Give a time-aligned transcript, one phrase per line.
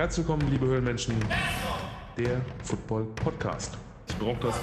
[0.00, 1.14] Herzlich willkommen, liebe Höhlenmenschen,
[2.16, 3.76] der Football Podcast.
[4.08, 4.56] Ich brauche das.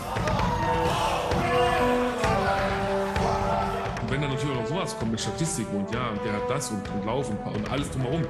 [4.02, 6.90] Und wenn dann natürlich noch sowas kommt mit Statistiken und ja, der hat das und,
[6.90, 8.24] und Lauf und, und alles drumherum,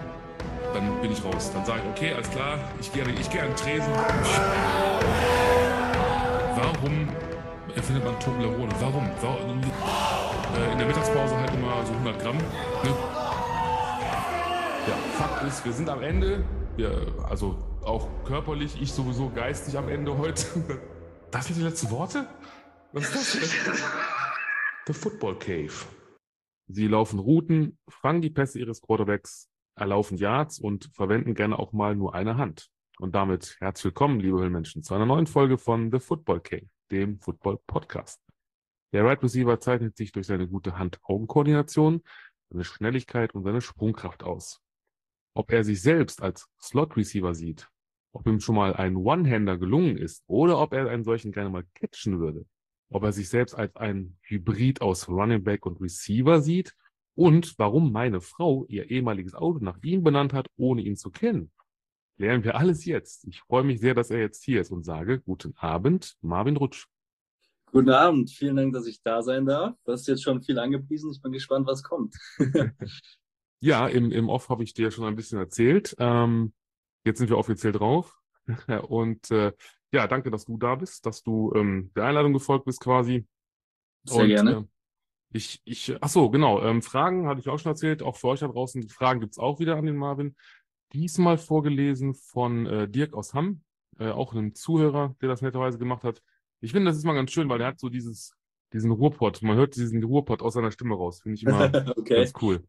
[0.74, 1.50] dann bin ich raus.
[1.54, 3.94] Dann sage ich, okay, alles klar, ich gehe ich geh an den Tresen.
[6.58, 7.08] Warum
[7.74, 8.74] erfindet man Toblerone?
[8.82, 9.10] Warum?
[9.22, 9.62] Warum?
[9.62, 12.36] Äh, in der Mittagspause halt immer so 100 Gramm.
[12.36, 12.44] Ne?
[14.88, 16.44] Ja, Fakt ist, wir sind am Ende.
[16.78, 20.46] Wir, also auch körperlich, ich sowieso geistig am Ende heute.
[21.30, 22.26] Das sind die letzten Worte?
[22.94, 23.82] Was ist das?
[24.86, 25.74] The Football Cave.
[26.68, 31.98] Sie laufen Routen, fangen die Pässe ihres Quarterbacks, erlaufen Yards und verwenden gerne auch mal
[31.98, 32.70] nur eine Hand.
[32.98, 37.20] Und damit herzlich willkommen, liebe Höhlenmenschen, zu einer neuen Folge von The Football Cave, dem
[37.20, 38.22] Football Podcast.
[38.94, 42.04] Der Right Receiver zeichnet sich durch seine gute Hand-Augen-Koordination,
[42.52, 44.62] seine Schnelligkeit und seine Sprungkraft aus.
[45.38, 47.70] Ob er sich selbst als Slot-Receiver sieht,
[48.12, 51.64] ob ihm schon mal ein One-Hander gelungen ist oder ob er einen solchen gerne mal
[51.76, 52.48] catchen würde,
[52.90, 56.74] ob er sich selbst als ein Hybrid aus Running Back und Receiver sieht
[57.14, 61.52] und warum meine Frau ihr ehemaliges Auto nach ihm benannt hat, ohne ihn zu kennen.
[62.18, 63.28] Lernen wir alles jetzt.
[63.28, 66.88] Ich freue mich sehr, dass er jetzt hier ist und sage guten Abend, Marvin Rutsch.
[67.68, 69.76] Guten Abend, vielen Dank, dass ich da sein darf.
[69.86, 71.12] Du hast jetzt schon viel angepriesen.
[71.12, 72.16] Ich bin gespannt, was kommt.
[73.60, 75.96] Ja, im, im Off habe ich dir schon ein bisschen erzählt.
[76.00, 76.54] Ähm,
[77.06, 78.16] jetzt sind wir offiziell drauf.
[78.88, 79.52] Und äh,
[79.92, 83.26] ja, danke, dass du da bist, dass du ähm, der Einladung gefolgt bist quasi.
[84.04, 84.52] Sehr Und, gerne.
[84.52, 84.64] Äh,
[85.34, 86.62] ich, ich, ach so, genau.
[86.62, 88.02] Ähm, Fragen hatte ich auch schon erzählt.
[88.02, 88.82] Auch für euch da draußen.
[88.82, 90.36] Die Fragen gibt's auch wieder an den Marvin.
[90.94, 93.62] Diesmal vorgelesen von äh, Dirk aus Hamm,
[94.00, 96.22] äh, auch einem Zuhörer, der das netterweise gemacht hat.
[96.62, 98.34] Ich finde, das ist mal ganz schön, weil er hat so dieses,
[98.72, 99.42] diesen Ruhrpott.
[99.42, 101.22] Man hört diesen Ruhrpott aus seiner Stimme raus.
[101.22, 101.66] Finde ich immer
[101.98, 102.16] okay.
[102.16, 102.64] ganz cool.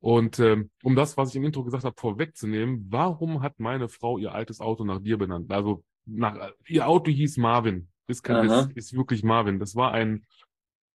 [0.00, 4.16] Und ähm, um das, was ich im Intro gesagt habe, vorwegzunehmen, warum hat meine Frau
[4.18, 5.50] ihr altes Auto nach dir benannt?
[5.52, 7.88] Also nach ihr Auto hieß Marvin.
[8.06, 9.60] Ist, kein, ist, ist wirklich Marvin.
[9.60, 10.24] Das war ein,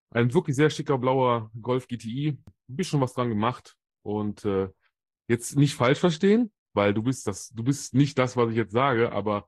[0.09, 2.29] ein wirklich sehr schicker blauer Golf GTI.
[2.29, 3.75] Ein bisschen was dran gemacht.
[4.01, 4.69] Und äh,
[5.27, 8.73] jetzt nicht falsch verstehen, weil du bist das, du bist nicht das, was ich jetzt
[8.73, 9.47] sage, aber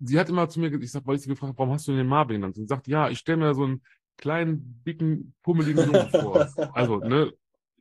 [0.00, 2.06] sie hat immer zu mir, ich sag, weil ich sie gefragt warum hast du den
[2.06, 2.56] Marvin genannt?
[2.56, 3.82] Und sie sagt, ja, ich stelle mir so einen
[4.16, 6.48] kleinen, dicken, pummeligen Jungen vor.
[6.74, 7.32] Also, ne,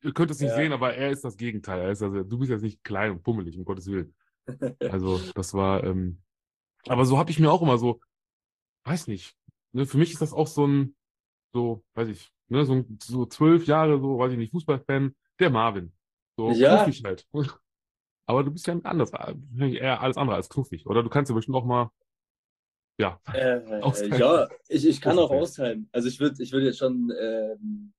[0.06, 0.56] ihr könnt es nicht ja.
[0.56, 1.82] sehen, aber er ist das Gegenteil.
[1.82, 4.14] Er ist also, du bist jetzt nicht klein und pummelig, um Gottes Willen.
[4.80, 6.22] Also, das war, ähm,
[6.88, 8.00] aber so habe ich mir auch immer so,
[8.84, 9.36] weiß nicht,
[9.72, 10.96] ne, für mich ist das auch so ein,
[11.52, 15.92] so, weiß ich, ne, so, so zwölf Jahre, so, weiß ich nicht, Fußballfan, der Marvin.
[16.38, 16.84] So ja.
[16.84, 17.28] knuffig halt.
[18.28, 19.12] Aber du bist ja anders,
[19.60, 20.86] eher alles andere als knuffig.
[20.86, 21.92] Oder du kannst ja bestimmt auch mal,
[22.98, 23.20] ja.
[23.34, 23.80] Äh,
[24.18, 25.90] ja, ich, ich kann auch austeilen.
[25.92, 27.94] Also ich würde ich würd jetzt schon ähm,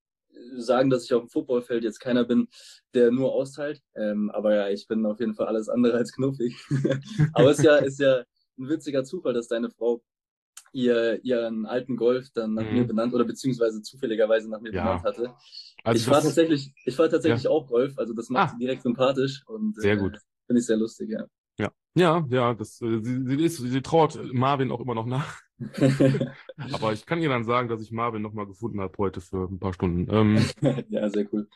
[0.57, 2.49] sagen, dass ich auf dem Footballfeld jetzt keiner bin,
[2.95, 3.83] der nur austeilt.
[3.95, 6.57] Ähm, aber ja, ich bin auf jeden Fall alles andere als knuffig.
[7.33, 8.25] aber es ist ja, ist ja
[8.59, 10.03] ein witziger Zufall, dass deine Frau
[10.73, 12.75] ihr, ihren alten Golf dann nach mhm.
[12.75, 14.83] mir benannt oder beziehungsweise zufälligerweise nach mir ja.
[14.83, 15.35] benannt hatte.
[15.83, 17.51] Also ich fahre tatsächlich, ich fahre tatsächlich ja.
[17.51, 18.53] auch Golf, also das macht ah.
[18.53, 20.19] sie direkt sympathisch und sehr äh, gut.
[20.47, 21.25] Finde ich sehr lustig, ja.
[21.59, 25.41] Ja, ja, ja, das, äh, sie, sie, ist, sie traut Marvin auch immer noch nach.
[26.73, 29.59] Aber ich kann ihr dann sagen, dass ich Marvin nochmal gefunden habe heute für ein
[29.59, 30.07] paar Stunden.
[30.11, 30.45] Ähm,
[30.89, 31.49] ja, sehr cool.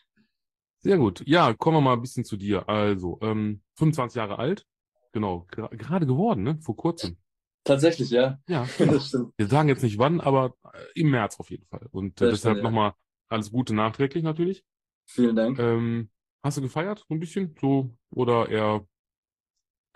[0.78, 1.22] Sehr gut.
[1.26, 2.68] Ja, kommen wir mal ein bisschen zu dir.
[2.68, 4.66] Also, ähm, 25 Jahre alt.
[5.12, 6.58] Genau, gerade geworden, ne?
[6.62, 7.16] Vor kurzem.
[7.64, 8.38] Tatsächlich, ja.
[8.48, 9.34] Ja, das stimmt.
[9.36, 11.86] Wir sagen jetzt nicht wann, aber äh, im März auf jeden Fall.
[11.90, 12.62] Und äh, deshalb ja.
[12.62, 12.94] nochmal
[13.28, 14.64] alles Gute nachträglich natürlich.
[15.04, 15.58] Vielen Dank.
[15.58, 16.10] Ähm,
[16.42, 17.54] hast du gefeiert so ein bisschen?
[17.60, 18.86] So, oder eher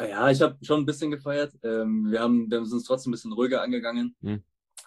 [0.01, 1.53] ja, ich habe schon ein bisschen gefeiert.
[1.63, 4.43] Ähm, wir, haben, wir sind es trotzdem ein bisschen ruhiger angegangen, mhm.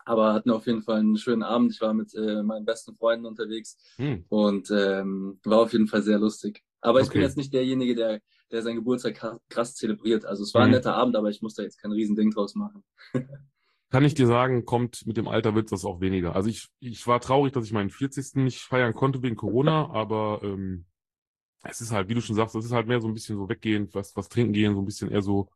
[0.05, 1.73] aber hatten auf jeden Fall einen schönen Abend.
[1.73, 4.25] Ich war mit äh, meinen besten Freunden unterwegs mhm.
[4.29, 6.63] und ähm, war auf jeden Fall sehr lustig.
[6.81, 10.25] Aber ich bin jetzt nicht derjenige, der, der seinen Geburtstag krass zelebriert.
[10.25, 10.75] Also es war ein mhm.
[10.75, 12.83] netter Abend, aber ich musste jetzt kein Riesending draus machen.
[13.89, 16.35] Kann ich dir sagen, kommt mit dem Alter wird das auch weniger.
[16.35, 18.35] Also ich, ich war traurig, dass ich meinen 40.
[18.35, 20.85] nicht feiern konnte wegen Corona, aber ähm,
[21.63, 23.49] es ist halt, wie du schon sagst, es ist halt mehr so ein bisschen so
[23.49, 25.49] weggehen, was, was trinken gehen, so ein bisschen eher so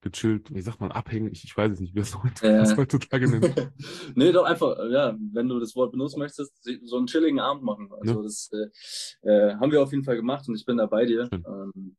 [0.00, 2.76] gechillt, wie sagt man, abhängen, ich, ich weiß es nicht, wie das äh.
[2.76, 3.72] heutzutage nennt.
[4.14, 6.52] nee, doch einfach, ja, wenn du das Wort benutzen möchtest,
[6.84, 7.90] so einen chilligen Abend machen.
[8.00, 8.22] Also ja.
[8.22, 11.28] das äh, äh, haben wir auf jeden Fall gemacht und ich bin da bei dir.
[11.32, 11.96] Ähm,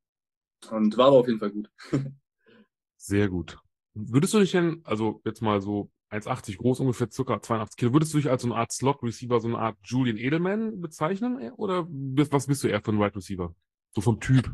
[0.71, 1.69] und war aber auf jeden Fall gut.
[2.97, 3.57] Sehr gut.
[3.93, 7.93] Würdest du dich denn, also jetzt mal so 1,80 groß, ungefähr circa 82 Kilo.
[7.93, 11.51] Würdest du dich als so eine Art Slot-Receiver, so eine Art Julian Edelman bezeichnen?
[11.53, 13.53] Oder was bist du eher für ein Wide Receiver?
[13.93, 14.49] So vom Typ.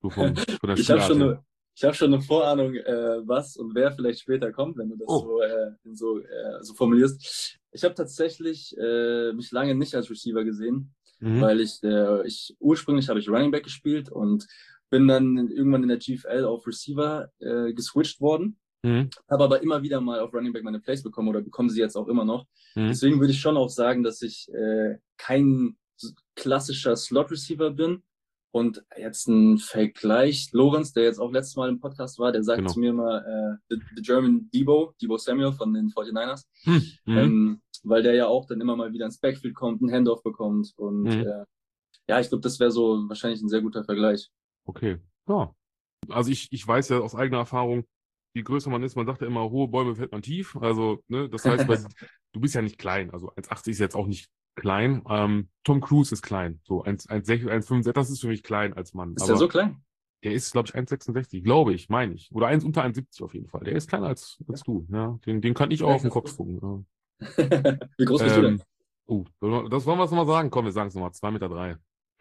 [0.00, 1.44] So vom, von der ich habe schon, eine,
[1.82, 5.20] hab schon eine Vorahnung, äh, was und wer vielleicht später kommt, wenn du das oh.
[5.20, 7.58] so, äh, so, äh, so formulierst.
[7.72, 11.40] Ich habe tatsächlich äh, mich lange nicht als Receiver gesehen, mhm.
[11.40, 14.46] weil ich, äh, ich ursprünglich habe ich Running Back gespielt und
[14.90, 18.58] bin dann irgendwann in der GFL auf Receiver äh, geswitcht worden.
[18.82, 19.10] Mhm.
[19.30, 21.96] Habe aber immer wieder mal auf Running Back meine Plays bekommen oder bekommen sie jetzt
[21.96, 22.46] auch immer noch.
[22.74, 22.88] Mhm.
[22.88, 25.76] Deswegen würde ich schon auch sagen, dass ich äh, kein
[26.34, 28.02] klassischer Slot-Receiver bin.
[28.54, 32.58] Und jetzt ein Vergleich, Lorenz, der jetzt auch letztes Mal im Podcast war, der sagt
[32.58, 32.70] genau.
[32.70, 36.82] zu mir mal äh, the, the, German Debo, Debo Samuel von den 49ers, hm.
[37.06, 37.18] Mhm.
[37.18, 40.70] ähm, weil der ja auch dann immer mal wieder ins Backfield kommt, einen Handoff bekommt.
[40.76, 41.26] Und mhm.
[41.26, 41.44] äh,
[42.08, 44.30] ja, ich glaube, das wäre so wahrscheinlich ein sehr guter Vergleich.
[44.66, 44.98] Okay,
[45.28, 45.54] ja.
[46.10, 47.86] Also ich, ich weiß ja aus eigener Erfahrung,
[48.34, 50.56] je größer man ist, man sagt ja immer, hohe Bäume fällt man tief.
[50.56, 51.84] Also, ne, das heißt, weil,
[52.32, 53.10] du bist ja nicht klein.
[53.10, 55.02] Also 1,80 ist jetzt auch nicht klein.
[55.08, 56.60] Ähm, Tom Cruise ist klein.
[56.64, 59.14] So 1,65, das ist für mich klein als Mann.
[59.14, 59.82] Ist der so klein?
[60.24, 62.30] Der ist, glaube ich, 1,66, glaube ich, meine ich.
[62.32, 63.64] Oder 1 unter 1,70 auf jeden Fall.
[63.64, 64.64] Der ist kleiner als, als ja.
[64.64, 64.86] du.
[64.90, 66.60] Ja, den, den kann ich auch auf den Kopf gucken.
[66.62, 67.28] Ja.
[67.98, 68.62] Wie groß bist ähm, du denn?
[69.08, 69.24] Uh,
[69.68, 70.50] das wollen wir es nochmal sagen.
[70.50, 71.10] Komm, wir sagen es nochmal.
[71.10, 71.48] 2,3 Meter.
[71.48, 71.76] Drei.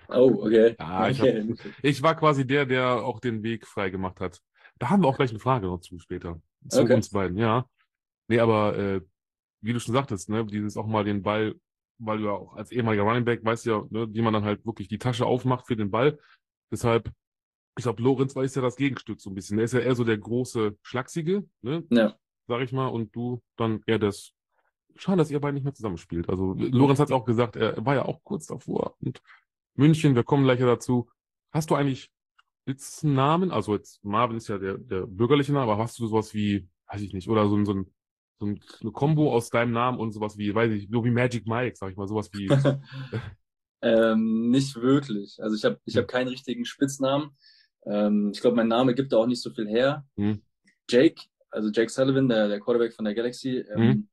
[0.09, 0.75] Oh, okay.
[0.79, 1.55] Ja, ich, okay.
[1.57, 4.39] Hab, ich, war quasi der, der auch den Weg frei gemacht hat.
[4.79, 6.41] Da haben wir auch gleich eine Frage noch zu später.
[6.67, 6.95] Zu okay.
[6.95, 7.65] uns beiden, ja.
[8.27, 9.01] Nee, aber äh,
[9.61, 11.55] wie du schon sagtest, ne, dieses auch mal den Ball
[12.01, 14.65] weil du ja auch als ehemaliger Running Back weißt ja, ne, wie man dann halt
[14.65, 16.19] wirklich die Tasche aufmacht für den Ball.
[16.71, 17.11] Deshalb,
[17.77, 19.59] ich glaube, Lorenz war ja das Gegenstück so ein bisschen.
[19.59, 21.83] Er ist ja eher so der große, schlachsige, ne?
[21.89, 22.15] Ja.
[22.47, 24.33] Sag ich mal, und du dann eher das.
[24.95, 26.27] Schade, dass ihr beide nicht mehr zusammenspielt.
[26.27, 28.95] Also Lorenz hat auch gesagt, er war ja auch kurz davor.
[28.99, 29.21] Und
[29.75, 31.09] München, wir kommen gleich dazu.
[31.51, 32.11] Hast du eigentlich
[32.63, 33.51] Spitznamen?
[33.51, 37.01] Also jetzt Marvin ist ja der, der bürgerliche Name, aber hast du sowas wie, weiß
[37.01, 37.91] ich nicht, oder so, so ein
[38.41, 41.75] so eine Kombo aus deinem Namen und sowas wie, weiß ich, so wie Magic Mike,
[41.75, 42.47] sag ich mal, sowas wie.
[43.83, 45.37] ähm, nicht wirklich.
[45.39, 46.07] Also ich habe ich hab hm.
[46.07, 47.37] keinen richtigen Spitznamen.
[47.85, 50.05] Ähm, ich glaube, mein Name gibt da auch nicht so viel her.
[50.17, 50.41] Hm.
[50.89, 51.21] Jake,
[51.51, 54.09] also Jake Sullivan, der, der Quarterback von der Galaxy, ähm, hm.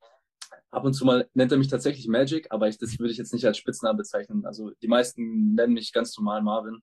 [0.71, 3.33] Ab und zu mal nennt er mich tatsächlich Magic, aber ich, das würde ich jetzt
[3.33, 4.45] nicht als Spitznamen bezeichnen.
[4.45, 6.81] Also die meisten nennen mich ganz normal Marvin.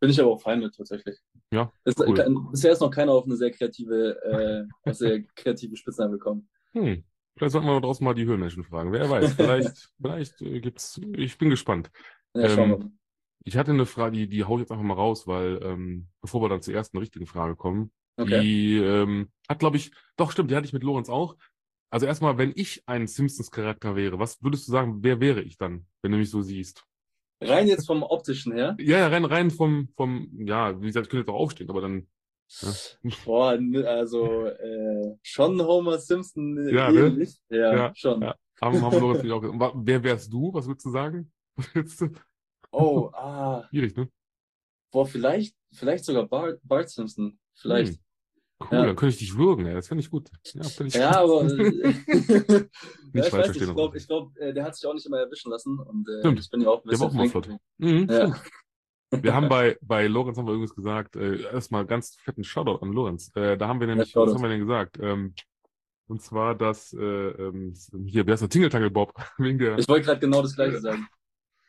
[0.00, 1.18] Bin ich aber auch fein mit tatsächlich.
[1.52, 1.72] Ja.
[1.98, 2.48] Cool.
[2.50, 6.48] bisher ist noch keiner auf eine sehr kreative, äh, sehr kreative Spitznamen gekommen.
[6.72, 7.04] Hm.
[7.36, 8.92] Vielleicht sollten wir draußen mal die Höhlenmenschen fragen.
[8.92, 11.00] Wer weiß, vielleicht, vielleicht äh, gibt's.
[11.16, 11.90] Ich bin gespannt.
[12.34, 12.98] Ja, ähm,
[13.44, 16.42] ich hatte eine Frage, die, die hau ich jetzt einfach mal raus, weil ähm, bevor
[16.42, 18.40] wir dann zur ersten richtigen Frage kommen, okay.
[18.40, 21.36] die ähm, hat, glaube ich, doch stimmt, die hatte ich mit Lorenz auch.
[21.90, 25.86] Also erstmal, wenn ich ein Simpsons-Charakter wäre, was würdest du sagen, wer wäre ich dann,
[26.02, 26.84] wenn du mich so siehst?
[27.42, 28.76] Rein jetzt vom optischen her?
[28.78, 31.80] Ja, ja, rein, rein vom, vom, ja, wie gesagt, ich könnte jetzt auch aufstehen, aber
[31.80, 32.06] dann
[32.62, 32.72] ja.
[33.24, 37.26] Boah, also äh, schon Homer Simpson äh, ja, Ne?
[37.48, 38.22] Ja, ja, schon.
[38.22, 38.36] Ja.
[38.60, 40.52] Haben, haben wir auch Wer wärst du?
[40.52, 41.32] Was würdest du sagen?
[42.72, 43.66] oh, ah.
[43.70, 44.08] Schwierig, ne?
[44.90, 47.38] Boah, vielleicht, vielleicht sogar Bart, Bart Simpson.
[47.54, 47.94] Vielleicht.
[47.94, 48.00] Hm.
[48.62, 48.86] Cool, ja.
[48.86, 49.74] dann könnte ich dich würgen, ey.
[49.74, 50.28] das finde ich gut.
[50.52, 51.44] Ja, ich ja aber.
[51.44, 51.48] Äh,
[53.12, 53.68] nicht falsch verstehen.
[53.68, 55.78] Ich glaube, glaub, äh, der hat sich auch nicht immer erwischen lassen.
[55.78, 56.40] Und äh, Stimmt.
[56.40, 56.98] ich bin ja auch ein bisschen.
[56.98, 57.48] Der war auch mal flott.
[57.78, 58.36] Mhm, ja.
[59.22, 62.92] Wir haben bei, bei Lorenz haben wir übrigens gesagt, äh, erstmal ganz fetten Shoutout an
[62.92, 63.32] Lorenz.
[63.34, 65.00] Äh, da haben wir nämlich, ja, was haben wir denn gesagt?
[65.00, 65.34] Ähm,
[66.06, 67.74] und zwar das, äh, ähm,
[68.06, 69.12] hier, wer ist der Tingeltangel Bob?
[69.38, 69.78] Wegen der...
[69.78, 71.08] Ich wollte gerade genau das gleiche sagen.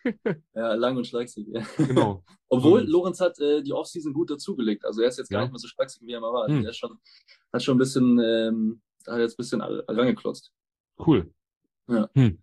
[0.56, 1.48] ja, lang und schlagsig.
[1.48, 1.66] Ja.
[1.78, 2.24] Genau.
[2.50, 4.86] Obwohl, Lorenz hat äh, die Offseason gut dazugelegt.
[4.86, 5.46] Also er ist jetzt gar ja.
[5.46, 6.48] nicht mehr so schlagsig, wie er mal war.
[6.48, 6.66] Hm.
[6.66, 6.98] Er schon,
[7.54, 10.52] hat schon ein bisschen, ähm, hat jetzt ein bisschen rangeklotzt.
[11.06, 11.32] Cool.
[11.88, 12.10] Ja.
[12.14, 12.42] Hm.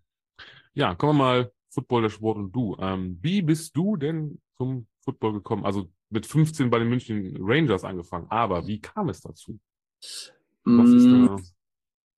[0.73, 2.75] Ja, kommen wir mal Football, der Sport und du.
[2.79, 5.65] Ähm, wie bist du denn zum Football gekommen?
[5.65, 8.27] Also mit 15 bei den München Rangers angefangen.
[8.29, 9.59] Aber wie kam es dazu?
[10.63, 11.37] Was ist mm, da?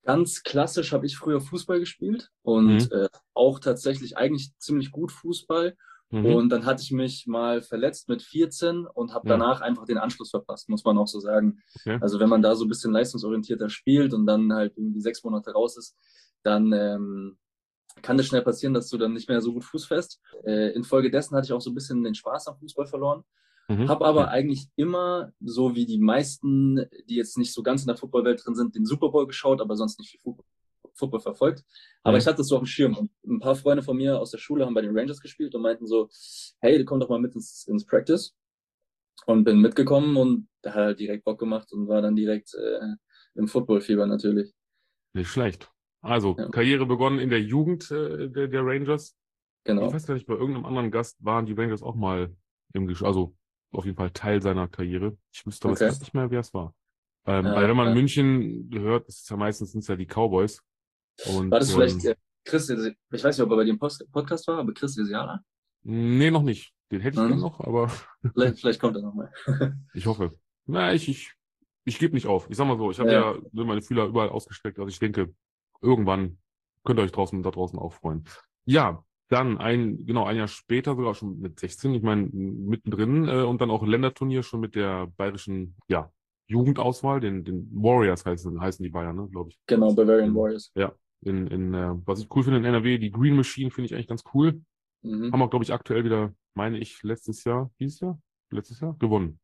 [0.04, 2.90] Ganz klassisch habe ich früher Fußball gespielt und mhm.
[2.92, 5.76] äh, auch tatsächlich eigentlich ziemlich gut Fußball.
[6.10, 6.26] Mhm.
[6.26, 9.66] Und dann hatte ich mich mal verletzt mit 14 und habe danach ja.
[9.66, 11.62] einfach den Anschluss verpasst, muss man auch so sagen.
[11.80, 11.98] Okay.
[12.02, 15.52] Also wenn man da so ein bisschen leistungsorientierter spielt und dann halt irgendwie sechs Monate
[15.52, 15.96] raus ist,
[16.44, 17.38] dann ähm,
[18.02, 20.20] kann es schnell passieren, dass du dann nicht mehr so gut Fuß fest.
[20.44, 23.24] Äh, infolgedessen hatte ich auch so ein bisschen den Spaß am Fußball verloren.
[23.78, 23.90] Mhm.
[23.90, 27.98] Habe aber eigentlich immer, so wie die meisten, die jetzt nicht so ganz in der
[27.98, 30.46] Footballwelt drin sind, den Super Bowl geschaut, aber sonst nicht viel Football,
[30.94, 31.64] Football verfolgt.
[32.04, 32.20] Aber mhm.
[32.20, 32.98] ich hatte das so auf dem Schirm.
[32.98, 35.62] Und ein paar Freunde von mir aus der Schule haben bei den Rangers gespielt und
[35.62, 36.10] meinten so,
[36.60, 38.36] hey, komm doch mal mit ins, ins Practice.
[39.26, 42.80] Und bin mitgekommen und da hat er direkt Bock gemacht und war dann direkt äh,
[43.36, 44.52] im Footballfieber natürlich.
[45.14, 45.72] Nicht schlecht.
[46.02, 46.50] Also, ja.
[46.50, 49.16] Karriere begonnen in der Jugend äh, der, der, Rangers.
[49.64, 49.88] Genau.
[49.88, 52.36] Ich weiß gar nicht, bei irgendeinem anderen Gast waren die Rangers auch mal
[52.74, 53.36] im Gesch also
[53.72, 55.18] auf jeden Fall Teil seiner Karriere.
[55.32, 55.90] Ich wüsste aber okay.
[55.90, 56.74] nicht mehr, wer es war.
[57.26, 57.94] Ähm, ja, weil wenn man ja.
[57.94, 60.62] München hört, ist es ja meistens sind's ja die Cowboys.
[61.28, 64.58] Und, war das vielleicht ähm, Chris, ich weiß nicht, ob er bei dem Podcast war,
[64.58, 65.44] aber Chris Desiala?
[65.84, 66.74] Nee, noch nicht.
[66.92, 67.92] Den hätte ich dann noch, aber.
[68.34, 69.32] vielleicht, vielleicht kommt er nochmal.
[69.94, 70.38] ich hoffe.
[70.66, 71.34] Na, ich, ich,
[71.86, 72.50] ich gebe nicht auf.
[72.50, 73.36] Ich sag mal so, ich habe ja.
[73.36, 74.80] ja meine Fühler überall ausgestreckt.
[74.80, 75.34] Also ich denke,
[75.82, 76.40] irgendwann
[76.84, 78.26] könnt ihr euch draußen da draußen auch freuen.
[78.66, 83.44] Ja, dann ein, genau, ein Jahr später, sogar schon mit 16, ich meine, mittendrin, äh,
[83.44, 86.12] und dann auch Länderturnier schon mit der bayerischen, ja,
[86.48, 89.60] Jugendauswahl, den, den Warriors heißen, heißen die Bayern, ne, glaube ich.
[89.68, 90.72] Genau, Bavarian Warriors.
[90.76, 93.96] Ja, in, in äh, was ich cool finde in NRW, die Green Machine finde ich
[93.96, 94.62] eigentlich ganz cool.
[95.02, 95.32] Mhm.
[95.32, 98.20] Haben wir, glaube ich, aktuell wieder, meine ich, letztes Jahr, dieses Jahr?
[98.52, 98.98] Letztes Jahr?
[99.00, 99.40] Gewonnen.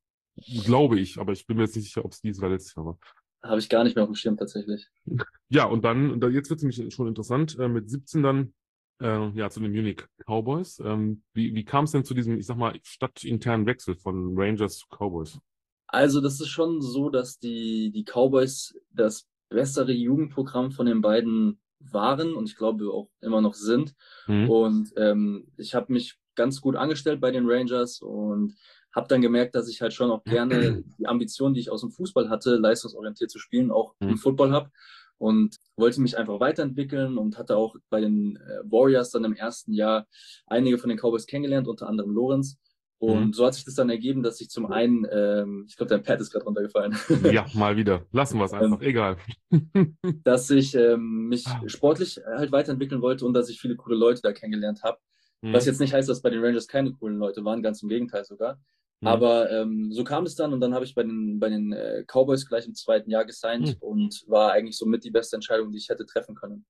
[0.65, 2.87] Glaube ich, aber ich bin mir jetzt nicht sicher, ob es dieses oder letztes Jahr
[2.87, 2.99] war.
[3.41, 4.87] Habe ich gar nicht mehr auf dem Schirm tatsächlich.
[5.49, 8.53] Ja, und dann, jetzt wird es nämlich schon interessant, äh, mit 17 dann
[9.01, 10.79] äh, ja, zu den Munich Cowboys.
[10.79, 14.77] Ähm, wie wie kam es denn zu diesem, ich sag mal, stadtinternen Wechsel von Rangers
[14.79, 15.39] zu Cowboys?
[15.87, 21.59] Also, das ist schon so, dass die, die Cowboys das bessere Jugendprogramm von den beiden
[21.79, 23.93] waren und ich glaube auch immer noch sind.
[24.27, 24.49] Mhm.
[24.49, 28.55] Und ähm, ich habe mich ganz gut angestellt bei den Rangers und
[28.93, 31.91] habe dann gemerkt, dass ich halt schon auch gerne die Ambition, die ich aus dem
[31.91, 34.09] Fußball hatte, leistungsorientiert zu spielen, auch mhm.
[34.09, 34.71] im Football habe
[35.17, 39.73] und wollte mich einfach weiterentwickeln und hatte auch bei den äh, Warriors dann im ersten
[39.73, 40.07] Jahr
[40.45, 42.57] einige von den Cowboys kennengelernt, unter anderem Lorenz.
[42.99, 43.33] Und mhm.
[43.33, 46.19] so hat sich das dann ergeben, dass ich zum einen, ähm, ich glaube, dein Pad
[46.19, 46.97] ist gerade runtergefallen.
[47.31, 48.05] Ja, mal wieder.
[48.11, 49.17] Lassen wir es einfach, ähm, egal.
[50.23, 51.61] dass ich ähm, mich ah.
[51.67, 54.97] sportlich halt weiterentwickeln wollte und dass ich viele coole Leute da kennengelernt habe.
[55.41, 55.53] Mhm.
[55.53, 58.25] Was jetzt nicht heißt, dass bei den Rangers keine coolen Leute waren, ganz im Gegenteil
[58.25, 58.59] sogar.
[59.01, 59.07] Mhm.
[59.07, 62.03] Aber ähm, so kam es dann und dann habe ich bei den, bei den äh,
[62.07, 63.87] Cowboys gleich im zweiten Jahr gesigned mhm.
[63.87, 66.65] und war eigentlich somit die beste Entscheidung, die ich hätte treffen können.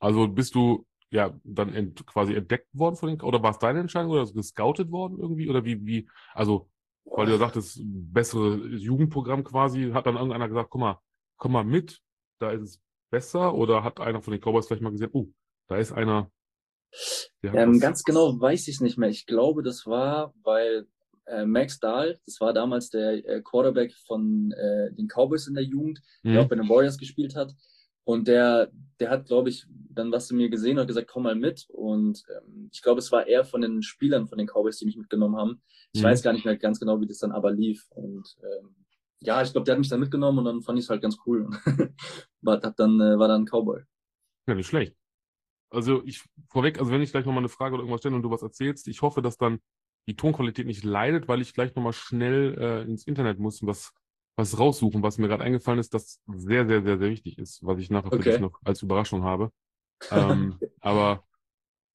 [0.00, 3.80] Also bist du ja dann ent, quasi entdeckt worden von den oder war es deine
[3.80, 6.68] Entscheidung oder gescoutet worden irgendwie oder wie wie also
[7.04, 11.00] weil du ja sagtest bessere Jugendprogramm quasi hat dann irgendeiner gesagt guck mal
[11.36, 12.00] komm mal mit
[12.40, 12.80] da ist es
[13.10, 15.28] besser oder hat einer von den Cowboys vielleicht mal gesehen oh
[15.68, 16.30] da ist einer
[17.44, 20.88] ähm, ganz genau weiß ich es nicht mehr ich glaube das war weil
[21.44, 26.00] Max Dahl, das war damals der äh, Quarterback von äh, den Cowboys in der Jugend,
[26.22, 26.32] mhm.
[26.32, 27.54] der auch bei den Warriors gespielt hat.
[28.04, 31.34] Und der, der hat, glaube ich, dann was zu mir gesehen und gesagt, komm mal
[31.34, 31.66] mit.
[31.70, 34.96] Und ähm, ich glaube, es war eher von den Spielern von den Cowboys, die mich
[34.96, 35.60] mitgenommen haben.
[35.92, 36.06] Ich mhm.
[36.06, 37.84] weiß gar nicht mehr ganz genau, wie das dann aber lief.
[37.90, 38.76] Und ähm,
[39.18, 41.18] ja, ich glaube, der hat mich dann mitgenommen und dann fand ich es halt ganz
[41.26, 41.50] cool.
[42.42, 43.82] war, dann, äh, war dann Cowboy.
[44.46, 44.94] Ja, nicht schlecht.
[45.70, 48.30] Also ich vorweg, also wenn ich gleich nochmal eine Frage oder irgendwas stelle und du
[48.30, 49.58] was erzählst, ich hoffe, dass dann
[50.06, 53.92] die Tonqualität nicht leidet, weil ich gleich nochmal schnell äh, ins Internet muss und was,
[54.36, 57.78] was raussuchen, was mir gerade eingefallen ist, das sehr, sehr, sehr, sehr wichtig ist, was
[57.78, 58.22] ich nachher okay.
[58.22, 59.50] für dich noch als Überraschung habe.
[60.10, 61.24] ähm, aber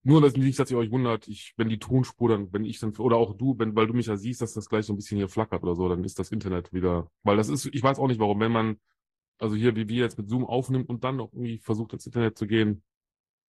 [0.03, 2.95] nur, dass nicht, dass ihr euch wundert, ich, wenn die Tonspur dann, wenn ich dann,
[2.97, 5.17] oder auch du, wenn, weil du mich ja siehst, dass das gleich so ein bisschen
[5.17, 8.07] hier flackert oder so, dann ist das Internet wieder, weil das ist, ich weiß auch
[8.07, 8.79] nicht warum, wenn man,
[9.37, 12.37] also hier, wie wir jetzt mit Zoom aufnimmt und dann noch irgendwie versucht, ins Internet
[12.37, 12.83] zu gehen,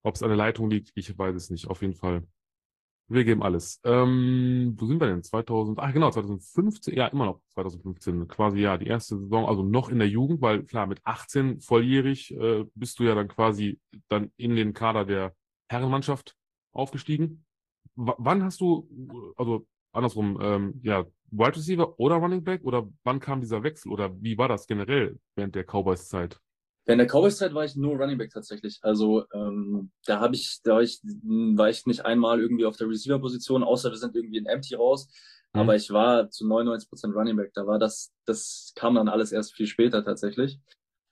[0.03, 2.27] ob es an der Leitung liegt, ich weiß es nicht, auf jeden Fall.
[3.13, 3.79] Wir geben alles.
[3.85, 5.23] Ähm, wo sind wir denn?
[5.23, 9.91] 2000, ach genau, 2015, ja, immer noch 2015, quasi ja, die erste Saison, also noch
[9.91, 13.79] in der Jugend, weil klar, mit 18 volljährig äh, bist du ja dann quasi
[14.09, 15.35] dann in den Kader der
[15.69, 16.37] Herrenmannschaft
[16.73, 17.45] aufgestiegen.
[17.97, 18.89] W wann hast du,
[19.37, 24.11] also andersrum, ähm, ja, Wide Receiver oder Running Back oder wann kam dieser Wechsel oder
[24.23, 26.41] wie war das generell während der Cowboys-Zeit?
[26.85, 28.79] Während der Cowboys-Zeit war ich nur Running Back tatsächlich.
[28.83, 32.89] Also ähm, da habe ich, da war ich, war ich nicht einmal irgendwie auf der
[32.89, 35.09] Receiver-Position, außer wir sind irgendwie in Empty raus.
[35.53, 35.61] Mhm.
[35.61, 37.53] Aber ich war zu 99% Running Back.
[37.55, 40.59] Da war das, das kam dann alles erst viel später tatsächlich.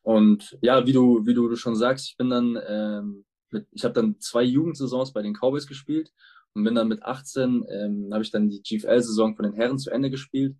[0.02, 3.94] Und ja, wie du, wie du schon sagst, ich bin dann, ähm, mit, ich habe
[3.94, 6.12] dann zwei Jugendsaisons bei den Cowboys gespielt
[6.54, 9.90] und bin dann mit 18, ähm, habe ich dann die GFL-Saison von den Herren zu
[9.90, 10.56] Ende gespielt.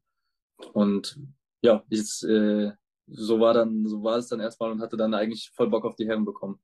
[0.72, 1.18] Und
[1.62, 2.72] ja, jetzt äh,
[3.12, 5.96] so war dann, so war es dann erstmal und hatte dann eigentlich voll Bock auf
[5.96, 6.60] die Herren bekommen.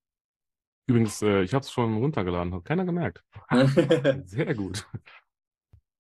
[0.87, 3.25] Übrigens, äh, ich habe es schon runtergeladen, hat keiner gemerkt.
[4.25, 4.87] Sehr gut.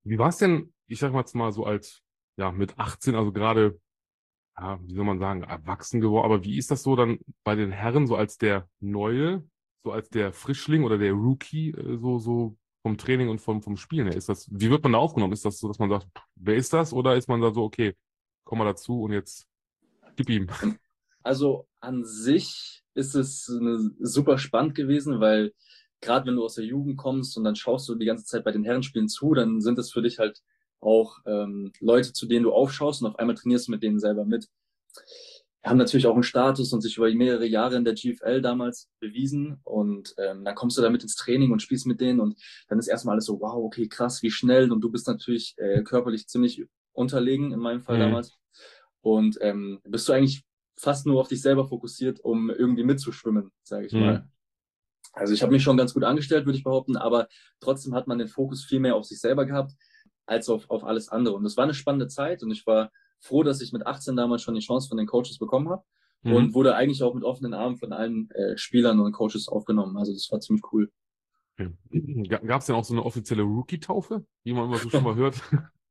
[0.04, 2.02] Wie war es denn, ich sag mal jetzt mal so als,
[2.36, 3.80] ja, mit 18, also gerade,
[4.56, 7.72] ja, wie soll man sagen, erwachsen geworden, aber wie ist das so dann bei den
[7.72, 9.44] Herren, so als der Neue,
[9.82, 13.76] so als der Frischling oder der Rookie, äh, so, so vom Training und vom, vom
[13.76, 14.16] Spielen her?
[14.16, 15.32] Ist das, wie wird man da aufgenommen?
[15.32, 16.92] Ist das so, dass man sagt, wer ist das?
[16.92, 17.96] Oder ist man da so, okay,
[18.44, 19.48] komm mal dazu und jetzt
[20.16, 20.48] Gib ihm.
[21.22, 25.52] Also an sich ist es eine, super spannend gewesen, weil
[26.00, 28.52] gerade wenn du aus der Jugend kommst und dann schaust du die ganze Zeit bei
[28.52, 30.40] den Herrenspielen zu, dann sind es für dich halt
[30.80, 34.24] auch ähm, Leute, zu denen du aufschaust und auf einmal trainierst du mit denen selber
[34.24, 34.48] mit.
[35.62, 38.88] Wir haben natürlich auch einen Status und sich über mehrere Jahre in der GFL damals
[39.00, 42.78] bewiesen und ähm, dann kommst du damit ins Training und spielst mit denen und dann
[42.78, 46.28] ist erstmal alles so, wow, okay, krass, wie schnell und du bist natürlich äh, körperlich
[46.28, 48.02] ziemlich unterlegen in meinem Fall mhm.
[48.02, 48.38] damals
[49.06, 50.44] und ähm, bist du eigentlich
[50.76, 54.00] fast nur auf dich selber fokussiert, um irgendwie mitzuschwimmen, sage ich mhm.
[54.00, 54.28] mal.
[55.12, 57.28] Also ich habe mich schon ganz gut angestellt, würde ich behaupten, aber
[57.60, 59.74] trotzdem hat man den Fokus viel mehr auf sich selber gehabt
[60.26, 61.36] als auf, auf alles andere.
[61.36, 64.42] Und das war eine spannende Zeit und ich war froh, dass ich mit 18 damals
[64.42, 65.84] schon die Chance von den Coaches bekommen habe
[66.22, 66.32] mhm.
[66.32, 69.96] und wurde eigentlich auch mit offenen Armen von allen äh, Spielern und Coaches aufgenommen.
[69.96, 70.90] Also das war ziemlich cool.
[72.28, 75.40] Gab es denn auch so eine offizielle Rookie-Taufe, die man immer so schon mal hört?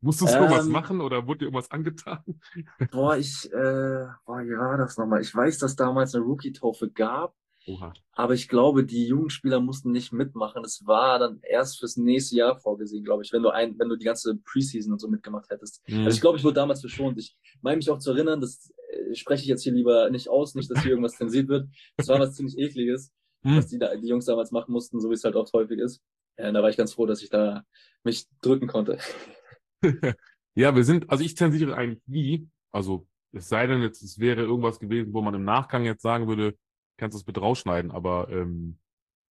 [0.01, 2.23] Musstest du ähm, irgendwas machen oder wurde dir irgendwas angetan?
[2.91, 5.21] Boah, ich, äh, boah, wie war das nochmal?
[5.21, 7.35] Ich weiß, dass damals eine Rookie-Taufe gab.
[7.67, 7.93] Oha.
[8.11, 10.63] Aber ich glaube, die Jugendspieler mussten nicht mitmachen.
[10.63, 13.95] Es war dann erst fürs nächste Jahr vorgesehen, glaube ich, wenn du ein, wenn du
[13.95, 15.81] die ganze Preseason und so mitgemacht hättest.
[15.87, 16.05] Mhm.
[16.05, 17.17] Also ich glaube, ich wurde damals verschont.
[17.17, 20.53] Ich meine mich auch zu erinnern, das äh, spreche ich jetzt hier lieber nicht aus,
[20.53, 21.67] nicht, dass hier irgendwas zensiert wird.
[21.97, 23.11] Das war was ziemlich ekliges,
[23.41, 23.57] mhm.
[23.57, 26.01] was die, die Jungs damals machen mussten, so wie es halt oft häufig ist.
[26.37, 27.63] Ja, da war ich ganz froh, dass ich da
[28.03, 28.99] mich drücken konnte.
[30.55, 34.41] ja, wir sind, also ich zensiere eigentlich nie, also es sei denn jetzt, es wäre
[34.41, 36.57] irgendwas gewesen, wo man im Nachgang jetzt sagen würde,
[36.97, 38.79] kannst du es bitte rausschneiden, aber ähm,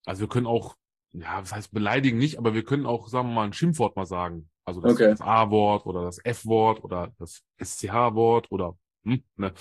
[0.04, 0.76] also wir können auch,
[1.12, 4.06] ja, das heißt beleidigen nicht, aber wir können auch, sagen wir mal, ein Schimpfwort mal
[4.06, 4.50] sagen.
[4.66, 5.10] Also das, okay.
[5.10, 9.52] das A-Wort oder das F-Wort oder das SCH-Wort oder hm, ne,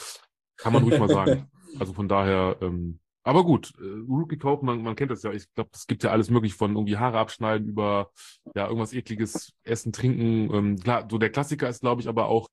[0.57, 1.50] kann man ruhig mal sagen.
[1.79, 5.32] Also von daher, ähm, aber gut, äh, Rookie kaufen, man, man kennt das ja.
[5.32, 8.12] Ich glaube, es gibt ja alles möglich von irgendwie Haare abschneiden über
[8.56, 10.53] ja irgendwas ekliges Essen, Trinken.
[10.53, 12.50] Ähm, klar, so der Klassiker ist, glaube ich, aber auch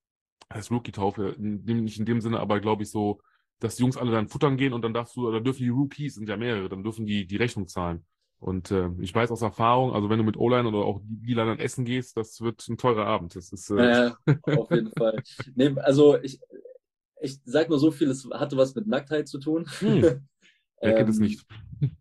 [0.49, 3.21] das Rookie-Taufe, nicht in dem Sinne, aber glaube ich so
[3.61, 6.15] dass die Jungs alle dann futtern gehen und dann darfst du, oder dürfen die Rookies,
[6.15, 8.05] sind ja mehrere, dann dürfen die die Rechnung zahlen.
[8.39, 11.85] Und äh, ich weiß aus Erfahrung, also wenn du mit O-Line oder auch D-Line essen
[11.85, 13.37] gehst, das wird ein teurer Abend.
[13.37, 13.77] Das ist, äh...
[13.77, 14.17] Ja,
[14.59, 15.23] auf jeden Fall.
[15.55, 16.41] Nee, also ich,
[17.21, 19.67] ich sag nur so viel, es hatte was mit Nacktheit zu tun.
[19.81, 20.27] Hm.
[20.81, 21.47] Wer kennt es ähm, nicht?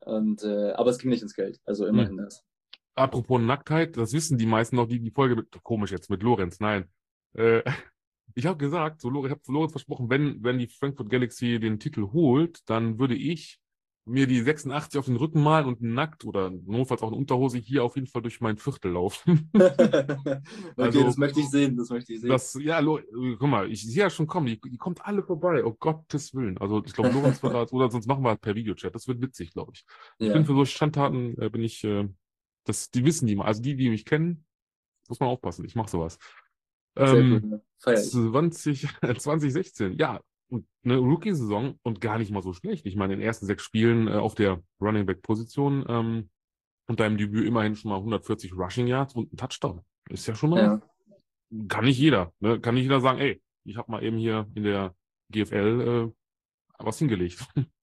[0.05, 2.25] Und, äh, aber es ging nicht ins Geld, also immerhin hm.
[2.25, 2.43] das.
[2.95, 6.59] Apropos Nacktheit, das wissen die meisten noch, die die Folge mit, komisch jetzt, mit Lorenz,
[6.59, 6.85] nein.
[7.33, 7.61] Äh,
[8.35, 12.11] ich habe gesagt, so, ich habe Lorenz versprochen, wenn, wenn die Frankfurt Galaxy den Titel
[12.11, 13.59] holt, dann würde ich
[14.05, 17.83] mir die 86 auf den Rücken malen und nackt oder notfalls auch eine Unterhose hier
[17.83, 19.49] auf jeden Fall durch mein Viertel laufen.
[19.53, 20.41] okay,
[20.77, 22.29] also, das möchte ich sehen, das möchte ich sehen.
[22.29, 25.75] Das, ja, guck mal, ich sehe ja schon kommen, die, die kommt alle vorbei, oh
[25.79, 26.57] Gottes Willen.
[26.57, 29.21] Also ich glaube, Lorenz wird das, oder sonst machen wir halt per Videochat, das wird
[29.21, 29.85] witzig, glaube ich.
[30.17, 30.27] Ja.
[30.27, 32.07] Ich bin für solche Schandtaten, äh, bin ich, äh,
[32.65, 34.45] das, die wissen die mal, also die, die mich kennen,
[35.07, 36.17] muss man aufpassen, ich mache sowas.
[36.95, 40.19] Ähm, 20, 2016, ja,
[40.83, 42.85] eine Rookie-Saison und gar nicht mal so schlecht.
[42.85, 46.29] Ich meine, in den ersten sechs Spielen äh, auf der Running Back-Position ähm,
[46.87, 49.81] und deinem Debüt immerhin schon mal 140 Rushing Yards und ein Touchdown.
[50.09, 50.81] Ist ja schon mal, ja.
[51.67, 52.33] kann nicht jeder.
[52.39, 52.59] Ne?
[52.59, 54.95] Kann nicht jeder sagen, ey, ich habe mal eben hier in der
[55.31, 57.45] GFL äh, was hingelegt.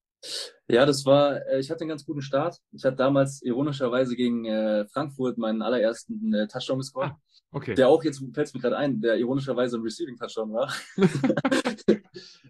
[0.67, 2.57] Ja, das war, äh, ich hatte einen ganz guten Start.
[2.71, 7.11] Ich hatte damals ironischerweise gegen äh, Frankfurt meinen allerersten äh, Touchdown gescored.
[7.11, 7.19] Ah,
[7.51, 7.75] okay.
[7.75, 10.73] Der auch, jetzt fällt es mir gerade ein, der ironischerweise ein Receiving Touchdown war.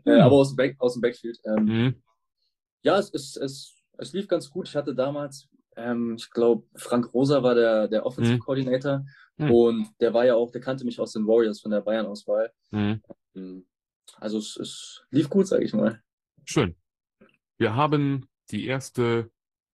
[0.06, 1.38] äh, aber aus dem, Back, aus dem Backfield.
[1.46, 2.04] Ähm, mhm.
[2.82, 4.68] Ja, es, es, es, es lief ganz gut.
[4.68, 8.42] Ich hatte damals, ähm, ich glaube, Frank Rosa war der, der Offensive mhm.
[8.42, 9.06] Coordinator.
[9.38, 9.52] Mhm.
[9.52, 12.52] Und der war ja auch, der kannte mich aus den Warriors von der Bayern-Auswahl.
[12.72, 13.02] Mhm.
[13.36, 13.68] Ähm,
[14.16, 16.02] also es, es lief gut, sage ich mal.
[16.46, 16.76] Schön.
[17.58, 19.32] Wir haben die erste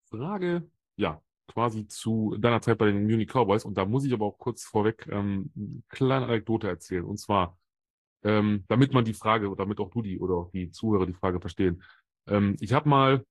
[0.10, 3.65] Frage, ja, quasi zu deiner Zeit bei den Munich Cowboys.
[3.65, 7.04] Und da muss ich aber auch kurz vorweg ähm, eine kleine Anekdote erzählen.
[7.04, 7.58] Und zwar,
[8.24, 11.84] ähm, damit man die Frage, damit auch du die oder die Zuhörer die Frage verstehen.
[12.28, 13.26] Ähm, ich habe mal,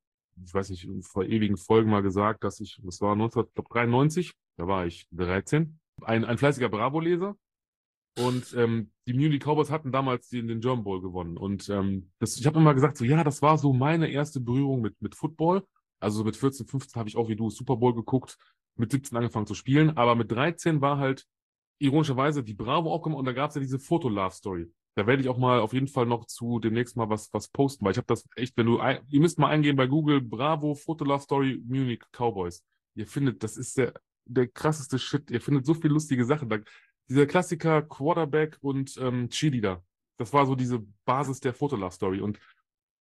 [0.44, 4.86] ich weiß nicht, vor ewigen Folgen mal gesagt, dass ich, das war 1993, da war
[4.86, 7.36] ich 13, ein, ein fleißiger Bravo-Leser
[8.18, 11.36] und ähm, die Munich Cowboys hatten damals den, den German Bowl gewonnen.
[11.36, 14.82] Und ähm, das, ich habe immer gesagt, so ja, das war so meine erste Berührung
[14.82, 15.64] mit, mit Football.
[15.98, 18.36] Also mit 14, 15 habe ich auch wie du Super Bowl geguckt,
[18.76, 19.96] mit 17 angefangen zu spielen.
[19.96, 21.26] Aber mit 13 war halt
[21.78, 24.70] ironischerweise die Bravo aufgekommen und da gab es ja diese Foto-Love-Story.
[24.94, 27.84] Da werde ich auch mal auf jeden Fall noch zu demnächst mal was, was posten,
[27.84, 31.62] weil ich habe das echt, wenn du, ihr müsst mal eingehen bei Google, Bravo, Foto-Love-Story,
[31.66, 32.62] Munich Cowboys.
[32.94, 33.94] Ihr findet, das ist der,
[34.26, 35.30] der krasseste Shit.
[35.30, 36.48] Ihr findet so viele lustige Sachen.
[36.48, 36.58] Da,
[37.08, 39.82] dieser Klassiker Quarterback und ähm, Cheerleader.
[40.18, 42.20] Das war so diese Basis der Fotolove-Story.
[42.20, 42.38] Und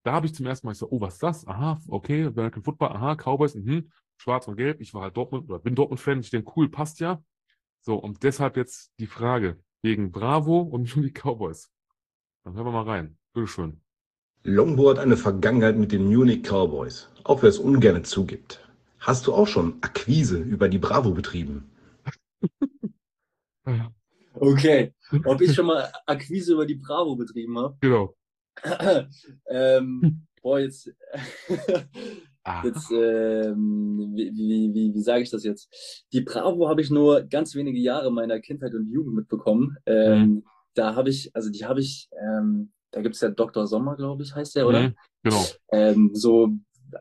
[0.04, 1.46] da habe ich zum ersten Mal so, oh, was ist das?
[1.46, 3.82] Aha, okay, American Football, aha, Cowboys, mh,
[4.16, 4.80] schwarz und gelb.
[4.80, 6.20] Ich war halt Dortmund oder bin Dortmund-Fan.
[6.20, 7.22] Ich denke, cool, passt ja.
[7.82, 11.70] So, und deshalb jetzt die Frage wegen Bravo und die Cowboys.
[12.44, 13.18] Dann hören wir mal rein.
[13.32, 13.80] Bitteschön.
[14.42, 18.66] Longboard hat eine Vergangenheit mit den Munich Cowboys, auch wer es ungern zugibt.
[18.98, 21.70] Hast du auch schon Akquise über die Bravo betrieben?
[24.32, 24.94] Okay.
[25.24, 27.76] Ob ich schon mal Akquise über die Bravo betrieben habe?
[27.80, 28.14] Genau.
[29.48, 30.90] ähm, boah, jetzt.
[32.64, 36.04] jetzt ähm, wie, wie, wie, wie sage ich das jetzt?
[36.12, 39.76] Die Bravo habe ich nur ganz wenige Jahre meiner Kindheit und Jugend mitbekommen.
[39.86, 40.44] Ähm, mhm.
[40.74, 43.66] Da habe ich, also die habe ich, ähm, da gibt es ja Dr.
[43.66, 44.82] Sommer, glaube ich, heißt der, oder?
[44.82, 44.94] Mhm,
[45.24, 45.44] genau.
[45.72, 46.50] Ähm, so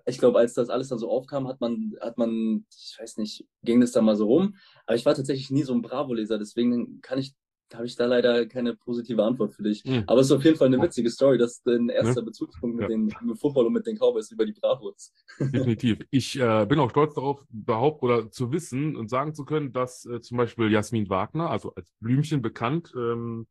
[0.05, 3.45] ich glaube, als das alles dann so aufkam, hat man, hat man, ich weiß nicht,
[3.63, 4.55] ging das da mal so rum.
[4.85, 7.35] Aber ich war tatsächlich nie so ein Bravo-Leser, deswegen kann ich
[7.73, 9.83] habe ich da leider keine positive Antwort für dich.
[9.85, 10.03] Mhm.
[10.07, 12.25] Aber es ist auf jeden Fall eine witzige Story, dass dein erster ne?
[12.25, 15.13] Bezugspunkt mit, den, mit Football und mit den Cowboys über die Bravo ist.
[15.39, 15.99] Definitiv.
[16.09, 20.05] Ich äh, bin auch stolz darauf, behaupten oder zu wissen und sagen zu können, dass
[20.05, 23.47] äh, zum Beispiel Jasmin Wagner, also als Blümchen bekannt, ähm,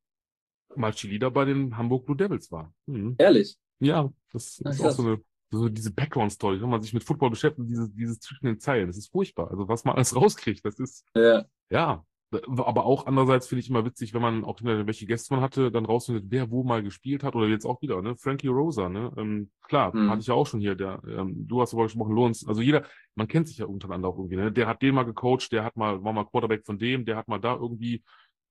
[0.75, 2.73] mal Cheerleader bei den Hamburg Blue Devils war.
[2.87, 3.15] Mhm.
[3.19, 3.57] Ehrlich?
[3.81, 7.31] Ja, das Ach, ist auch so eine so diese Background-Story, wenn man sich mit Football
[7.31, 9.51] beschäftigt, dieses, dieses zwischen den Zeilen, das ist furchtbar.
[9.51, 13.85] Also was man alles rauskriegt, das ist, ja, ja aber auch andererseits finde ich immer
[13.87, 17.35] witzig, wenn man auch welche Gäste man hatte, dann rausfindet, wer wo mal gespielt hat
[17.35, 18.17] oder jetzt auch wieder, ne?
[18.17, 19.11] Frankie Rosa, ne?
[19.17, 20.11] Ähm, klar, hm.
[20.11, 22.85] hatte ich ja auch schon hier, der, ähm, du hast darüber gesprochen, Lohns, also jeder,
[23.15, 24.53] man kennt sich ja untereinander auch irgendwie, ne?
[24.53, 27.29] Der hat den mal gecoacht, der hat mal, war mal Quarterback von dem, der hat
[27.29, 28.05] mal da irgendwie,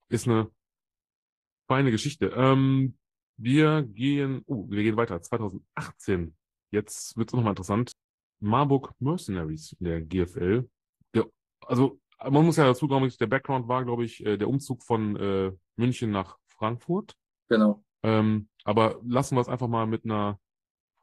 [0.09, 0.49] ist eine
[1.67, 2.33] feine Geschichte.
[2.35, 2.97] Ähm,
[3.37, 6.35] wir gehen, oh, wir gehen weiter, 2018.
[6.71, 7.91] Jetzt wird es nochmal interessant.
[8.39, 10.69] Marburg Mercenaries in der GFL.
[11.13, 11.25] Der,
[11.65, 14.83] also man muss ja dazu, glaube ich, der Background war, glaube ich, äh, der Umzug
[14.83, 17.15] von äh, München nach Frankfurt.
[17.49, 17.83] Genau.
[18.03, 20.39] Ähm, aber lassen wir es einfach mal mit einer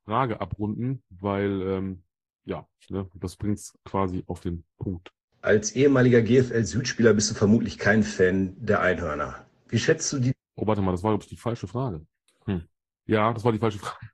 [0.04, 2.02] Frage abrunden, weil ähm,
[2.44, 5.12] ja, ne, das bringt es quasi auf den Punkt.
[5.40, 9.46] Als ehemaliger GFL-Südspieler bist du vermutlich kein Fan der Einhörner.
[9.68, 10.32] Wie schätzt du die?
[10.56, 12.06] Oh, warte mal, das war, glaube ich, die falsche Frage.
[12.46, 12.64] Hm.
[13.06, 14.10] Ja, das war die falsche Frage.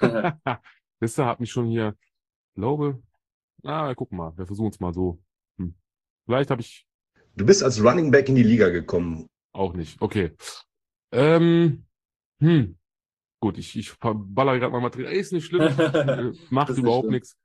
[1.00, 1.96] Lester hat mich schon hier,
[2.54, 3.02] glaube,
[3.64, 5.22] ah, guck mal, wir versuchen es mal so.
[6.28, 6.86] Vielleicht habe ich.
[7.36, 9.30] Du bist als Running Back in die Liga gekommen.
[9.52, 10.00] Auch nicht.
[10.02, 10.32] Okay.
[11.10, 11.86] Ähm,
[12.40, 12.76] hm.
[13.40, 15.12] Gut, ich, ich baller gerade mal Material.
[15.12, 15.72] Ist nicht schlimm.
[16.50, 17.12] Macht überhaupt schlimm.
[17.12, 17.38] nichts.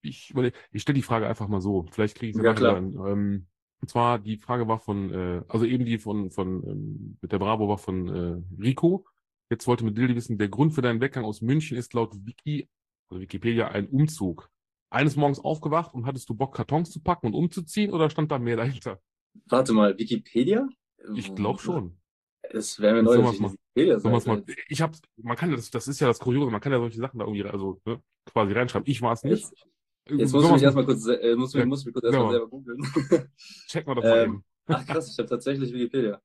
[0.00, 0.32] Ich,
[0.72, 1.86] ich stelle die Frage einfach mal so.
[1.90, 2.78] Vielleicht kriege ich sie ja, nachher.
[2.78, 3.48] Ähm,
[3.82, 7.38] und zwar, die Frage war von, äh, also eben die von, von ähm, mit der
[7.38, 9.04] Bravo war von äh, Rico.
[9.50, 12.70] Jetzt wollte mit Dildi wissen, der Grund für deinen Weggang aus München ist laut Wiki,
[13.12, 14.50] also Wikipedia, ein Umzug
[14.90, 18.38] eines Morgens aufgewacht und hattest du Bock, Kartons zu packen und umzuziehen oder stand da
[18.38, 19.00] mehr dahinter?
[19.46, 20.66] Warte mal, Wikipedia?
[21.14, 21.98] Ich glaube schon.
[22.42, 26.00] Es wäre mir neu, dass ich Wikipedia mal, Ich hab's, man kann das, das ist
[26.00, 28.88] ja das Kuriose, man kann ja solche Sachen da irgendwie, also ne, quasi reinschreiben.
[28.88, 29.42] Ich war es nicht.
[29.42, 29.66] Jetzt,
[30.08, 32.30] jetzt muss ich mich erstmal kurz, äh, muss, ja, muss mich kurz erstmal ja.
[32.32, 32.82] selber googeln.
[33.68, 36.20] Check mal das mal ähm, Ach krass, ich habe tatsächlich Wikipedia.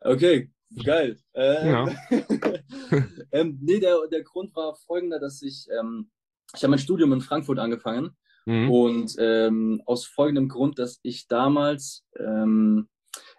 [0.00, 0.50] Okay,
[0.84, 1.18] geil.
[1.34, 1.88] Ähm, ja.
[3.32, 6.10] ähm, nee, der, der Grund war folgender, dass ich ähm,
[6.54, 8.70] ich habe mein Studium in Frankfurt angefangen mhm.
[8.70, 12.88] und ähm, aus folgendem Grund, dass ich damals, ähm,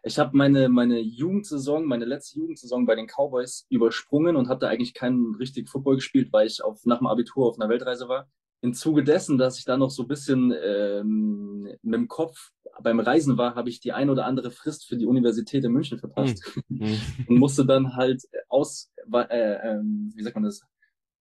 [0.04, 4.68] ich habe meine, meine Jugendsaison, meine letzte Jugendsaison bei den Cowboys übersprungen und habe da
[4.68, 8.28] eigentlich keinen richtig Football gespielt, weil ich auf, nach dem Abitur auf einer Weltreise war.
[8.62, 13.00] Im Zuge dessen, dass ich da noch so ein bisschen ähm, mit dem Kopf beim
[13.00, 16.44] Reisen war, habe ich die ein oder andere Frist für die Universität in München verpasst
[16.68, 16.98] mhm.
[17.28, 20.62] und musste dann halt aus, äh, äh, wie sagt man das,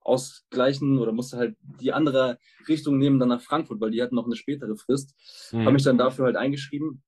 [0.06, 2.38] ausgleichen oder musste halt die andere
[2.68, 5.14] Richtung nehmen, dann nach Frankfurt, weil die hatten noch eine spätere Frist.
[5.52, 5.60] Mhm.
[5.60, 7.02] Habe mich dann dafür halt eingeschrieben,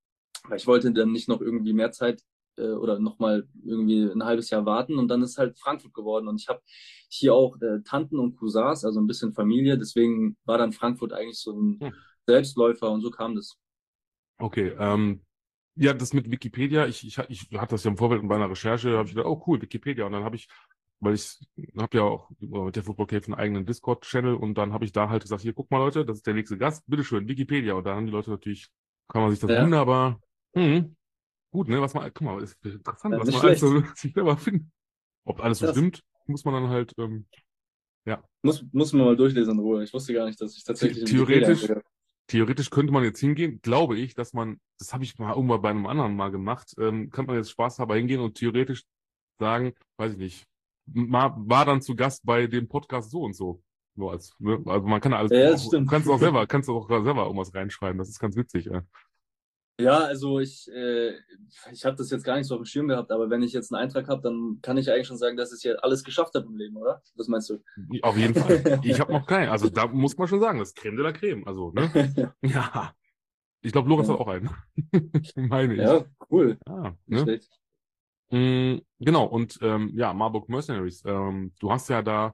[0.49, 2.23] weil ich wollte dann nicht noch irgendwie mehr Zeit
[2.57, 6.41] äh, oder nochmal irgendwie ein halbes Jahr warten und dann ist halt Frankfurt geworden und
[6.41, 6.61] ich habe
[7.09, 11.39] hier auch äh, Tanten und Cousins, also ein bisschen Familie, deswegen war dann Frankfurt eigentlich
[11.39, 11.95] so ein mhm.
[12.27, 13.57] Selbstläufer und so kam das.
[14.39, 15.23] Okay, ähm,
[15.81, 18.97] ja, das mit Wikipedia, ich, ich, ich hatte das ja im Vorfeld bei einer Recherche,
[18.97, 20.07] habe ich gedacht, oh cool, Wikipedia.
[20.07, 20.49] Und dann habe ich
[21.01, 21.39] weil ich
[21.77, 25.09] habe ja auch mit der Football Cave einen eigenen Discord-Channel und dann habe ich da
[25.09, 27.75] halt gesagt, hier, guck mal Leute, das ist der nächste Gast, bitteschön, Wikipedia.
[27.75, 28.69] Und da haben die Leute natürlich,
[29.09, 29.63] kann man sich das ja.
[29.63, 30.21] wunderbar,
[30.55, 30.97] hm,
[31.53, 34.37] gut, ne, was man, guck mal, ist interessant, ja, was man alles so sich selber
[34.37, 34.67] findet.
[35.25, 35.77] Ob alles so das.
[35.77, 37.27] stimmt, muss man dann halt, ähm,
[38.07, 38.23] ja.
[38.43, 39.85] Muss, muss man mal durchlesen in Ruhe.
[39.85, 41.05] Ich wusste gar nicht, dass ich tatsächlich.
[41.05, 41.69] Theoretisch,
[42.27, 45.71] theoretisch könnte man jetzt hingehen, glaube ich, dass man, das habe ich mal irgendwann bei
[45.71, 48.85] einem anderen mal gemacht, ähm, kann man jetzt Spaß haben hingehen und theoretisch
[49.39, 50.47] sagen, weiß ich nicht,
[50.95, 53.63] war dann zu Gast bei dem Podcast so und so.
[53.99, 54.63] Nur als, ne?
[54.67, 57.99] Also man kann alles, ja, auch, kannst auch selber, kannst auch selber irgendwas reinschreiben.
[57.99, 58.67] Das ist ganz witzig.
[58.67, 58.83] Ja,
[59.81, 61.15] ja also ich, äh,
[61.73, 63.73] ich habe das jetzt gar nicht so auf dem Schirm gehabt, aber wenn ich jetzt
[63.73, 66.47] einen Eintrag habe, dann kann ich eigentlich schon sagen, dass ich ja alles geschafft habe
[66.47, 67.03] im Leben, oder?
[67.17, 67.59] Was meinst du?
[68.03, 68.81] Auf jeden Fall.
[68.85, 69.49] Ich habe noch keinen.
[69.49, 71.45] Also da muss man schon sagen, das ist Creme de la Creme.
[71.45, 72.35] Also, ne?
[72.43, 72.95] ja.
[73.63, 74.15] Ich glaube, Lorenz ja.
[74.15, 74.51] hat auch einen.
[75.35, 75.81] Meine ich.
[75.81, 76.57] Ja, cool.
[76.67, 77.41] Ah, ne?
[78.31, 81.03] Mm, genau, und ähm, ja, Marburg Mercenaries.
[81.07, 82.33] Ähm, du hast ja da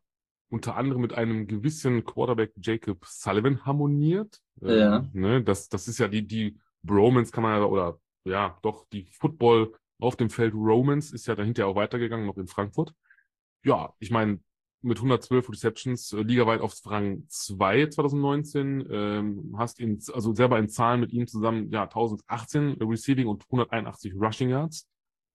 [0.48, 4.40] unter anderem mit einem gewissen Quarterback Jacob Sullivan harmoniert.
[4.62, 5.08] Ähm, ja.
[5.12, 9.04] Ne, das, das ist ja die, die Bromance kann man ja, oder ja, doch, die
[9.12, 12.92] Football auf dem Feld Romans ist ja dahinter auch weitergegangen, noch in Frankfurt.
[13.64, 14.40] Ja, ich meine,
[14.82, 20.68] mit 112 Receptions äh, ligaweit auf Rang 2 2019, ähm, hast ihn, also selber in
[20.68, 24.88] Zahlen mit ihm zusammen, ja, 1018 Receiving und 181 Rushing Yards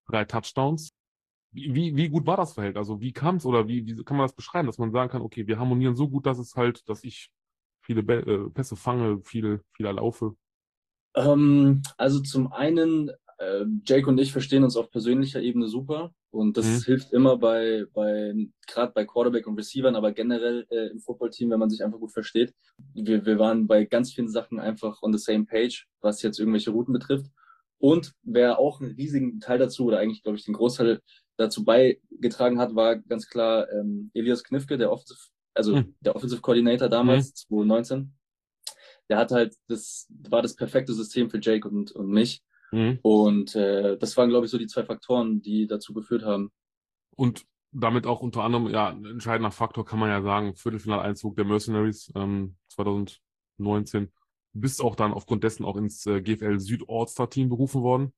[0.09, 0.91] drei Touchdowns.
[1.51, 2.79] Wie, wie gut war das Verhältnis?
[2.79, 5.21] Also wie kam es oder wie, wie kann man das beschreiben, dass man sagen kann,
[5.21, 7.31] okay, wir harmonieren so gut, dass es halt, dass ich
[7.81, 10.35] viele Be äh, Pässe fange, viele, viele laufe?
[11.15, 16.57] Ähm, also zum einen äh, Jake und ich verstehen uns auf persönlicher Ebene super und
[16.57, 16.83] das mhm.
[16.83, 18.35] hilft immer bei, bei
[18.67, 22.11] gerade bei Quarterback und Receivern, aber generell äh, im Footballteam, wenn man sich einfach gut
[22.11, 22.53] versteht.
[22.93, 26.69] Wir, wir waren bei ganz vielen Sachen einfach on the same page, was jetzt irgendwelche
[26.69, 27.31] Routen betrifft.
[27.79, 31.01] Und wer auch einen riesigen Teil dazu, oder eigentlich, glaube ich, den Großteil
[31.37, 35.19] dazu beigetragen hat, war ganz klar ähm, Elias Knifke, der Offensive,
[35.53, 35.95] also mhm.
[36.01, 37.65] der Offensive Coordinator damals, mhm.
[37.69, 38.13] 2019.
[39.09, 42.43] Der hat halt, das war das perfekte System für Jake und, und mich.
[42.71, 42.99] Mhm.
[43.01, 46.51] Und äh, das waren, glaube ich, so die zwei Faktoren, die dazu geführt haben.
[47.15, 51.45] Und damit auch unter anderem, ja, ein entscheidender Faktor kann man ja sagen, Viertelfinaleinzug der
[51.45, 54.11] Mercenaries ähm, 2019
[54.53, 58.13] bist auch dann aufgrund dessen auch ins äh, GFL Süd All-Star Team berufen worden.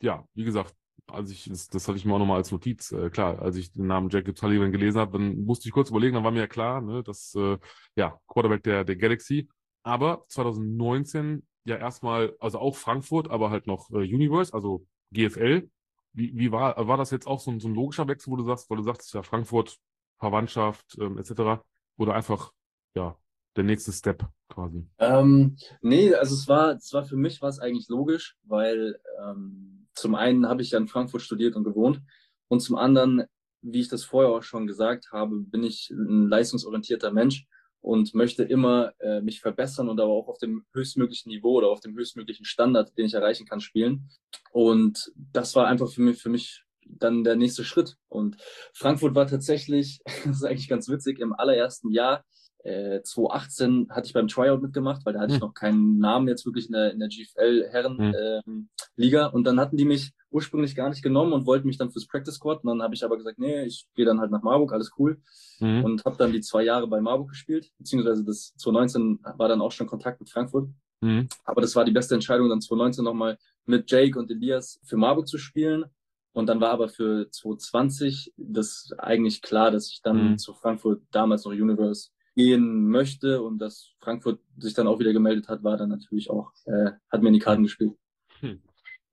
[0.00, 0.74] Ja, wie gesagt,
[1.06, 3.72] als ich, das, das hatte ich mir auch nochmal als Notiz, äh, klar, als ich
[3.72, 6.46] den Namen Jacob Sullivan gelesen habe, dann musste ich kurz überlegen, dann war mir ja
[6.46, 7.58] klar, ne, dass, äh,
[7.94, 9.48] ja, Quarterback der, der Galaxy.
[9.82, 15.68] Aber 2019 ja erstmal, also auch Frankfurt, aber halt noch äh, Universe, also GFL.
[16.12, 18.44] Wie, wie war, war das jetzt auch so ein, so ein logischer Wechsel, wo du
[18.44, 19.78] sagst, weil du sagst, ja, Frankfurt,
[20.18, 21.62] Verwandtschaft, ähm, etc.
[21.98, 22.52] Oder einfach,
[22.94, 23.16] ja,
[23.56, 24.86] der nächste Step quasi?
[24.98, 29.88] Ähm, nee, also es war, es war für mich war es eigentlich logisch, weil ähm,
[29.94, 32.02] zum einen habe ich ja in Frankfurt studiert und gewohnt
[32.48, 33.24] und zum anderen,
[33.62, 37.46] wie ich das vorher auch schon gesagt habe, bin ich ein leistungsorientierter Mensch
[37.80, 41.80] und möchte immer äh, mich verbessern und aber auch auf dem höchstmöglichen Niveau oder auf
[41.80, 44.08] dem höchstmöglichen Standard, den ich erreichen kann, spielen.
[44.50, 47.96] Und das war einfach für mich, für mich dann der nächste Schritt.
[48.08, 48.36] Und
[48.74, 52.24] Frankfurt war tatsächlich, das ist eigentlich ganz witzig, im allerersten Jahr
[52.66, 55.36] äh, 2018 hatte ich beim Tryout mitgemacht, weil da hatte hm.
[55.36, 58.42] ich noch keinen Namen jetzt wirklich in der, in der GFL Herrenliga.
[58.44, 58.68] Hm.
[58.98, 62.06] Ähm, und dann hatten die mich ursprünglich gar nicht genommen und wollten mich dann fürs
[62.06, 62.64] Practice Squad.
[62.64, 65.20] Und dann habe ich aber gesagt, nee, ich gehe dann halt nach Marburg, alles cool.
[65.58, 65.84] Hm.
[65.84, 69.72] Und habe dann die zwei Jahre bei Marburg gespielt, beziehungsweise das 2019 war dann auch
[69.72, 70.68] schon Kontakt mit Frankfurt.
[71.02, 71.28] Hm.
[71.44, 75.28] Aber das war die beste Entscheidung, dann 2019 nochmal mit Jake und Elias für Marburg
[75.28, 75.84] zu spielen.
[76.32, 80.38] Und dann war aber für 2020 das eigentlich klar, dass ich dann mhm.
[80.38, 85.48] zu Frankfurt damals noch Universe gehen möchte und dass Frankfurt sich dann auch wieder gemeldet
[85.48, 87.94] hat, war dann natürlich auch, äh, hat mir in die Karten gespielt.
[88.40, 88.62] Hm.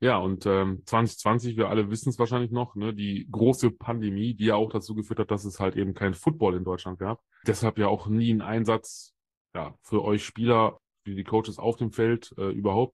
[0.01, 4.45] Ja, und ähm, 2020, wir alle wissen es wahrscheinlich noch, ne, die große Pandemie, die
[4.45, 7.21] ja auch dazu geführt hat, dass es halt eben kein Football in Deutschland gab.
[7.47, 9.15] Deshalb ja auch nie ein Einsatz
[9.55, 12.93] ja, für euch Spieler, für die Coaches auf dem Feld äh, überhaupt.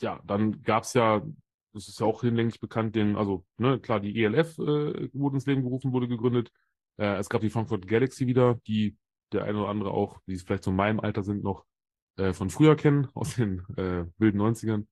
[0.00, 1.22] Ja, dann gab's ja,
[1.74, 5.46] das ist ja auch hinlänglich bekannt, den, also ne, klar, die ELF äh, wurde ins
[5.46, 6.50] Leben gerufen, wurde gegründet.
[6.96, 8.96] Äh, es gab die Frankfurt Galaxy wieder, die
[9.32, 11.64] der eine oder andere auch, die vielleicht so in meinem Alter sind, noch
[12.16, 14.86] äh, von früher kennen, aus den äh, wilden 90ern.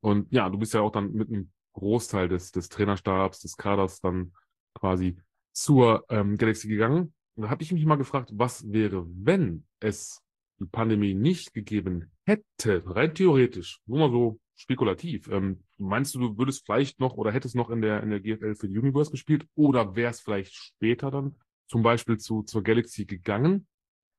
[0.00, 4.00] Und ja, du bist ja auch dann mit einem Großteil des, des Trainerstabs, des Kaders
[4.00, 4.32] dann
[4.74, 5.18] quasi
[5.52, 7.14] zur ähm, Galaxy gegangen.
[7.34, 10.22] Und da habe ich mich mal gefragt, was wäre, wenn es
[10.58, 15.28] die Pandemie nicht gegeben hätte, rein theoretisch, nur mal so spekulativ.
[15.28, 18.56] Ähm, meinst du, du würdest vielleicht noch oder hättest noch in der, in der GFL
[18.56, 21.36] für die Universe gespielt oder wäre es vielleicht später dann
[21.68, 23.67] zum Beispiel zu, zur Galaxy gegangen?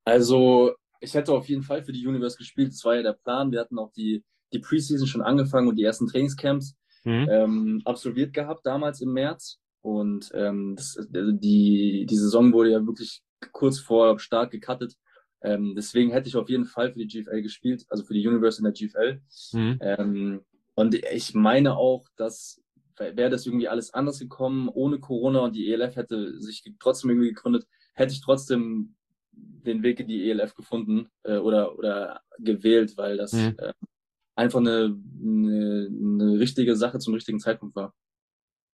[0.09, 2.71] Also, ich hätte auf jeden Fall für die Universe gespielt.
[2.71, 3.51] Das war ja der Plan.
[3.51, 7.27] Wir hatten auch die, die Preseason schon angefangen und die ersten Trainingscamps mhm.
[7.29, 9.59] ähm, absolviert gehabt, damals im März.
[9.81, 14.95] Und ähm, das, also die, die Saison wurde ja wirklich kurz vor Start gecuttet.
[15.41, 18.59] Ähm, deswegen hätte ich auf jeden Fall für die GFL gespielt, also für die Universe
[18.59, 19.21] in der GFL.
[19.53, 19.77] Mhm.
[19.81, 20.41] Ähm,
[20.75, 22.61] und ich meine auch, dass
[22.99, 27.29] wäre das irgendwie alles anders gekommen, ohne Corona und die ELF hätte sich trotzdem irgendwie
[27.29, 28.95] gegründet, hätte ich trotzdem
[29.65, 33.55] den Weg in die ELF gefunden äh, oder, oder gewählt, weil das mhm.
[33.57, 33.73] äh,
[34.35, 37.93] einfach eine, eine, eine, richtige Sache zum richtigen Zeitpunkt war.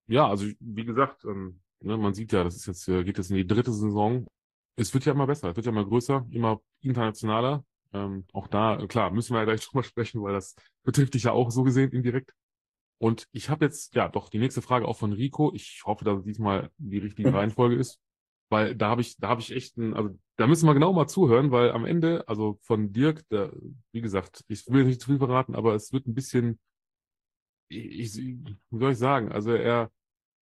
[0.08, 3.30] Ja, also wie gesagt, ähm, ne, man sieht ja, das ist jetzt, äh, geht jetzt
[3.30, 4.26] in die dritte Saison.
[4.76, 7.64] Es wird ja immer besser, es wird ja immer größer, immer internationaler.
[7.92, 11.32] Ähm, auch da, klar, müssen wir ja gleich drüber sprechen, weil das betrifft dich ja
[11.32, 12.32] auch so gesehen indirekt.
[12.98, 15.52] Und ich habe jetzt, ja, doch die nächste Frage auch von Rico.
[15.54, 18.00] Ich hoffe, dass es diesmal die richtige Reihenfolge ist,
[18.52, 21.08] weil da habe ich, da habe ich echt ein, also da müssen wir genau mal
[21.08, 23.50] zuhören, weil am Ende, also von Dirk, der,
[23.92, 26.60] wie gesagt, ich will nicht zu viel verraten, aber es wird ein bisschen,
[27.68, 29.90] ich, wie soll ich sagen, also er,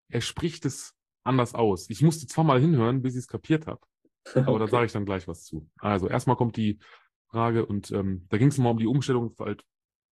[0.08, 1.88] er spricht es anders aus.
[1.88, 3.80] Ich musste zweimal hinhören, bis ich es kapiert habe.
[4.34, 4.58] Aber okay.
[4.58, 5.70] da sage ich dann gleich was zu.
[5.78, 6.80] Also erstmal kommt die
[7.28, 9.64] Frage und ähm, da ging es mal um die Umstellung halt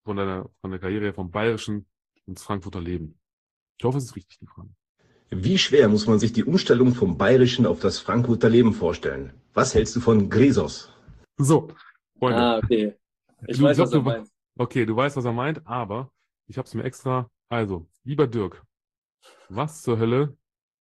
[0.04, 1.86] von deiner von der Karriere vom Bayerischen
[2.26, 3.20] ins Frankfurter Leben?
[3.78, 4.70] Ich hoffe, es ist richtig, die Frage.
[5.34, 9.32] Wie schwer muss man sich die Umstellung vom Bayerischen auf das Frankfurter Leben vorstellen?
[9.54, 10.92] Was hältst du von Gresos?
[11.38, 11.68] So,
[12.18, 12.38] Freunde.
[12.38, 12.94] Ah, okay.
[13.46, 14.28] Ich du, weiß, was er meint.
[14.58, 16.12] Okay, du weißt, was er meint, aber
[16.48, 17.30] ich habe es mir extra.
[17.48, 18.62] Also, lieber Dirk,
[19.48, 20.36] was zur Hölle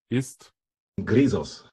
[0.10, 0.54] ist
[1.02, 1.70] Gresos?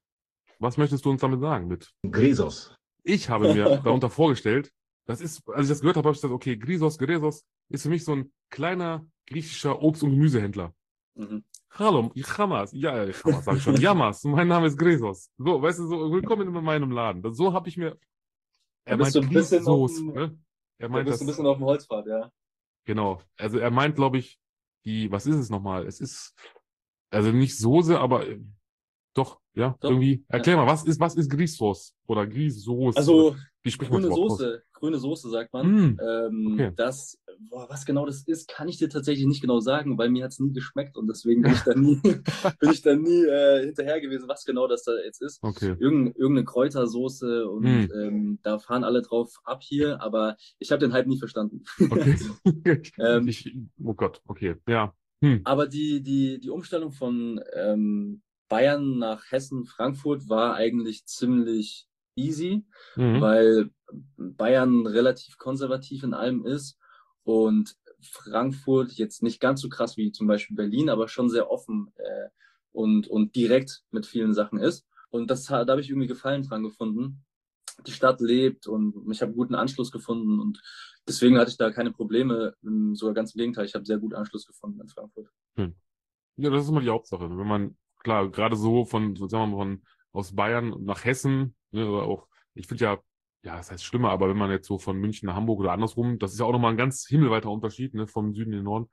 [0.61, 2.77] Was möchtest du uns damit sagen mit Gresos?
[3.03, 4.73] Ich habe mir darunter vorgestellt,
[5.05, 7.89] das ist, als ich das gehört habe, habe ich gesagt, okay, Grisos, Gresos, ist für
[7.89, 10.73] mich so ein kleiner griechischer Obst- und Gemüsehändler.
[11.17, 11.43] Mhm.
[11.71, 12.73] Hallo, ich Hamas.
[12.73, 13.77] Ja, ich Hamas, sag ich schon.
[13.81, 15.31] Yamas, mein Name ist Gresos.
[15.39, 17.33] So, weißt du, so, willkommen in meinem Laden.
[17.33, 17.99] So habe ich mir.
[18.85, 20.39] Er meint so ein bisschen Soße, ne?
[20.79, 22.33] Er meint das, ein bisschen auf dem Holzpfad, ja.
[22.85, 23.21] Genau.
[23.37, 24.41] Also er meint, glaube ich,
[24.85, 25.87] die, was ist es nochmal?
[25.87, 26.35] Es ist,
[27.11, 28.41] also nicht Soße, aber äh,
[29.15, 29.91] doch, ja, doch.
[29.91, 30.25] irgendwie.
[30.29, 30.65] Erklär ja.
[30.65, 32.97] mal, was ist, was ist Grießsoße oder Grießsoße?
[32.97, 35.67] Also, spricht grüne Soße, grüne Soße sagt man.
[35.67, 36.73] Mm, ähm, okay.
[36.77, 37.19] Das,
[37.51, 40.33] boah, was genau das ist, kann ich dir tatsächlich nicht genau sagen, weil mir hat
[40.33, 42.01] es nie geschmeckt und deswegen bin ich da nie,
[42.61, 45.43] bin ich da nie äh, hinterher gewesen, was genau das da jetzt ist.
[45.43, 45.77] Okay.
[45.79, 47.93] Irgend, irgendeine Kräutersoße und mm.
[47.95, 51.65] ähm, da fahren alle drauf ab hier, aber ich habe den Hype nie verstanden.
[51.79, 52.17] Okay.
[52.99, 54.95] ähm, ich, oh Gott, okay, ja.
[55.21, 55.41] Hm.
[55.45, 61.88] Aber die, die, die Umstellung von ähm, Bayern nach Hessen, Frankfurt war eigentlich ziemlich
[62.19, 63.21] easy, mhm.
[63.21, 63.71] weil
[64.17, 66.79] Bayern relativ konservativ in allem ist
[67.23, 71.91] und Frankfurt jetzt nicht ganz so krass wie zum Beispiel Berlin, aber schon sehr offen
[71.97, 72.29] äh,
[72.73, 74.87] und, und direkt mit vielen Sachen ist.
[75.11, 77.25] Und das, da habe ich irgendwie Gefallen dran gefunden.
[77.87, 80.61] Die Stadt lebt und ich habe guten Anschluss gefunden und
[81.07, 82.55] deswegen hatte ich da keine Probleme.
[82.93, 85.29] Sogar ganz im Gegenteil, ich habe sehr gut Anschluss gefunden in Frankfurt.
[85.57, 85.75] Hm.
[86.37, 87.31] Ja, das ist immer die Hauptsache.
[87.31, 91.89] Wenn man klar, gerade so von, sagen wir mal, von aus Bayern nach Hessen, ne,
[91.89, 92.99] oder auch, ich finde ja,
[93.45, 96.19] ja, das heißt schlimmer, aber wenn man jetzt so von München nach Hamburg oder andersrum,
[96.19, 98.91] das ist ja auch nochmal ein ganz himmelweiter Unterschied, ne, vom Süden in den Norden.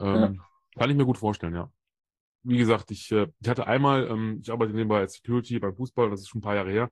[0.00, 0.48] Ähm, ja.
[0.76, 1.70] Kann ich mir gut vorstellen, ja.
[2.42, 6.10] Wie gesagt, ich, äh, ich hatte einmal, ähm, ich arbeite nebenbei als Security beim Fußball,
[6.10, 6.90] das ist schon ein paar Jahre her,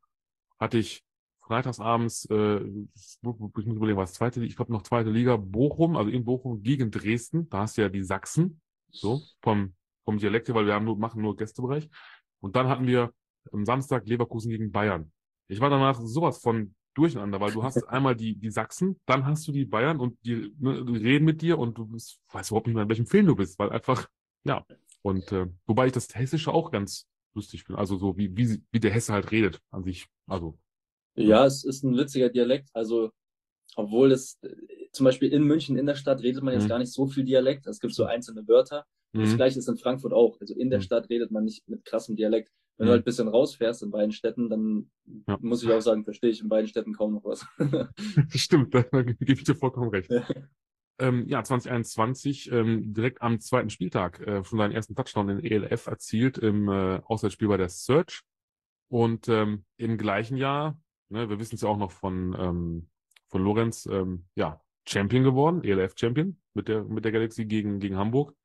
[0.59, 1.05] hatte ich
[1.43, 2.61] freitagsabends, äh,
[2.95, 6.91] ich muss überlegen, was zweite, ich glaube noch zweite Liga, Bochum, also in Bochum gegen
[6.91, 8.61] Dresden, da hast du ja die Sachsen,
[8.91, 11.89] so, vom vom Dialekte, weil wir haben nur, machen nur Gästebereich.
[12.41, 13.13] Und dann hatten wir
[13.53, 15.13] am Samstag Leverkusen gegen Bayern.
[15.49, 19.47] Ich war danach sowas von durcheinander, weil du hast einmal die, die Sachsen, dann hast
[19.47, 22.67] du die Bayern und die, ne, die reden mit dir und du bist, weißt überhaupt
[22.67, 24.09] nicht mehr, in welchem Film du bist, weil einfach,
[24.45, 24.65] ja.
[25.03, 28.81] Und äh, wobei ich das Hessische auch ganz lustig finde, also so wie, wie, wie
[28.81, 30.07] der Hesse halt redet an sich.
[30.27, 30.59] Also.
[31.17, 32.71] Ja, es ist ein witziger Dialekt.
[32.73, 33.11] Also,
[33.77, 34.41] obwohl es
[34.93, 36.69] zum Beispiel in München in der Stadt redet man jetzt mhm.
[36.69, 37.67] gar nicht so viel Dialekt.
[37.67, 38.87] Es gibt so einzelne Wörter.
[39.13, 39.21] Mhm.
[39.21, 40.41] Das gleiche ist in Frankfurt auch.
[40.41, 40.85] Also in der mhm.
[40.85, 42.51] Stadt redet man nicht mit krassem Dialekt.
[42.77, 42.89] Wenn mhm.
[42.89, 44.91] du halt ein bisschen rausfährst in beiden Städten, dann
[45.29, 45.39] ja.
[45.41, 47.47] muss ich auch sagen, verstehe ich in beiden Städten kaum noch was.
[48.29, 50.11] Stimmt, da gebe ich dir vollkommen recht.
[50.11, 50.27] Ja.
[50.99, 55.87] Ähm, ja, 2021, ähm, direkt am zweiten Spieltag äh, schon seinen ersten Touchdown in ELF
[55.87, 58.23] erzielt im äh, Auswärtsspiel bei der Search.
[58.89, 62.89] Und ähm, im gleichen Jahr, ne, wir wissen es ja auch noch von, ähm,
[63.29, 67.97] von Lorenz, ähm, ja, Champion geworden, ELF Champion mit der, mit der Galaxy gegen, gegen
[67.97, 68.37] Hamburg.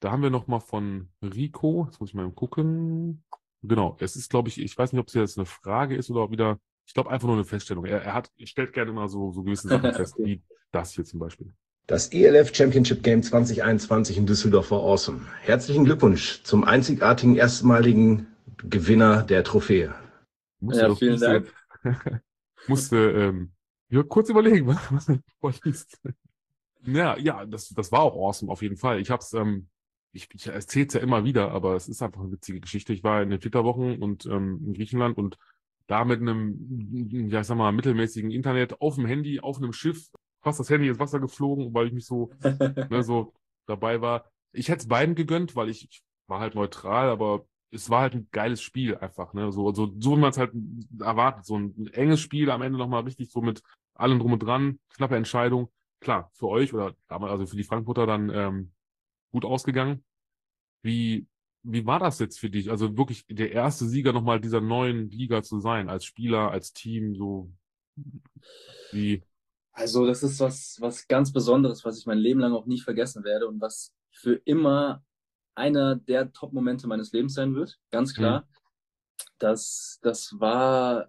[0.00, 3.24] Da haben wir nochmal von Rico, jetzt muss ich mal gucken.
[3.62, 6.30] Genau, es ist, glaube ich, ich weiß nicht, ob es jetzt eine Frage ist oder
[6.30, 7.84] wieder, ich glaube einfach nur eine Feststellung.
[7.84, 11.20] Er, er hat, stellt gerne immer so, so gewisse Sachen fest, wie das hier zum
[11.20, 11.52] Beispiel.
[11.86, 15.22] Das ELF Championship Game 2021 in Düsseldorf war awesome.
[15.40, 18.26] Herzlichen Glückwunsch zum einzigartigen, erstmaligen
[18.58, 19.94] Gewinner der Trophäe.
[20.60, 21.52] Musste ja, vielen Dank.
[22.66, 23.52] musste ähm,
[23.88, 25.98] ja, kurz überlegen, was du vorliest.
[26.84, 29.00] Ja, ja, das, das war auch awesome auf jeden Fall.
[29.00, 29.68] Ich hab's, ähm,
[30.18, 32.92] ich, ich erzähle es ja immer wieder, aber es ist einfach eine witzige Geschichte.
[32.92, 35.38] Ich war in den Flitterwochen und ähm, in Griechenland und
[35.86, 40.10] da mit einem, ja, ich sag mal, mittelmäßigen Internet auf dem Handy, auf einem Schiff,
[40.42, 42.30] fast das Handy ins Wasser geflogen, weil ich mich so,
[42.90, 43.32] ne, so
[43.66, 44.30] dabei war.
[44.52, 48.14] Ich hätte es beiden gegönnt, weil ich, ich war halt neutral, aber es war halt
[48.14, 49.52] ein geiles Spiel einfach, ne?
[49.52, 50.52] So, so, so wie man es halt
[51.00, 51.44] erwartet.
[51.44, 53.62] So ein enges Spiel am Ende nochmal richtig so mit
[53.94, 55.70] allem drum und dran, knappe Entscheidung.
[56.00, 58.72] Klar, für euch oder damals, also für die Frankfurter dann ähm,
[59.32, 60.04] gut ausgegangen.
[60.82, 61.26] Wie,
[61.62, 62.70] wie war das jetzt für dich?
[62.70, 67.14] Also wirklich der erste Sieger nochmal dieser neuen Liga zu sein, als Spieler, als Team,
[67.14, 67.52] so
[68.92, 69.22] wie.
[69.72, 73.22] Also, das ist was, was ganz Besonderes, was ich mein Leben lang auch nie vergessen
[73.22, 75.04] werde und was für immer
[75.54, 78.40] einer der Top-Momente meines Lebens sein wird, ganz klar.
[78.40, 78.44] Mhm.
[79.38, 81.08] Das, das war,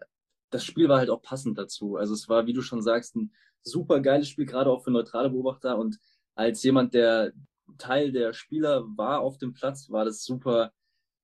[0.49, 1.95] das Spiel war halt auch passend dazu.
[1.95, 3.31] Also es war, wie du schon sagst, ein
[3.63, 5.77] super geiles Spiel, gerade auch für neutrale Beobachter.
[5.77, 5.99] Und
[6.35, 7.31] als jemand, der
[7.77, 10.71] Teil der Spieler war auf dem Platz, war das super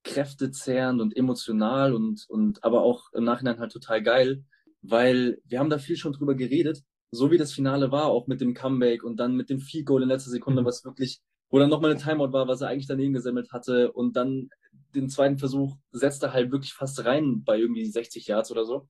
[0.04, 4.44] kräftezehrend und emotional und, und aber auch im Nachhinein halt total geil,
[4.82, 8.42] weil wir haben da viel schon drüber geredet, so wie das Finale war, auch mit
[8.42, 11.70] dem Comeback und dann mit dem Field Goal in letzter Sekunde, was wirklich wo dann
[11.70, 14.50] nochmal eine Timeout war, was er eigentlich daneben gesammelt hatte und dann
[14.94, 18.88] den zweiten Versuch setzt er halt wirklich fast rein bei irgendwie 60 Yards oder so.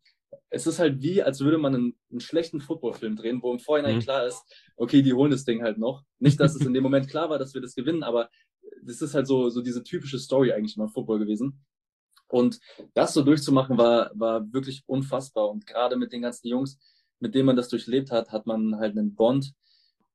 [0.50, 3.98] Es ist halt wie, als würde man einen, einen schlechten Footballfilm drehen, wo im Vorhinein
[3.98, 4.02] mhm.
[4.02, 4.44] klar ist,
[4.76, 6.04] okay, die holen das Ding halt noch.
[6.20, 8.30] Nicht, dass es in dem Moment klar war, dass wir das gewinnen, aber
[8.84, 11.66] das ist halt so, so diese typische Story eigentlich mal Football gewesen.
[12.28, 12.60] Und
[12.94, 15.50] das so durchzumachen war, war wirklich unfassbar.
[15.50, 16.80] Und gerade mit den ganzen Jungs,
[17.20, 19.54] mit denen man das durchlebt hat, hat man halt einen Bond,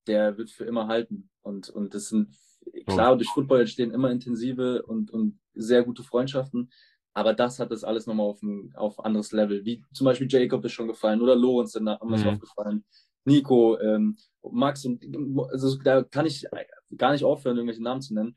[0.06, 1.30] der wird für immer halten.
[1.42, 2.36] Und, und das sind,
[2.86, 6.70] klar, durch Football entstehen immer intensive und, und sehr gute Freundschaften.
[7.12, 9.64] Aber das hat das alles nochmal auf ein auf anderes Level.
[9.64, 12.28] Wie zum Beispiel Jacob ist schon gefallen oder Lorenz ist haben mhm.
[12.28, 12.84] aufgefallen.
[13.24, 14.16] Nico, ähm,
[14.50, 15.04] Max und
[15.50, 16.46] also da kann ich
[16.96, 18.34] gar nicht aufhören, irgendwelche Namen zu nennen.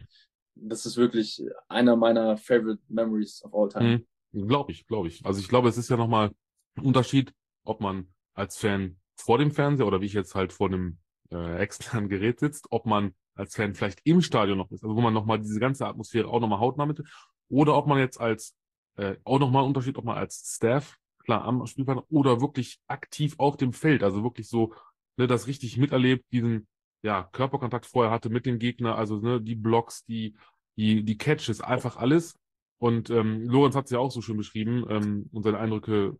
[0.55, 4.05] Das ist wirklich einer meiner favorite memories of all time.
[4.32, 4.47] Mhm.
[4.47, 5.26] Glaube ich, glaube ich.
[5.26, 6.32] Also ich glaube, es ist ja nochmal
[6.76, 10.67] ein Unterschied, ob man als Fan vor dem Fernseher oder wie ich jetzt halt vor
[10.67, 10.97] einem
[11.32, 15.01] äh, externen Gerät sitzt, ob man als Fan vielleicht im Stadion noch ist, also wo
[15.01, 17.01] man nochmal diese ganze Atmosphäre auch nochmal hautnah mit,
[17.49, 18.55] oder ob man jetzt als,
[18.97, 23.35] äh, auch nochmal ein Unterschied, ob man als Staff, klar, am Spielplan oder wirklich aktiv
[23.37, 24.73] auf dem Feld, also wirklich so,
[25.17, 26.67] ne, das richtig miterlebt, diesen,
[27.01, 30.35] ja, Körperkontakt vorher hatte mit dem Gegner, also ne, die Blocks, die,
[30.77, 32.37] die, die Catches, einfach alles.
[32.79, 36.17] Und ähm, Lorenz hat es ja auch so schön beschrieben ähm, und seine Eindrücke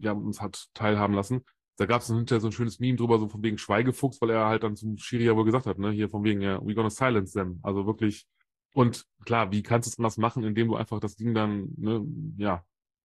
[0.00, 1.44] ja, uns hat teilhaben lassen
[1.78, 4.46] da gab es hinterher so ein schönes Meme drüber, so von wegen Schweigefuchs, weil er
[4.46, 6.90] halt dann zum Schiri ja wohl gesagt hat, ne, hier von wegen, ja, we gonna
[6.90, 7.60] silence them.
[7.62, 8.26] Also wirklich,
[8.72, 12.04] und klar, wie kannst du es anders machen, indem du einfach das Ding dann, ne,
[12.36, 12.64] ja,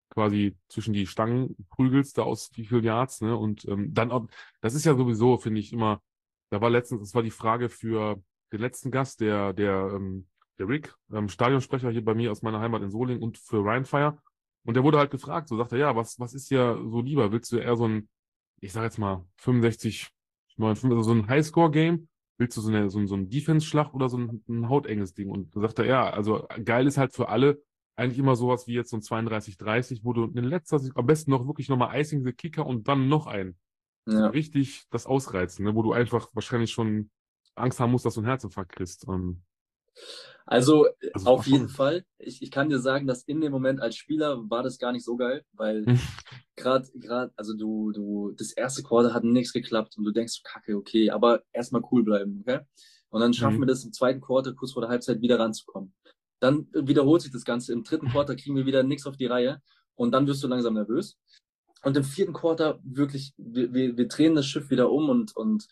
[0.09, 4.27] quasi zwischen die Stangen prügelst, da aus wie viel Yards, ne, und ähm, dann,
[4.61, 6.01] das ist ja sowieso, finde ich, immer,
[6.49, 10.27] da war letztens, das war die Frage für den letzten Gast, der, der, ähm,
[10.59, 13.85] der Rick, ähm, Stadionsprecher hier bei mir aus meiner Heimat in Solingen und für Ryan
[13.85, 14.17] Fire.
[14.63, 17.31] Und der wurde halt gefragt, so sagt er, ja, was, was ist ja so lieber?
[17.31, 18.09] Willst du eher so ein
[18.61, 20.07] ich sag jetzt mal, 65,
[20.57, 22.07] 59, also so ein Highscore-Game,
[22.41, 25.29] willst du so, eine, so, so ein Defense-Schlag oder so ein, ein hautenges Ding?
[25.29, 27.61] Und da sagt er, ja, also geil ist halt für alle
[27.95, 31.29] eigentlich immer sowas wie jetzt so ein 32-30, wo du in letzter Sicht am besten
[31.31, 33.55] noch wirklich nochmal Icing the Kicker und dann noch ein.
[34.07, 34.27] Ja.
[34.27, 35.75] Richtig das ausreizen, ne?
[35.75, 37.11] wo du einfach wahrscheinlich schon
[37.53, 39.07] Angst haben musst, dass du ein Herzinfarkt kriegst.
[39.07, 39.43] Um,
[40.45, 42.03] also, also auf jeden Fall.
[42.17, 45.05] Ich, ich kann dir sagen, dass in dem Moment als Spieler war das gar nicht
[45.05, 45.85] so geil, weil
[46.55, 50.75] gerade, gerade, also du, du, das erste Quarter hat nichts geklappt und du denkst, kacke,
[50.75, 52.61] okay, aber erstmal cool bleiben, okay?
[53.09, 53.61] Und dann schaffen mhm.
[53.61, 55.93] wir das im zweiten Quarter, kurz vor der Halbzeit, wieder ranzukommen.
[56.39, 57.73] Dann wiederholt sich das Ganze.
[57.73, 59.61] Im dritten Quarter kriegen wir wieder nichts auf die Reihe
[59.95, 61.17] und dann wirst du langsam nervös.
[61.83, 65.67] Und im vierten Quarter wirklich, wir, wir, wir drehen das Schiff wieder um und, und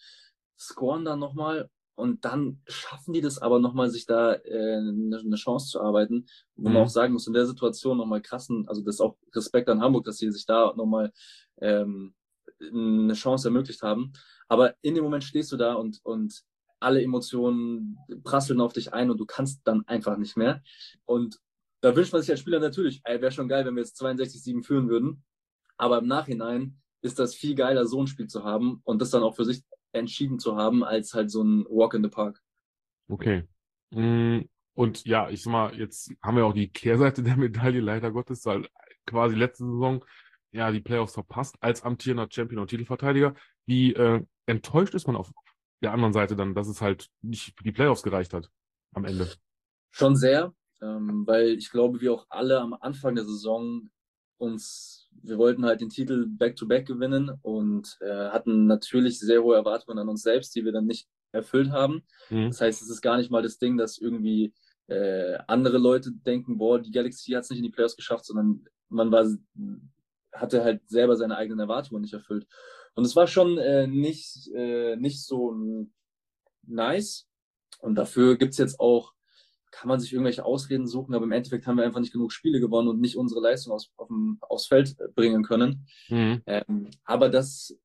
[0.59, 1.69] scoren dann nochmal
[1.99, 6.27] und dann schaffen die das aber nochmal, sich da äh, eine, eine Chance zu arbeiten,
[6.55, 6.73] wo mhm.
[6.75, 9.81] man auch sagen muss, in der Situation nochmal krassen, also das ist auch Respekt an
[9.81, 11.11] Hamburg, dass sie sich da nochmal
[11.59, 12.15] ähm,
[12.61, 14.13] eine Chance ermöglicht haben.
[14.47, 16.41] Aber in dem Moment stehst du da und, und
[16.79, 20.63] alle Emotionen prasseln auf dich ein und du kannst dann einfach nicht mehr.
[21.05, 21.37] Und
[21.81, 24.63] da wünscht man sich als Spieler natürlich, ey, wäre schon geil, wenn wir jetzt 62-7
[24.63, 25.23] führen würden.
[25.77, 29.23] Aber im Nachhinein ist das viel geiler, so ein Spiel zu haben und das dann
[29.23, 32.41] auch für sich entschieden zu haben, als halt so ein Walk in the Park.
[33.07, 33.43] Okay.
[33.91, 34.41] Mm,
[34.73, 38.45] und ja, ich sag mal, jetzt haben wir auch die Kehrseite der Medaille, leider Gottes,
[38.45, 38.67] weil
[39.05, 40.05] quasi letzte Saison
[40.51, 43.35] ja die Playoffs verpasst als amtierender Champion und Titelverteidiger.
[43.65, 45.31] Wie äh, enttäuscht ist man auf
[45.81, 48.49] der anderen Seite dann, dass es halt nicht für die Playoffs gereicht hat
[48.93, 49.31] am Ende?
[49.91, 53.89] Schon sehr, ähm, weil ich glaube, wir auch alle am Anfang der Saison
[54.37, 59.55] uns wir wollten halt den Titel Back-to-Back -back gewinnen und äh, hatten natürlich sehr hohe
[59.55, 62.03] Erwartungen an uns selbst, die wir dann nicht erfüllt haben.
[62.29, 62.47] Mhm.
[62.47, 64.53] Das heißt, es ist gar nicht mal das Ding, dass irgendwie
[64.87, 68.65] äh, andere Leute denken, boah, die Galaxy hat es nicht in die Playoffs geschafft, sondern
[68.89, 69.27] man war,
[70.33, 72.47] hatte halt selber seine eigenen Erwartungen nicht erfüllt.
[72.95, 75.55] Und es war schon äh, nicht, äh, nicht so
[76.63, 77.27] nice.
[77.79, 79.13] Und dafür gibt es jetzt auch
[79.71, 82.59] kann man sich irgendwelche Ausreden suchen, aber im Endeffekt haben wir einfach nicht genug Spiele
[82.59, 85.87] gewonnen und nicht unsere Leistung aus, dem, aufs Feld bringen können.
[86.09, 86.41] Mhm.
[86.45, 87.77] Ähm, aber das,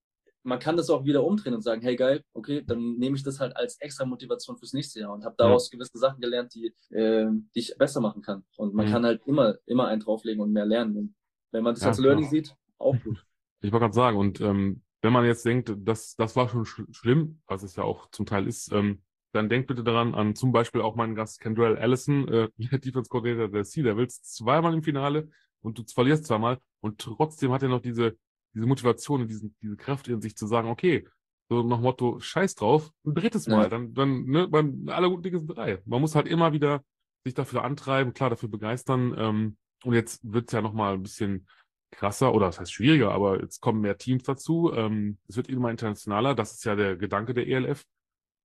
[0.42, 3.40] man kann das auch wieder umdrehen und sagen, hey geil, okay, dann nehme ich das
[3.40, 5.78] halt als extra Motivation fürs nächste Jahr und habe daraus mhm.
[5.78, 8.44] gewisse Sachen gelernt, die, äh, die ich besser machen kann.
[8.56, 8.90] Und man mhm.
[8.90, 10.96] kann halt immer, immer einen drauflegen und mehr lernen.
[10.96, 11.14] Und
[11.50, 12.30] wenn man das ja, als Learning klar.
[12.30, 13.24] sieht, auch gut.
[13.60, 16.82] Ich wollte gerade sagen, und ähm, wenn man jetzt denkt, das, das war schon sch
[16.90, 19.02] schlimm, was es ja auch zum Teil ist, ähm,
[19.34, 23.48] dann denkt bitte daran an zum Beispiel auch meinen Gast Kendrell Allison, äh, Defense Coordinator
[23.48, 25.28] der Sea Devils, zweimal im Finale
[25.60, 28.16] und du verlierst zweimal und trotzdem hat er noch diese,
[28.54, 31.06] diese Motivation und diesen, diese Kraft in sich zu sagen, okay,
[31.48, 33.68] so nach Motto, scheiß drauf, ein drittes Mal, ja.
[33.68, 35.82] dann, dann, ne, beim aller guten Dinge sind drei.
[35.84, 36.82] Man muss halt immer wieder
[37.24, 39.14] sich dafür antreiben, klar dafür begeistern.
[39.18, 41.46] Ähm, und jetzt wird's ja nochmal ein bisschen
[41.90, 44.72] krasser, oder das heißt schwieriger, aber jetzt kommen mehr Teams dazu.
[44.74, 47.84] Ähm, es wird immer internationaler, das ist ja der Gedanke der ELF.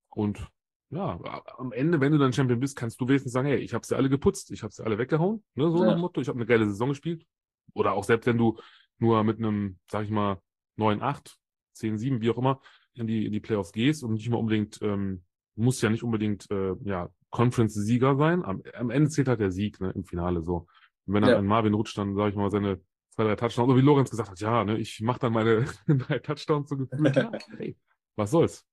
[0.10, 0.50] Und
[0.92, 1.20] ja,
[1.58, 3.96] am Ende, wenn du dann Champion bist, kannst du wenigstens sagen, hey, ich habe sie
[3.96, 5.86] alle geputzt, ich habe sie alle weggehauen, ne, so ja.
[5.86, 7.26] nach dem Motto, ich habe eine geile Saison gespielt.
[7.74, 8.58] Oder auch selbst wenn du
[8.98, 10.42] nur mit einem, sag ich mal,
[10.78, 11.36] 9-8,
[11.78, 12.62] 10-7, wie auch immer,
[12.96, 15.24] in die, in die Playoffs gehst und nicht mal unbedingt, ähm,
[15.56, 18.44] muss ja nicht unbedingt, äh, ja, Conference-Sieger sein.
[18.44, 20.68] Am, am Ende zählt halt der Sieg, ne, im Finale so.
[21.06, 21.38] Und wenn dann ja.
[21.38, 22.82] ein Marvin rutscht, dann, sag ich mal, seine
[23.12, 26.20] zwei, drei Touchdowns, so wie Lorenz gesagt hat, ja, ne, ich mache dann meine drei
[26.20, 27.78] Touchdowns so gefühlt, ja, hey,
[28.16, 28.66] was soll's.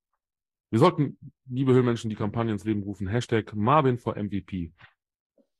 [0.71, 3.07] Wir sollten, liebe Höhlenmenschen, die Kampagne ins Leben rufen.
[3.07, 4.73] Hashtag Marvin for MVP.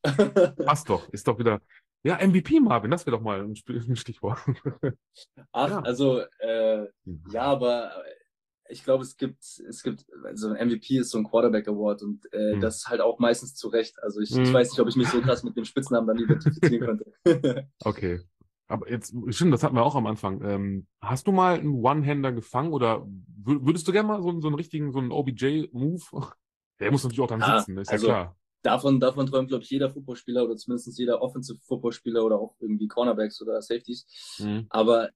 [0.65, 1.61] Passt doch, ist doch wieder.
[2.03, 4.39] Ja, MVP Marvin, das wäre doch mal ein, Stichwort.
[5.53, 5.81] Ach, ja.
[5.81, 6.87] also, äh,
[7.31, 7.93] ja, aber
[8.69, 12.33] ich glaube, es gibt, es gibt, also ein MVP ist so ein Quarterback Award und
[12.33, 12.61] äh, hm.
[12.61, 14.03] das halt auch meistens zu Recht.
[14.03, 14.43] Also ich, hm.
[14.43, 16.81] ich, weiß nicht, ob ich mich so krass mit dem Spitznamen dann identifizieren
[17.25, 17.69] könnte.
[17.85, 18.21] okay.
[18.69, 20.43] Aber jetzt, stimmt, das hatten wir auch am Anfang.
[20.43, 23.07] Ähm, hast du mal einen One-Hander gefangen oder
[23.45, 26.03] würdest du gerne mal so, so einen richtigen, so einen OBJ-Move?
[26.81, 28.37] Der muss natürlich auch dann ja, sitzen, ist also, ja klar.
[28.63, 33.41] Davon, davon träumt, glaube ich, jeder Footballspieler oder zumindest jeder Offensive-Footballspieler oder auch irgendwie Cornerbacks
[33.41, 34.07] oder Safeties.
[34.41, 34.67] Mhm.
[34.71, 35.11] Aber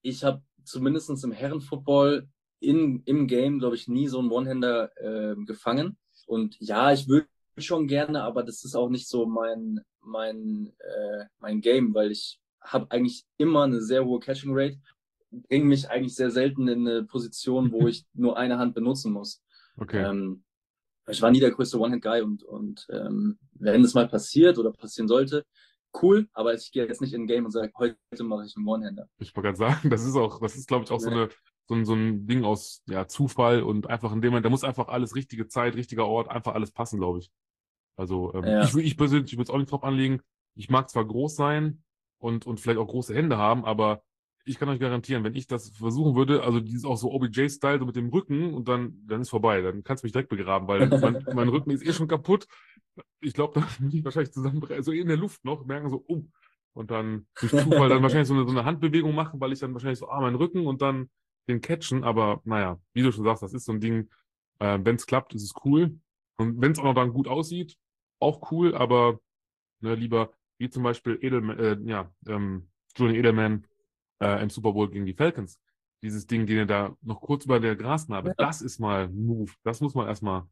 [0.00, 2.26] ich habe zumindest im Herrenfootball
[2.60, 5.98] in, im Game, glaube ich, nie so einen One-Hander äh, gefangen.
[6.26, 7.28] Und ja, ich würde
[7.58, 12.40] schon gerne, aber das ist auch nicht so mein, mein, äh, mein Game, weil ich
[12.64, 14.80] habe eigentlich immer eine sehr hohe Catching Rate,
[15.30, 19.42] bringe mich eigentlich sehr selten in eine Position, wo ich nur eine Hand benutzen muss.
[19.76, 20.02] Okay.
[20.02, 20.44] Ähm,
[21.06, 25.06] ich war nie der größte One-Hand-Guy und, und ähm, wenn es mal passiert oder passieren
[25.06, 25.44] sollte,
[26.02, 28.66] cool, aber ich gehe jetzt nicht in ein Game und sage, heute mache ich einen
[28.66, 29.08] One-Hander.
[29.18, 31.28] Ich wollte gerade sagen, das ist auch, das ist, glaube ich, auch so eine
[31.66, 34.64] so ein, so ein Ding aus ja, Zufall und einfach in dem Moment, da muss
[34.64, 37.30] einfach alles richtige Zeit, richtiger Ort, einfach alles passen, glaube ich.
[37.96, 38.64] Also ähm, ja.
[38.64, 40.20] ich, ich persönlich würde es auch nicht drauf anlegen.
[40.56, 41.83] Ich mag zwar groß sein
[42.24, 44.02] und, und vielleicht auch große Hände haben, aber
[44.46, 47.84] ich kann euch garantieren, wenn ich das versuchen würde, also dieses auch so OBJ-Style, so
[47.84, 49.60] mit dem Rücken und dann, dann ist vorbei.
[49.60, 52.46] Dann kannst du mich direkt begraben, weil mein, mein Rücken ist eh schon kaputt.
[53.20, 56.24] Ich glaube, da muss ich wahrscheinlich zusammenbrechen, also in der Luft noch, merken so, oh.
[56.72, 59.74] Und dann durch Zufall dann wahrscheinlich so eine, so eine Handbewegung machen, weil ich dann
[59.74, 61.10] wahrscheinlich so, ah, mein Rücken und dann
[61.46, 64.08] den catchen, aber naja, wie du schon sagst, das ist so ein Ding,
[64.58, 65.98] äh, wenn es klappt, ist es cool.
[66.36, 67.76] Und wenn es auch noch dann gut aussieht,
[68.18, 69.20] auch cool, aber
[69.80, 70.32] ne, lieber
[70.64, 73.66] wie zum Beispiel Edelman, äh, ja, ähm, Julian Edelman
[74.20, 75.60] äh, im Super Bowl gegen die Falcons.
[76.02, 78.34] Dieses Ding, den er da noch kurz über der Grasnarbe, ja.
[78.38, 79.52] das ist mal Move.
[79.62, 80.44] Das muss man erstmal,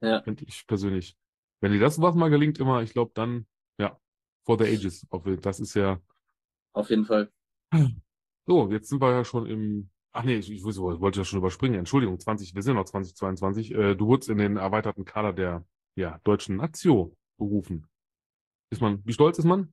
[0.00, 0.22] ja.
[0.22, 1.16] finde ich persönlich.
[1.60, 3.46] Wenn dir das was mal gelingt, immer, ich glaube, dann,
[3.78, 3.98] ja,
[4.44, 5.06] for the ages.
[5.42, 6.00] Das ist ja.
[6.72, 7.32] Auf jeden Fall.
[8.46, 11.78] So, jetzt sind wir ja schon im Ach nee, ich, ich wollte ja schon überspringen.
[11.78, 13.74] Entschuldigung, 20, wir sind noch 2022.
[13.74, 17.86] Äh, du wurdest in den erweiterten Kader der ja, deutschen Nazio berufen.
[18.70, 19.72] Ist man, wie stolz ist man?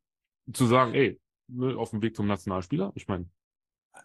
[0.51, 2.91] Zu sagen, ey, ne, auf dem Weg zum Nationalspieler?
[2.95, 3.29] Ich meine.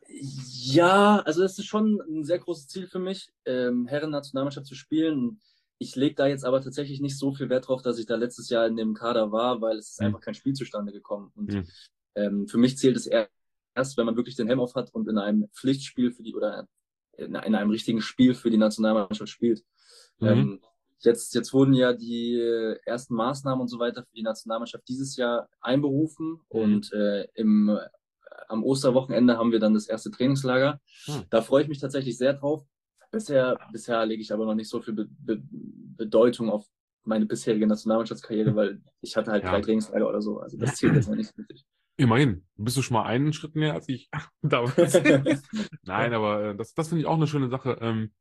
[0.08, 5.40] Ja, also es ist schon ein sehr großes Ziel für mich, ähm, Herren-Nationalmannschaft zu spielen.
[5.78, 8.50] Ich lege da jetzt aber tatsächlich nicht so viel Wert drauf, dass ich da letztes
[8.50, 10.06] Jahr in dem Kader war, weil es ist mhm.
[10.06, 11.32] einfach kein Spiel zustande gekommen.
[11.34, 11.68] Und mhm.
[12.14, 15.18] ähm, für mich zählt es erst, wenn man wirklich den Helm auf hat und in
[15.18, 16.68] einem Pflichtspiel für die oder
[17.16, 19.64] in, in einem richtigen Spiel für die Nationalmannschaft spielt.
[20.18, 20.26] Mhm.
[20.26, 20.60] Ähm,
[21.04, 22.38] jetzt, jetzt wurden ja die
[22.84, 26.60] ersten Maßnahmen und so weiter für die Nationalmannschaft dieses Jahr einberufen mhm.
[26.60, 27.78] und äh, im,
[28.48, 30.80] am Osterwochenende haben wir dann das erste Trainingslager.
[31.06, 31.24] Mhm.
[31.30, 32.64] Da freue ich mich tatsächlich sehr drauf.
[33.10, 35.42] Bisher, bisher lege ich aber noch nicht so viel Be Be
[35.96, 36.66] Bedeutung auf
[37.04, 39.50] meine bisherige Nationalmannschaftskarriere, weil ich hatte halt ja.
[39.50, 40.38] drei Trainingslager oder so.
[40.38, 41.64] Also das zählt jetzt noch nicht wirklich.
[41.96, 44.08] Immerhin, bist du schon mal einen Schritt mehr als ich
[44.42, 44.94] damals.
[45.82, 47.76] Nein, aber äh, das, das finde ich auch eine schöne Sache.
[47.80, 48.12] Ähm,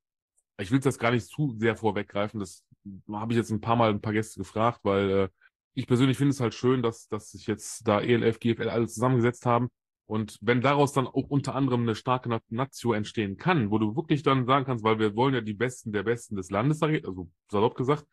[0.59, 2.39] ich will das gar nicht zu sehr vorweggreifen.
[2.39, 2.65] Das
[3.11, 5.29] habe ich jetzt ein paar Mal ein paar Gäste gefragt, weil äh,
[5.73, 9.45] ich persönlich finde es halt schön, dass, dass sich jetzt da ELF, GFL alle zusammengesetzt
[9.45, 9.69] haben.
[10.05, 14.23] Und wenn daraus dann auch unter anderem eine starke Natio entstehen kann, wo du wirklich
[14.23, 17.75] dann sagen kannst, weil wir wollen ja die Besten der Besten des Landes, also salopp
[17.75, 18.05] gesagt,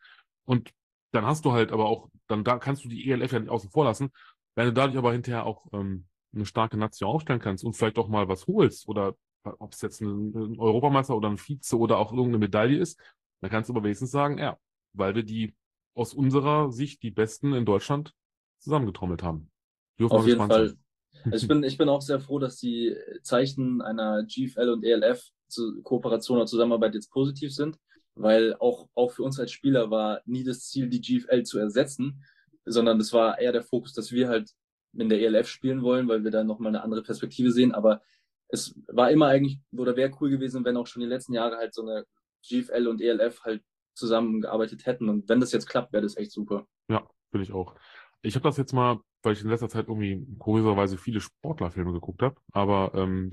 [0.45, 0.71] und
[1.11, 3.71] dann hast du halt aber auch, dann da kannst du die ELF ja nicht außen
[3.71, 4.11] vor lassen.
[4.55, 8.09] Wenn du dadurch aber hinterher auch ähm, eine starke Nation aufstellen kannst und vielleicht auch
[8.09, 9.15] mal was holst oder
[9.59, 12.99] ob es jetzt ein, Europameister oder ein Vize oder auch irgendeine Medaille ist,
[13.41, 14.57] dann kannst du aber wenigstens sagen, ja,
[14.93, 15.55] weil wir die
[15.93, 18.13] aus unserer Sicht die Besten in Deutschland
[18.59, 19.51] zusammengetrommelt haben.
[19.99, 20.77] Dürfen Auf jeden Fall.
[21.25, 25.31] Also ich bin, ich bin auch sehr froh, dass die Zeichen einer GFL und ELF
[25.47, 27.77] zu Kooperation oder Zusammenarbeit jetzt positiv sind,
[28.15, 32.23] weil auch, auch für uns als Spieler war nie das Ziel, die GFL zu ersetzen,
[32.65, 34.51] sondern es war eher der Fokus, dass wir halt
[34.93, 37.73] in der ELF spielen wollen, weil wir da nochmal eine andere Perspektive sehen.
[37.73, 38.01] Aber
[38.49, 41.73] es war immer eigentlich, oder wäre cool gewesen, wenn auch schon die letzten Jahre halt
[41.73, 42.05] so eine
[42.47, 45.09] GFL und ELF halt zusammengearbeitet hätten.
[45.09, 46.67] Und wenn das jetzt klappt, wäre das echt super.
[46.89, 47.75] Ja, will ich auch.
[48.21, 52.21] Ich habe das jetzt mal, weil ich in letzter Zeit irgendwie kurioserweise viele Sportlerfilme geguckt
[52.21, 53.31] habe, aber ähm,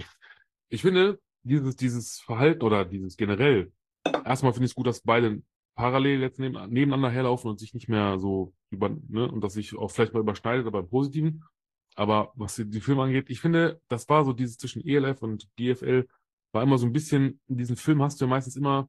[0.68, 3.72] ich finde, dieses, dieses Verhalten oder dieses generell,
[4.24, 5.42] erstmal finde ich es gut, dass beide
[5.74, 9.76] parallel jetzt neben, nebeneinander herlaufen und sich nicht mehr so über, ne, und dass sich
[9.76, 11.44] auch vielleicht mal überschneidet, aber im Positiven.
[11.94, 15.48] Aber was die, die Filme angeht, ich finde, das war so dieses zwischen ELF und
[15.56, 16.06] GFL,
[16.52, 18.88] war immer so ein bisschen, in diesem Film hast du ja meistens immer,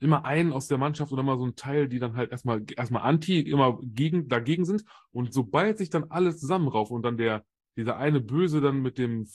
[0.00, 3.02] immer einen aus der Mannschaft oder immer so ein Teil, die dann halt erstmal, erstmal
[3.02, 4.84] anti, immer gegen, dagegen sind.
[5.12, 7.44] Und sobald sich dann alles zusammenraufen und dann der,
[7.76, 9.28] dieser eine Böse dann mit dem,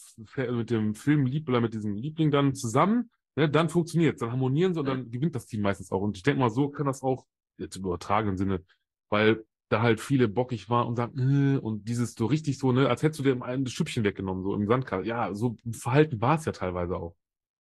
[0.51, 4.80] mit dem Filmlieb oder mit diesem Liebling dann zusammen ne, dann funktioniert dann harmonieren sie
[4.80, 6.01] und dann gewinnt das Team meistens auch.
[6.01, 7.26] Und ich denke mal, so kann das auch,
[7.57, 8.63] jetzt im übertragenen Sinne,
[9.09, 12.88] weil da halt viele bockig waren und sagen, äh, und dieses so richtig so, ne,
[12.89, 15.07] als hättest du dir ein Schüppchen weggenommen, so im Sandkasten.
[15.07, 17.16] Ja, so Verhalten war es ja teilweise auch.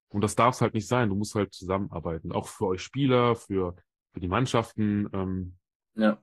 [0.08, 1.08] Und das darf es halt nicht sein.
[1.08, 2.32] Du musst halt zusammenarbeiten.
[2.32, 3.76] Auch für euch Spieler, für,
[4.12, 5.08] für die Mannschaften.
[5.12, 5.56] Ähm,
[5.94, 6.20] Ja.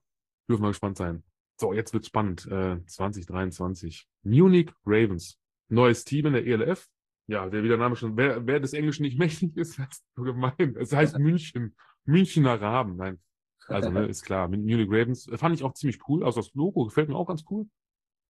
[0.49, 1.23] dürfen wir gespannt sein.
[1.59, 2.45] So, jetzt wird's spannend.
[2.47, 4.07] Äh, 2023.
[4.23, 5.39] Munich Ravens.
[5.69, 6.87] Neues Team in der ELF.
[7.27, 10.03] Ja, der wie der Name schon, wer, wer des Englischen nicht mächtig ist, das ist
[10.15, 10.75] so gemein.
[10.79, 11.75] Es heißt München.
[12.05, 12.95] Münchner Raben.
[12.97, 13.19] Nein.
[13.67, 14.47] Also, ne, ist klar.
[14.47, 16.23] Mun- Munich Ravens äh, fand ich auch ziemlich cool.
[16.23, 17.67] Also das Logo gefällt mir auch ganz cool.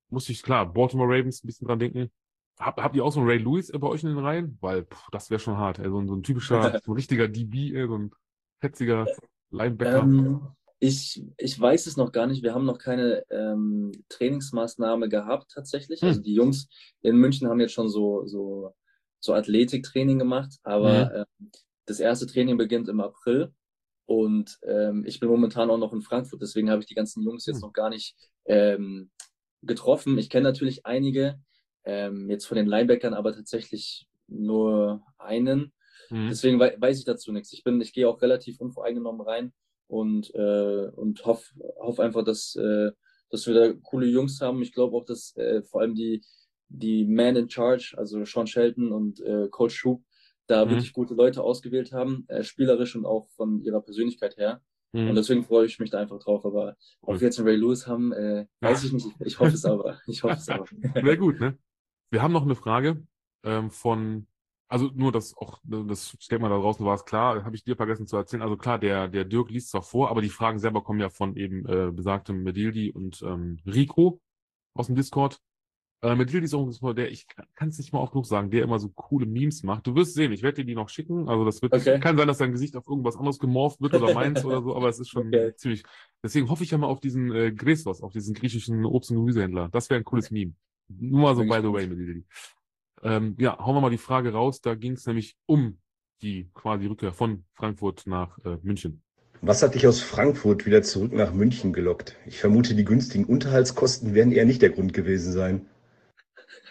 [0.10, 2.10] Musste ich, klar, Baltimore Ravens ein bisschen dran denken.
[2.60, 4.58] Hab, habt ihr auch so einen Ray Lewis äh, bei euch in den Reihen?
[4.62, 5.80] Weil, pff, das wäre schon hart.
[5.80, 5.90] Ey.
[5.90, 8.12] So, ein, typischer, so ein richtiger DB, ey, so ein
[8.60, 9.06] fetziger
[9.52, 10.00] Linebacker.
[10.00, 10.48] Ähm,
[10.80, 12.44] ich, ich weiß es noch gar nicht.
[12.44, 16.02] Wir haben noch keine ähm, Trainingsmaßnahme gehabt tatsächlich.
[16.02, 16.10] Hm.
[16.10, 16.68] Also die Jungs
[17.02, 18.74] in München haben jetzt schon so, so,
[19.20, 21.52] so Athletiktraining gemacht, aber ähm,
[21.86, 23.54] das erste Training beginnt im April.
[24.08, 27.45] Und ähm, ich bin momentan auch noch in Frankfurt, deswegen habe ich die ganzen Jungs
[27.45, 27.62] jetzt Hm.
[27.62, 29.12] noch gar nicht ähm,
[29.62, 30.18] getroffen.
[30.18, 31.39] Ich kenne natürlich einige,
[31.84, 35.74] ähm, jetzt von den Linebackern, aber tatsächlich nur einen.
[36.10, 36.30] Mhm.
[36.30, 37.51] Deswegen wei weiß ich dazu nichts.
[37.53, 39.53] Ich bin, ich gehe auch relativ unvoreingenommen rein
[39.88, 42.91] und, äh, und hoffe hoff einfach, dass, äh,
[43.30, 44.62] dass wir da coole Jungs haben.
[44.62, 46.22] Ich glaube auch, dass äh, vor allem die,
[46.70, 50.01] die Man in Charge, also Sean Shelton und äh, Coach Schub,
[50.48, 50.70] da Mhm.
[50.72, 54.62] wirklich gute Leute ausgewählt haben, äh, spielerisch und auch von ihrer Persönlichkeit her.
[54.93, 55.10] Mhm.
[55.10, 56.45] Und deswegen freue ich mich da einfach drauf.
[56.45, 57.16] Aber Cool.
[57.16, 59.08] ob wir jetzt einen Ray Lewis haben, äh, weiß ich nicht.
[59.26, 60.00] Ich hoffe es aber.
[60.08, 60.66] Ich hoffe es aber.
[60.95, 61.58] Sehr gut, ne?
[62.10, 63.06] Wir haben noch eine Frage
[63.43, 64.28] ähm, von,
[64.70, 67.76] also nur das auch, das stellt mal da draußen war es klar, habe ich dir
[67.76, 68.41] vergessen zu erzählen.
[68.41, 71.36] Also klar, der, der Dirk liest zwar vor, aber die Fragen selber kommen ja von
[71.36, 74.22] eben äh, besagtem Medildi und ähm, Rico
[74.74, 75.41] aus dem Discord.
[76.02, 77.26] Äh, auch ein Discord, der, ich
[77.56, 79.88] kann es nicht mal oft genug sagen, der immer so coole Memes macht.
[79.88, 81.28] Du wirst sehen, ich werde dir die noch schicken.
[81.28, 82.00] Also das wird, Okay.
[82.00, 84.89] kann sein, dass dein Gesicht auf irgendwas anderes gemorpht wird oder meins oder so, aber
[84.89, 85.56] es ist schon Okay.
[85.56, 85.84] ziemlich.
[86.24, 89.70] Deswegen hoffe ich ja mal auf diesen äh, Grestos, auf diesen griechischen Obst- und Gemüsehändler.
[89.70, 90.54] Das wäre ein cooles Meme.
[90.88, 92.24] Nur mal so by the way, Medildi.
[93.04, 94.62] Ähm, ja, hauen wir mal die Frage raus.
[94.62, 95.80] Da ging es nämlich um
[96.22, 99.02] die quasi Rückkehr von Frankfurt nach äh, München.
[99.41, 102.16] Was hat dich aus Frankfurt wieder zurück nach München gelockt?
[102.26, 105.68] Ich vermute, die günstigen Unterhaltskosten werden eher nicht der Grund gewesen sein.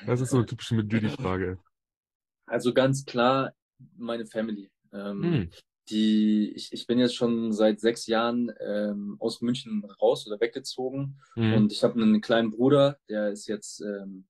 [0.04, 1.58] Das ist so eine typische Medildi-Frage.
[2.46, 3.52] Also ganz klar
[3.96, 4.70] meine Family.
[4.92, 5.50] Ähm, Hm.
[5.88, 11.18] die, ich, ich bin jetzt schon seit sechs Jahren ähm, aus München raus oder weggezogen
[11.34, 11.54] Hm.
[11.54, 14.26] und ich habe einen kleinen Bruder, der ist jetzt ähm,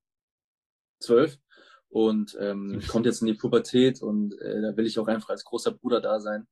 [1.00, 1.38] zwölf
[1.88, 5.44] und ähm, kommt jetzt in die Pubertät und äh, da will ich auch einfach als
[5.44, 6.46] großer Bruder da sein.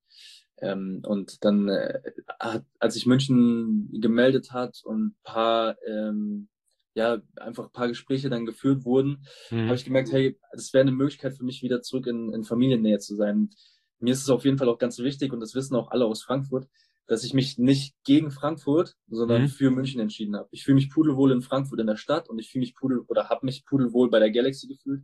[0.58, 2.00] Ähm, und dann, äh,
[2.38, 6.48] hat, als sich München gemeldet hat und ein paar, ähm,
[6.95, 9.66] ja, einfach ein paar Gespräche dann geführt wurden, Hm.
[9.66, 12.99] habe ich gemerkt, hey, das wäre eine Möglichkeit für mich, wieder zurück in, in Familiennähe
[12.99, 13.51] zu sein.
[13.99, 16.22] Mir ist es auf jeden Fall auch ganz wichtig, und das wissen auch alle aus
[16.22, 16.68] Frankfurt,
[17.07, 19.49] dass ich mich nicht gegen Frankfurt, sondern Mhm.
[19.49, 20.49] für München entschieden habe.
[20.53, 23.28] Ich fühle mich pudelwohl in Frankfurt in der Stadt und ich fühle mich pudel oder
[23.28, 25.03] habe mich pudelwohl bei der Galaxy gefühlt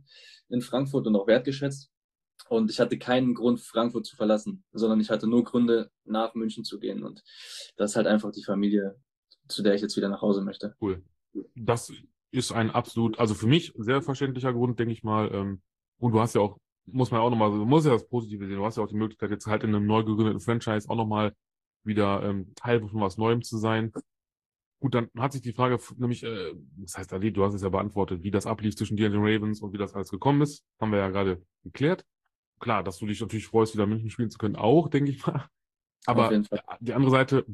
[0.49, 1.91] in Frankfurt und auch wertgeschätzt.
[2.49, 6.63] Und ich hatte keinen Grund, Frankfurt zu verlassen, sondern ich hatte nur Gründe, nach München
[6.63, 7.03] zu gehen.
[7.03, 7.21] Und
[7.77, 8.95] das ist halt einfach die Familie,
[9.47, 10.75] zu der ich jetzt wieder nach Hause möchte.
[10.81, 11.03] Cool.
[11.55, 11.91] Das
[12.31, 15.33] ist ein absolut, also für mich sehr verständlicher Grund, denke ich mal.
[15.33, 15.61] Ähm,
[15.99, 18.47] und du hast ja auch, muss man ja auch nochmal, du musst ja das Positive
[18.47, 20.95] sehen, du hast ja auch die Möglichkeit, jetzt halt in einem neu gegründeten Franchise auch
[20.95, 21.35] nochmal
[21.83, 23.91] wieder ähm, Teil von was Neuem zu sein.
[24.79, 27.69] Gut, dann hat sich die Frage nämlich, äh, das heißt, Ali, du hast es ja
[27.69, 30.65] beantwortet, wie das ablief zwischen dir und den Ravens und wie das alles gekommen ist,
[30.79, 32.03] haben wir ja gerade geklärt.
[32.59, 35.47] Klar, dass du dich natürlich freust, wieder München spielen zu können, auch, denke ich mal.
[36.05, 36.31] Aber
[36.79, 37.45] die andere Seite,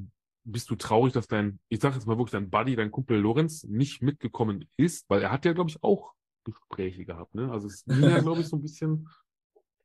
[0.48, 3.64] bist du traurig, dass dein, ich sag jetzt mal wirklich, dein Buddy, dein Kumpel Lorenz
[3.64, 5.10] nicht mitgekommen ist?
[5.10, 7.52] Weil er hat ja, glaube ich, auch Gespräche gehabt, ne?
[7.52, 9.10] Also es ging ja, glaube ich, so ein bisschen.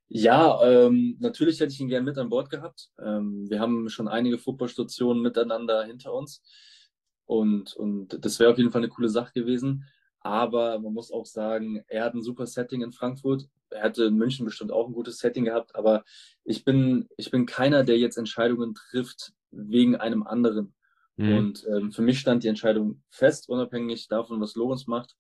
[0.09, 2.91] Ja, ähm, natürlich hätte ich ihn gern mit an Bord gehabt.
[3.01, 6.43] Ähm, wir haben schon einige Footballstationen miteinander hinter uns
[7.25, 9.85] und, und das wäre auf jeden Fall eine coole Sache gewesen.
[10.21, 13.49] Aber man muss auch sagen, er hat ein super Setting in Frankfurt.
[13.71, 16.05] Er hätte in München bestimmt auch ein gutes Setting gehabt, aber
[16.45, 20.75] ich bin, ich bin keiner, der jetzt Entscheidungen trifft wegen einem anderen.
[21.17, 21.37] Mhm.
[21.37, 25.15] Und ähm, für mich stand die Entscheidung fest, unabhängig davon, was Lorenz macht.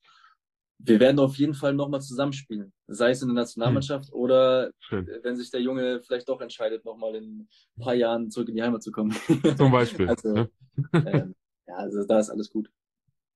[0.78, 5.06] Wir werden auf jeden Fall nochmal zusammenspielen, sei es in der Nationalmannschaft oder Schön.
[5.22, 7.48] wenn sich der Junge vielleicht doch entscheidet, nochmal in ein
[7.80, 9.12] paar Jahren zurück in die Heimat zu kommen.
[9.56, 10.08] Zum Beispiel.
[10.08, 10.50] Also, ne?
[10.92, 11.34] ähm,
[11.68, 12.68] ja, also da ist alles gut.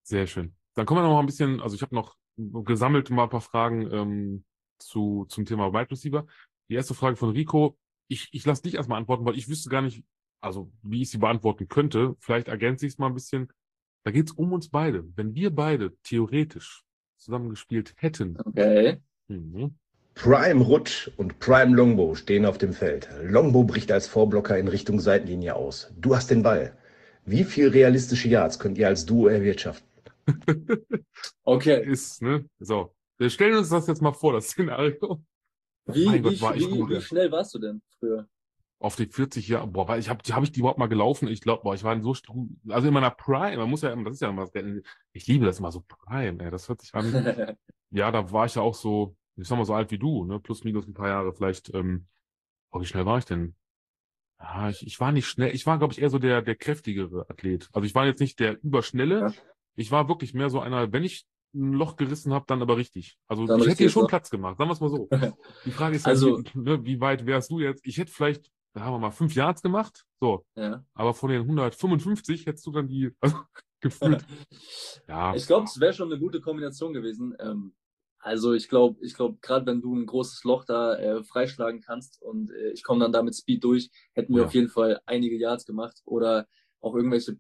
[0.02, 0.54] Sehr schön.
[0.74, 3.40] Dann kommen wir noch mal ein bisschen, also ich habe noch gesammelt mal ein paar
[3.40, 4.44] Fragen ähm,
[4.78, 6.26] zu, zum Thema Wide Receiver.
[6.68, 7.78] Die erste Frage von Rico,
[8.08, 10.04] ich, ich lasse dich erstmal antworten, weil ich wüsste gar nicht,
[10.40, 12.16] also wie ich sie beantworten könnte.
[12.20, 13.48] Vielleicht ergänze ich es mal ein bisschen.
[14.04, 15.04] Da geht es um uns beide.
[15.16, 16.84] Wenn wir beide theoretisch
[17.16, 19.00] zusammen gespielt hätten, Okay.
[19.28, 19.74] mhm,
[20.14, 23.08] Prime Rutsch und Prime Longbow stehen auf dem Feld.
[23.22, 25.92] Longbow bricht als Vorblocker in Richtung Seitenlinie aus.
[25.96, 26.76] Du hast den Ball.
[27.26, 29.86] Wie viel realistische Yards könnt ihr als Duo erwirtschaften?
[31.44, 31.84] okay.
[31.84, 32.48] Ist, ne?
[32.58, 32.94] So.
[33.18, 35.22] Wir stellen uns das jetzt mal vor, das Szenario.
[35.86, 38.26] Wie, wie, Gott, wie, gut, wie schnell warst du denn früher?
[38.78, 41.28] Auf die 40 Jahre, boah, weil ich habe hab ich die überhaupt mal gelaufen?
[41.28, 42.14] Ich glaube, boah, ich war in so,
[42.68, 44.48] also in meiner Prime, man muss ja immer, das ist ja immer,
[45.12, 47.56] ich liebe das immer so Prime, ey, das hört sich an.
[47.90, 50.40] ja, da war ich ja auch so, ich sag mal so alt wie du, ne,
[50.40, 52.06] plus minus ein paar Jahre vielleicht, ähm,
[52.70, 53.54] oh, wie schnell war ich denn?
[54.38, 57.28] Ja, ich, ich war nicht schnell, ich war, glaube ich, eher so der, der kräftigere
[57.30, 57.70] Athlet.
[57.72, 59.32] Also ich war jetzt nicht der überschnelle, ja.
[59.76, 63.18] ich war wirklich mehr so einer, wenn ich ein Loch gerissen habe, dann aber richtig.
[63.26, 65.08] Also dann ich hätte hier schon Platz gemacht, sagen wir es mal so.
[65.64, 67.86] Die Frage ist also, halt, wie, ne, wie weit wärst du jetzt?
[67.86, 70.04] Ich hätte vielleicht da haben wir mal fünf Yards gemacht.
[70.20, 70.44] So.
[70.54, 70.84] Ja.
[70.92, 73.38] Aber von den 155 hättest du dann die also,
[73.80, 74.22] gefühlt.
[75.08, 75.34] ja.
[75.34, 77.34] Ich glaube, es wäre schon eine gute Kombination gewesen.
[77.40, 77.74] Ähm,
[78.18, 82.20] also ich glaube, ich glaube, gerade wenn du ein großes Loch da äh, freischlagen kannst
[82.20, 84.46] und äh, ich komme dann da mit Speed durch, hätten wir ja.
[84.46, 86.46] auf jeden Fall einige Yards gemacht oder
[86.80, 87.38] auch irgendwelche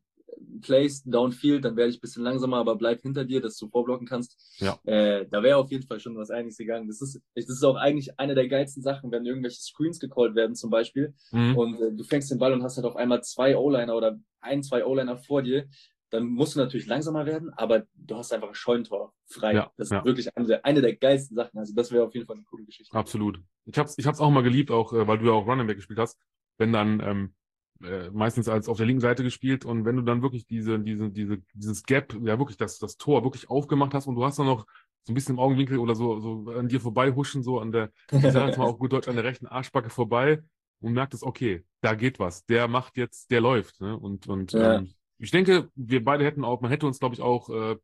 [0.62, 4.06] Plays downfield, dann werde ich ein bisschen langsamer, aber bleib hinter dir, dass du vorblocken
[4.06, 4.36] kannst.
[4.58, 4.78] Ja.
[4.84, 6.88] Äh, da wäre auf jeden Fall schon was einiges gegangen.
[6.88, 10.54] Das ist, das ist auch eigentlich eine der geilsten Sachen, wenn irgendwelche Screens gecallt werden
[10.54, 11.56] zum Beispiel mhm.
[11.56, 14.62] und äh, du fängst den Ball und hast halt auf einmal zwei O-Liner oder ein,
[14.62, 15.66] zwei O-Liner vor dir,
[16.10, 19.54] dann musst du natürlich langsamer werden, aber du hast einfach ein Scheunentor frei.
[19.54, 20.04] Ja, das ist ja.
[20.04, 21.58] wirklich eine der, eine der geilsten Sachen.
[21.58, 22.96] Also das wäre auf jeden Fall eine coole Geschichte.
[22.96, 23.40] Absolut.
[23.64, 25.66] Ich habe es ich hab's auch mal geliebt, auch äh, weil du ja auch Running
[25.66, 26.18] Back gespielt hast,
[26.58, 27.34] wenn dann ähm,
[27.82, 31.10] äh, meistens als auf der linken Seite gespielt und wenn du dann wirklich diese, diese,
[31.10, 34.46] diese, dieses Gap, ja wirklich das, das Tor wirklich aufgemacht hast und du hast dann
[34.46, 34.66] noch
[35.02, 37.90] so ein bisschen im Augenwinkel oder so, so an dir vorbei huschen, so an der,
[38.10, 40.42] ich sage jetzt mal auf gut Deutsch, an der rechten Arschbacke vorbei
[40.80, 43.80] und merkt es, okay, da geht was, der macht jetzt, der läuft.
[43.80, 43.96] Ne?
[43.96, 44.76] Und, und ja.
[44.76, 47.76] ähm, ich denke, wir beide hätten auch, man hätte uns, glaube ich, auch, äh,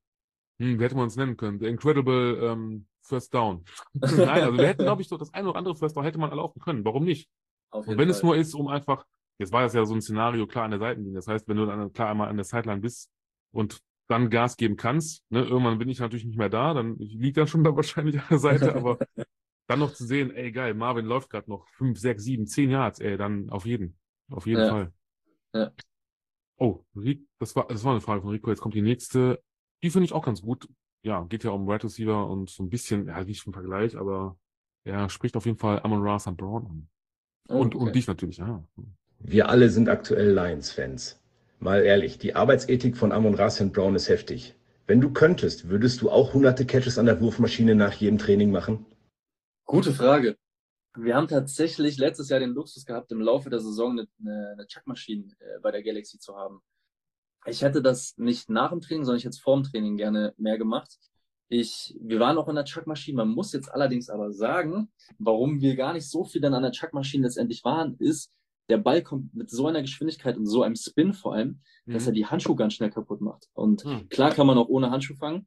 [0.58, 1.58] hm, wie hätte man uns nennen können?
[1.60, 3.64] The Incredible ähm, First Down.
[3.94, 6.30] Nein, also wir hätten, glaube ich, so das eine oder andere First Down hätte man
[6.30, 6.84] erlaufen können.
[6.84, 7.28] Warum nicht?
[7.72, 8.10] und wenn Fall.
[8.10, 9.06] es nur ist, um einfach
[9.42, 11.16] Jetzt war das ja so ein Szenario klar an der Seitenlinie.
[11.16, 13.10] Das heißt, wenn du dann klar einmal an der Sideline bist
[13.50, 17.36] und dann Gas geben kannst, ne, irgendwann bin ich natürlich nicht mehr da, dann liegt
[17.36, 18.98] dann schon da wahrscheinlich an der Seite, aber
[19.68, 23.00] dann noch zu sehen, ey geil, Marvin läuft gerade noch fünf, sechs, sieben, zehn Yards,
[23.00, 23.98] ey, dann auf jeden,
[24.30, 24.68] auf jeden ja.
[24.68, 24.92] Fall.
[25.54, 25.72] Ja.
[26.58, 26.84] Oh,
[27.38, 28.50] das war, das war eine Frage von Rico.
[28.50, 29.42] Jetzt kommt die nächste.
[29.82, 30.68] Die finde ich auch ganz gut.
[31.02, 34.38] Ja, geht ja um Right Receiver und so ein bisschen, ja, nicht im Vergleich, aber
[34.84, 36.36] er spricht auf jeden Fall Amon Ra St.
[36.36, 36.88] Brown an.
[37.48, 37.84] Oh, und, okay.
[37.84, 38.64] und dich natürlich, ja.
[39.24, 41.20] Wir alle sind aktuell Lions-Fans.
[41.60, 44.56] Mal ehrlich, die Arbeitsethik von Amon Rassian Brown ist heftig.
[44.88, 48.84] Wenn du könntest, würdest du auch hunderte Catches an der Wurfmaschine nach jedem Training machen?
[49.64, 50.36] Gute Frage.
[50.96, 54.66] Wir haben tatsächlich letztes Jahr den Luxus gehabt, im Laufe der Saison eine, eine, eine
[54.66, 56.60] Chuckmaschine äh, bei der Galaxy zu haben.
[57.46, 60.34] Ich hätte das nicht nach dem Training, sondern ich hätte es vor dem Training gerne
[60.36, 60.98] mehr gemacht.
[61.48, 63.18] Ich, wir waren auch in der Chuckmaschine.
[63.18, 66.72] Man muss jetzt allerdings aber sagen, warum wir gar nicht so viel dann an der
[66.72, 68.32] Chuckmaschine letztendlich waren, ist,
[68.72, 71.92] der Ball kommt mit so einer Geschwindigkeit und so einem Spin vor allem, mhm.
[71.92, 73.50] dass er die Handschuhe ganz schnell kaputt macht.
[73.52, 74.08] Und mhm.
[74.08, 75.46] klar kann man auch ohne Handschuh fangen.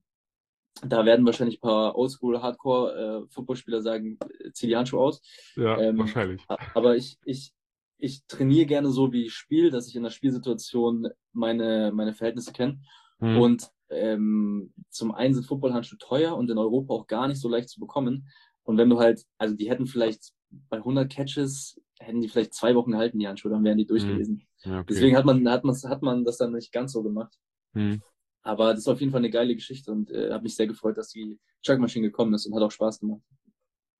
[0.85, 5.23] Da werden wahrscheinlich ein paar Oldschool Hardcore äh, sagen, äh, zieh die Handschuhe aus.
[5.55, 6.43] Ja, ähm, wahrscheinlich.
[6.75, 7.51] Aber ich, ich,
[7.97, 12.51] ich trainiere gerne so, wie ich spiele, dass ich in der Spielsituation meine, meine Verhältnisse
[12.51, 12.79] kenne.
[13.17, 13.37] Mhm.
[13.37, 17.69] Und ähm, zum einen sind Footballhandschuhe teuer und in Europa auch gar nicht so leicht
[17.69, 18.27] zu bekommen.
[18.61, 20.31] Und wenn du halt, also die hätten vielleicht
[20.69, 24.45] bei 100 Catches hätten die vielleicht zwei Wochen gehalten, die Handschuhe, dann wären die durchgelesen.
[24.61, 24.71] Hm.
[24.71, 24.87] Ja, okay.
[24.89, 27.37] Deswegen hat man, hat, man, hat man das dann nicht ganz so gemacht.
[27.73, 28.01] Mhm.
[28.43, 30.97] Aber das ist auf jeden Fall eine geile Geschichte und äh, habe mich sehr gefreut,
[30.97, 33.21] dass die Chuckmaschine gekommen ist und hat auch Spaß gemacht.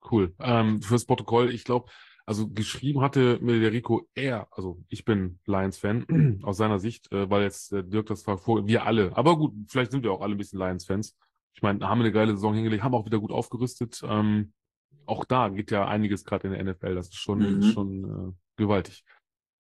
[0.10, 0.34] Cool.
[0.40, 1.90] Ähm, fürs Protokoll, ich glaube,
[2.28, 7.30] also geschrieben hatte mir der Rico eher, also ich bin Lions-Fan aus seiner Sicht, äh,
[7.30, 9.16] weil jetzt äh, Dirk das war vor, wir alle.
[9.16, 11.16] Aber gut, vielleicht sind wir auch alle ein bisschen Lions-Fans.
[11.54, 14.02] Ich meine, haben eine geile Saison hingelegt, haben auch wieder gut aufgerüstet.
[14.06, 14.54] Ähm,
[15.06, 16.96] auch da geht ja einiges gerade in der NFL.
[16.96, 17.64] Das ist schon, mhm.
[17.64, 19.04] schon äh, gewaltig.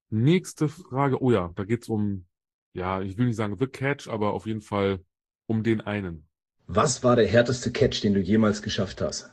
[0.09, 1.21] Nächste Frage.
[1.21, 2.25] Oh ja, da geht's um,
[2.73, 5.03] ja, ich will nicht sagen The Catch, aber auf jeden Fall
[5.47, 6.27] um den einen.
[6.67, 9.31] Was war der härteste Catch, den du jemals geschafft hast?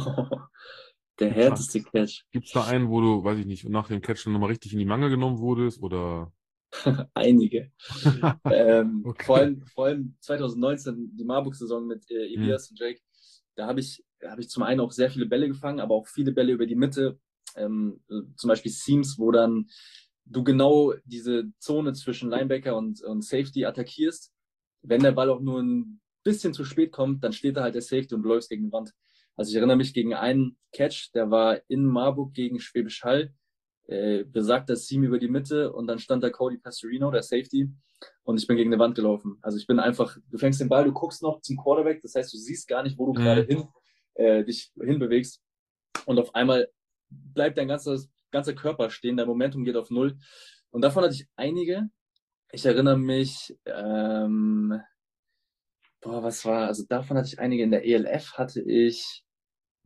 [1.19, 2.23] der härteste Catch.
[2.31, 4.79] Gibt's da einen, wo du, weiß ich nicht, nach dem Catch dann nochmal richtig in
[4.79, 6.31] die Mangel genommen wurdest oder?
[7.13, 7.71] Einige.
[8.45, 9.25] ähm, okay.
[9.25, 12.73] vor, allem, vor allem 2019, die Marburg-Saison mit äh, Elias hm.
[12.73, 13.01] und Jake,
[13.59, 16.31] da habe ich habe ich zum einen auch sehr viele Bälle gefangen, aber auch viele
[16.31, 17.19] Bälle über die Mitte.
[17.55, 18.01] Ähm,
[18.35, 19.69] zum Beispiel Seams, wo dann
[20.25, 24.31] du genau diese Zone zwischen Linebacker und, und Safety attackierst.
[24.81, 27.81] Wenn der Ball auch nur ein bisschen zu spät kommt, dann steht da halt der
[27.81, 28.93] Safety und du läufst gegen die Wand.
[29.35, 33.33] Also ich erinnere mich gegen einen Catch, der war in Marburg gegen Schwäbisch Hall,
[33.89, 37.69] äh, besagter Seam über die Mitte und dann stand da Cody Pastorino, der Safety,
[38.23, 39.39] und ich bin gegen eine Wand gelaufen.
[39.41, 42.31] Also ich bin einfach, du fängst den Ball, du guckst noch zum Quarterback, das heißt,
[42.33, 43.23] du siehst gar nicht, wo du mhm.
[43.23, 43.67] gerade hin
[44.13, 45.41] äh, dich hinbewegst.
[46.05, 46.69] und auf einmal
[47.09, 50.17] bleibt dein ganzes, ganzer Körper stehen, dein Momentum geht auf Null.
[50.69, 51.89] Und davon hatte ich einige.
[52.51, 54.79] Ich erinnere mich, ähm,
[56.01, 57.63] boah, was war, also davon hatte ich einige.
[57.63, 59.23] In der ELF hatte ich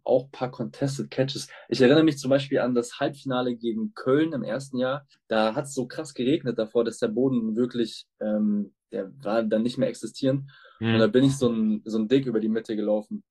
[0.04, 1.50] auch ein paar Contested Catches.
[1.70, 5.08] Ich erinnere mich zum Beispiel an das Halbfinale gegen Köln im ersten Jahr.
[5.28, 9.64] Da hat es so krass geregnet davor, dass der Boden wirklich, ähm, der war dann
[9.64, 10.52] nicht mehr existierend.
[10.80, 10.94] Mhm.
[10.94, 13.24] Und da bin ich so ein, so ein Dick über die Mitte gelaufen.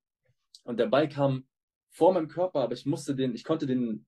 [0.64, 1.44] Und der Ball kam
[1.90, 4.06] vor meinem Körper, aber ich musste den, ich konnte den,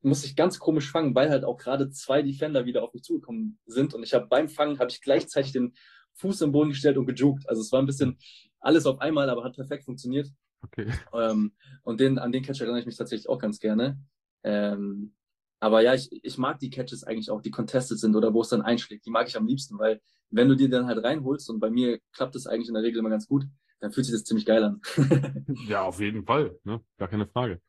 [0.00, 3.58] musste ich ganz komisch fangen, weil halt auch gerade zwei Defender wieder auf mich zugekommen
[3.66, 3.92] sind.
[3.92, 5.74] Und ich habe beim Fangen, habe ich gleichzeitig den
[6.14, 7.48] Fuß im Boden gestellt und gejuckt.
[7.48, 8.18] Also es war ein bisschen
[8.60, 10.28] alles auf einmal, aber hat perfekt funktioniert.
[10.62, 10.86] Okay.
[11.12, 11.52] Ähm,
[11.82, 13.98] und den, an den Catch erinnere ich mich tatsächlich auch ganz gerne.
[14.42, 15.14] Ähm,
[15.60, 18.50] aber ja, ich, ich mag die Catches eigentlich auch, die contested sind oder wo es
[18.50, 19.06] dann einschlägt.
[19.06, 20.00] Die mag ich am liebsten, weil
[20.30, 22.98] wenn du die dann halt reinholst und bei mir klappt das eigentlich in der Regel
[22.98, 23.46] immer ganz gut,
[23.80, 24.80] dann fühlt sich das ziemlich geil an.
[25.68, 26.80] ja, auf jeden Fall, ne?
[26.98, 27.60] Gar keine Frage.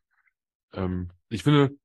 [0.74, 1.76] Ähm, ich finde,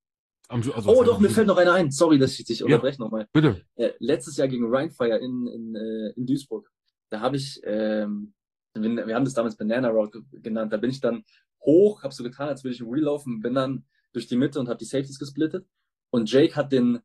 [0.50, 1.92] also oh, doch, mir fällt noch einer ein.
[1.92, 3.28] Sorry, dass ich dich ja, unterbreche nochmal.
[3.32, 3.62] Bitte.
[3.76, 6.70] Äh, letztes Jahr gegen Rheinfire in, in, äh, in Duisburg,
[7.10, 8.34] da habe ich, ähm,
[8.74, 11.24] wir haben das damals Banana Road genannt, da bin ich dann
[11.62, 14.78] hoch, habe so getan, als würde ich relaufen, bin dann durch die Mitte und habe
[14.78, 15.66] die Safeties gesplittet.
[16.10, 17.00] Und Jake hat den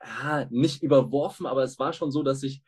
[0.00, 2.62] ah, nicht überworfen, aber es war schon so, dass ich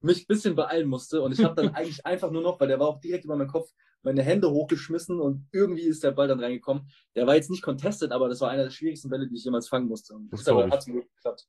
[0.00, 1.22] mich ein bisschen beeilen musste.
[1.22, 3.48] Und ich habe dann eigentlich einfach nur noch, weil der war auch direkt über meinen
[3.48, 3.70] Kopf,
[4.02, 6.90] meine Hände hochgeschmissen und irgendwie ist der Ball dann reingekommen.
[7.14, 9.68] Der war jetzt nicht contested, aber das war einer der schwierigsten Bälle, die ich jemals
[9.68, 10.14] fangen musste.
[10.14, 11.46] Und das, das hat zum Glück geklappt.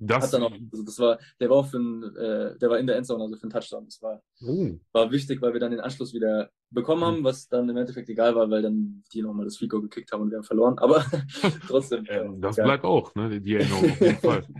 [0.00, 2.78] Das, hat dann auch, also das war, der war auch für ein, äh, der war
[2.78, 3.84] in der Endzone, also für einen Touchdown.
[3.84, 4.78] Das war, uh.
[4.92, 8.36] war wichtig, weil wir dann den Anschluss wieder bekommen haben, was dann im Endeffekt egal
[8.36, 10.78] war, weil dann die nochmal das Fico gekickt haben und wir haben verloren.
[10.78, 11.04] Aber
[11.66, 12.04] trotzdem.
[12.08, 12.64] Ähm, das geil.
[12.66, 13.40] bleibt auch, ne?
[13.40, 14.46] Die Erinnerung auf jeden Fall.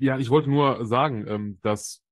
[0.00, 2.04] Ja, ich wollte nur sagen, ähm, dass,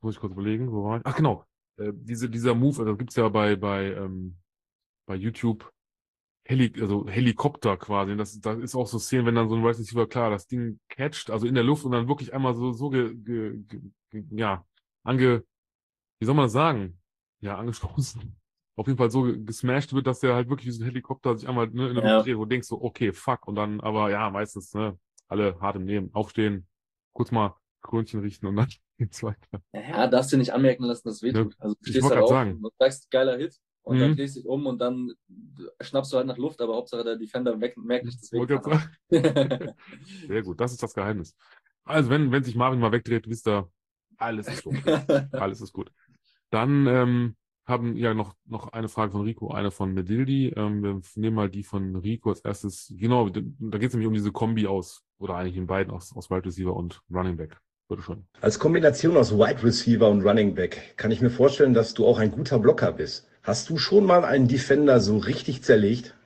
[0.00, 1.02] muss ich kurz überlegen, wo war ich?
[1.04, 1.44] Ach genau,
[1.78, 4.36] äh, diese, dieser Move, also gibt's ja bei, bei, ähm,
[5.04, 5.73] bei YouTube
[6.46, 8.16] Heli also Helikopter quasi.
[8.16, 10.78] Das, das ist auch so Szenen, wenn dann so ein Right Receiver, klar, das Ding
[10.88, 13.62] catcht, also in der Luft und dann wirklich einmal so, so ge, ge,
[14.10, 14.64] ge, ja,
[15.04, 15.44] ange,
[16.18, 17.00] wie soll man das sagen?
[17.40, 18.36] Ja, angestoßen.
[18.76, 21.48] Auf jeden Fall so gesmashed wird, dass der halt wirklich wie so ein Helikopter sich
[21.48, 22.14] einmal ne, in der ja.
[22.16, 23.46] Luft dreht, wo du denkst so, okay, fuck.
[23.46, 26.66] Und dann, aber ja, meistens, ne, alle hart im Leben, aufstehen,
[27.12, 28.68] kurz mal Krönchen richten und dann
[28.98, 29.62] geht's weiter.
[29.72, 31.54] Ja, darfst du nicht anmerken lassen, dass wehtut.
[31.54, 32.58] Ja, also du stehst da auf sagen.
[32.62, 34.00] und sagst, geiler Hit und mhm.
[34.00, 35.12] dann drehst du dich um und dann
[35.80, 38.60] schnappst du halt nach Luft, aber Hauptsache der Defender weg, merkt nicht, deswegen.
[40.26, 41.36] Sehr gut, das ist das Geheimnis.
[41.84, 43.70] Also, wenn, wenn sich Marvin mal wegdreht, wisst ihr,
[44.16, 44.76] alles ist gut.
[45.32, 45.92] alles ist gut.
[46.50, 50.54] Dann ähm, haben ja noch, noch eine Frage von Rico, eine von Medildi.
[50.56, 52.90] Ähm, wir nehmen mal die von Rico als erstes.
[52.96, 53.40] Genau, da
[53.78, 56.74] geht es nämlich um diese Kombi aus, oder eigentlich in beiden aus, aus Wide Receiver
[56.74, 57.58] und Running Back.
[57.88, 58.26] Würde schon.
[58.40, 62.18] Als Kombination aus Wide Receiver und Running Back kann ich mir vorstellen, dass du auch
[62.18, 63.28] ein guter Blocker bist.
[63.44, 66.16] Hast du schon mal einen Defender so richtig zerlegt?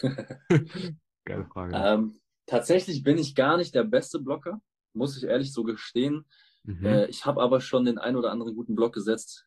[1.24, 1.74] Geile Frage.
[1.74, 4.60] Ähm, tatsächlich bin ich gar nicht der beste Blocker,
[4.94, 6.24] muss ich ehrlich so gestehen.
[6.62, 6.86] Mhm.
[6.86, 9.46] Äh, ich habe aber schon den ein oder anderen guten Block gesetzt.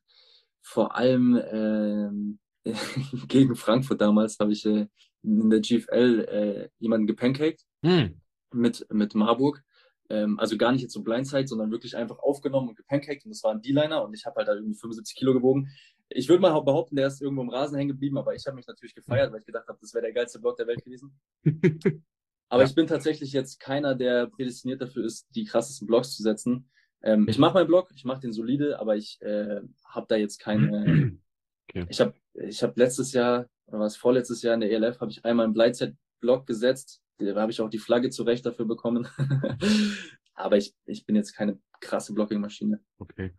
[0.61, 2.39] Vor allem ähm,
[3.30, 4.88] gegen Frankfurt damals habe ich äh,
[5.24, 8.19] in der GFL äh, jemanden gepancaked mhm.
[8.53, 9.63] mit, mit Marburg.
[10.09, 13.25] Ähm, also gar nicht jetzt so Blindside, sondern wirklich einfach aufgenommen und gepancaked.
[13.25, 15.69] Und das war ein D-Liner und ich habe halt da irgendwie 75 Kilo gewogen.
[16.09, 18.67] Ich würde mal behaupten, der ist irgendwo im Rasen hängen geblieben, aber ich habe mich
[18.67, 21.17] natürlich gefeiert, weil ich gedacht habe, das wäre der geilste Block der Welt gewesen.
[22.49, 22.67] aber ja.
[22.67, 26.69] ich bin tatsächlich jetzt keiner, der prädestiniert dafür ist, die krassesten Blocks zu setzen.
[27.01, 30.39] Ähm, ich mache meinen Block, ich mache den solide, aber ich äh, habe da jetzt
[30.39, 31.17] keine.
[31.69, 31.87] Okay.
[31.89, 35.23] Ich habe ich hab letztes Jahr, oder was vorletztes Jahr in der ELF, habe ich
[35.23, 35.53] einmal einen
[36.24, 39.07] Blindside-Block gesetzt da habe ich auch die Flagge zurecht dafür bekommen.
[40.36, 42.82] Aber ich, ich bin jetzt keine krasse Blocking-Maschine.
[42.97, 43.32] Okay.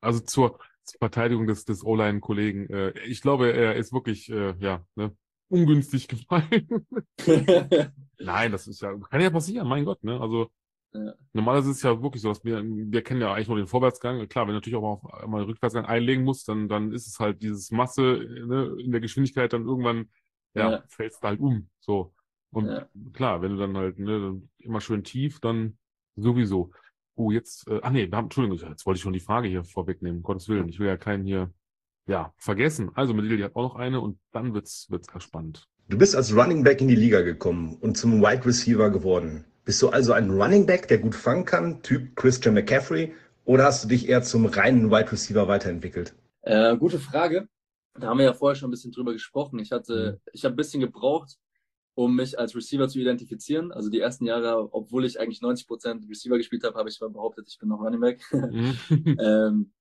[0.00, 2.68] Also zur, zur Verteidigung des, des O-Line-Kollegen.
[2.68, 5.16] Äh, ich glaube, er ist wirklich, äh, ja, ne,
[5.48, 6.86] ungünstig gefallen.
[8.18, 10.20] Nein, das ist ja, kann ja passieren, mein Gott, ne?
[10.20, 10.50] Also,
[10.92, 11.14] ja.
[11.32, 14.28] normalerweise ist es ja wirklich so, dass wir, wir kennen ja eigentlich nur den Vorwärtsgang.
[14.28, 17.20] Klar, wenn du natürlich auch mal, mal den Rückwärtsgang einlegen musst, dann, dann ist es
[17.20, 20.10] halt dieses Masse ne, in der Geschwindigkeit dann irgendwann,
[20.54, 20.84] ja, ja.
[20.88, 21.68] fällst du halt um.
[21.80, 22.14] So.
[22.50, 22.88] Und ja.
[23.12, 25.76] klar, wenn du dann halt ne, immer schön tief, dann
[26.16, 26.70] sowieso.
[27.16, 30.22] Oh, jetzt, äh, ah nee, Entschuldigung, jetzt wollte ich schon die Frage hier vorwegnehmen, um
[30.22, 30.68] Gottes Willen.
[30.68, 31.52] Ich will ja keinen hier,
[32.06, 32.90] ja, vergessen.
[32.94, 35.68] Also Medilli hat auch noch eine und dann wird's, wird's spannend.
[35.88, 39.44] Du bist als Running Back in die Liga gekommen und zum Wide Receiver geworden.
[39.64, 43.84] Bist du also ein Running Back, der gut fangen kann, Typ Christian McCaffrey, oder hast
[43.84, 46.14] du dich eher zum reinen Wide Receiver weiterentwickelt?
[46.42, 47.48] Äh, gute Frage.
[47.94, 49.58] Da haben wir ja vorher schon ein bisschen drüber gesprochen.
[49.58, 50.30] Ich hatte, mhm.
[50.32, 51.36] ich habe ein bisschen gebraucht,
[51.94, 53.72] um mich als Receiver zu identifizieren.
[53.72, 57.46] Also die ersten Jahre, obwohl ich eigentlich 90 Prozent Receiver gespielt habe, habe ich behauptet,
[57.48, 58.20] ich bin noch Running Back.
[58.32, 58.76] Mhm.
[59.20, 59.72] ähm,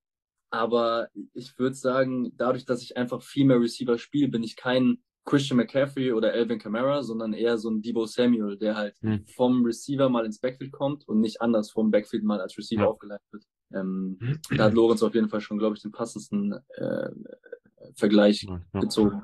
[0.51, 4.99] aber ich würde sagen, dadurch, dass ich einfach viel mehr Receiver spiele, bin ich kein
[5.26, 9.26] Christian McCaffrey oder Alvin Kamara, sondern eher so ein Debo Samuel, der halt hm.
[9.26, 12.88] vom Receiver mal ins Backfield kommt und nicht anders vom Backfield mal als Receiver ja.
[12.88, 13.45] aufgeleitet wird.
[13.74, 14.20] Ähm,
[14.55, 17.09] da hat Lorenz auf jeden Fall schon, glaube ich, den passendsten äh,
[17.96, 18.80] Vergleich ja, ja.
[18.80, 19.24] gezogen.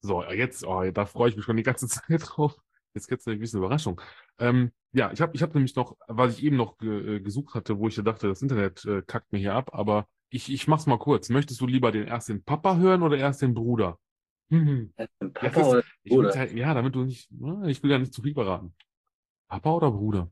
[0.00, 2.56] So, jetzt, oh, da freue ich mich schon die ganze Zeit drauf.
[2.94, 4.00] Jetzt gibt es eine gewisse Überraschung.
[4.38, 7.54] Ähm, ja, ich habe ich hab nämlich noch, was ich eben noch ge äh, gesucht
[7.54, 10.86] hatte, wo ich dachte, das Internet äh, kackt mir hier ab, aber ich, ich mach's
[10.86, 11.28] mal kurz.
[11.28, 13.98] Möchtest du lieber den erst den Papa hören oder erst den Bruder?
[14.50, 14.94] Hm.
[15.20, 16.32] Den Papa oder Bruder?
[16.34, 17.28] Halt, ja, damit du nicht,
[17.66, 18.74] ich will ja nicht zu viel beraten.
[19.46, 20.30] Papa oder Bruder?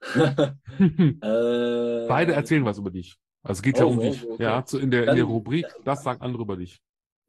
[0.14, 3.18] äh, Beide erzählen was über dich.
[3.42, 4.26] Also es geht oh, ja um oh, dich.
[4.26, 4.42] Okay.
[4.42, 6.80] Ja, zu, in, der, in der Rubrik, das sagen andere über dich.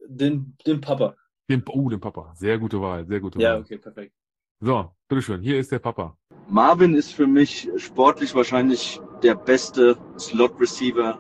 [0.08, 1.16] Den, den Papa.
[1.50, 2.34] Den, oh, den Papa.
[2.36, 3.44] Sehr gute Wahl, sehr gute Wahl.
[3.44, 4.14] Ja, okay, perfekt.
[4.60, 6.18] So, bitteschön, hier ist der Papa.
[6.48, 11.20] Marvin ist für mich sportlich wahrscheinlich der beste Slot-Receiver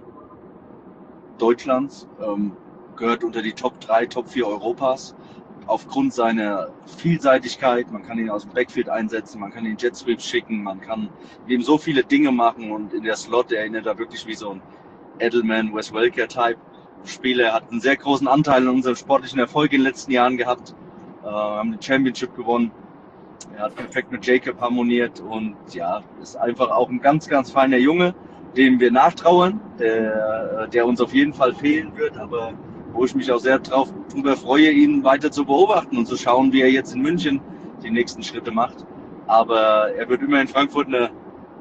[1.37, 2.07] Deutschlands.
[2.21, 2.55] Ähm,
[2.95, 5.15] gehört unter die Top 3, Top 4 Europas.
[5.65, 10.25] Aufgrund seiner Vielseitigkeit, man kann ihn aus dem Backfield einsetzen, man kann ihn Jet Sweeps
[10.25, 11.09] schicken, man kann
[11.47, 14.61] ihm so viele Dinge machen und in der Slot erinnert er wirklich wie so ein
[15.19, 16.59] Edelman, Wes Welker Type
[17.05, 17.45] Spieler.
[17.45, 20.73] Er hat einen sehr großen Anteil an unserem sportlichen Erfolg in den letzten Jahren gehabt.
[21.23, 22.71] Äh, haben den Championship gewonnen.
[23.55, 27.77] Er hat perfekt mit Jacob harmoniert und ja, ist einfach auch ein ganz, ganz feiner
[27.77, 28.15] Junge,
[28.57, 32.53] dem wir nachtrauern, der, der uns auf jeden Fall fehlen wird, aber
[32.93, 36.51] wo ich mich auch sehr drauf, drüber freue, ihn weiter zu beobachten und zu schauen,
[36.53, 37.41] wie er jetzt in München
[37.83, 38.85] die nächsten Schritte macht.
[39.27, 41.09] Aber er wird immer in Frankfurt eine,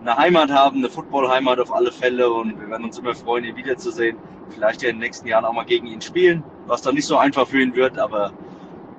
[0.02, 3.56] eine Heimat haben, eine Football-Heimat auf alle Fälle und wir werden uns immer freuen, ihn
[3.56, 4.18] wiederzusehen.
[4.50, 7.16] Vielleicht ja in den nächsten Jahren auch mal gegen ihn spielen, was dann nicht so
[7.16, 8.32] einfach für ihn wird, aber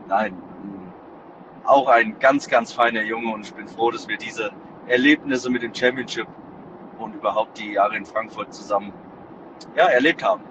[0.07, 0.35] nein,
[1.65, 4.51] auch ein ganz, ganz feiner Junge und ich bin froh, dass wir diese
[4.87, 6.27] Erlebnisse mit dem Championship
[6.99, 8.93] und überhaupt die Jahre in Frankfurt zusammen
[9.75, 10.43] ja, erlebt haben.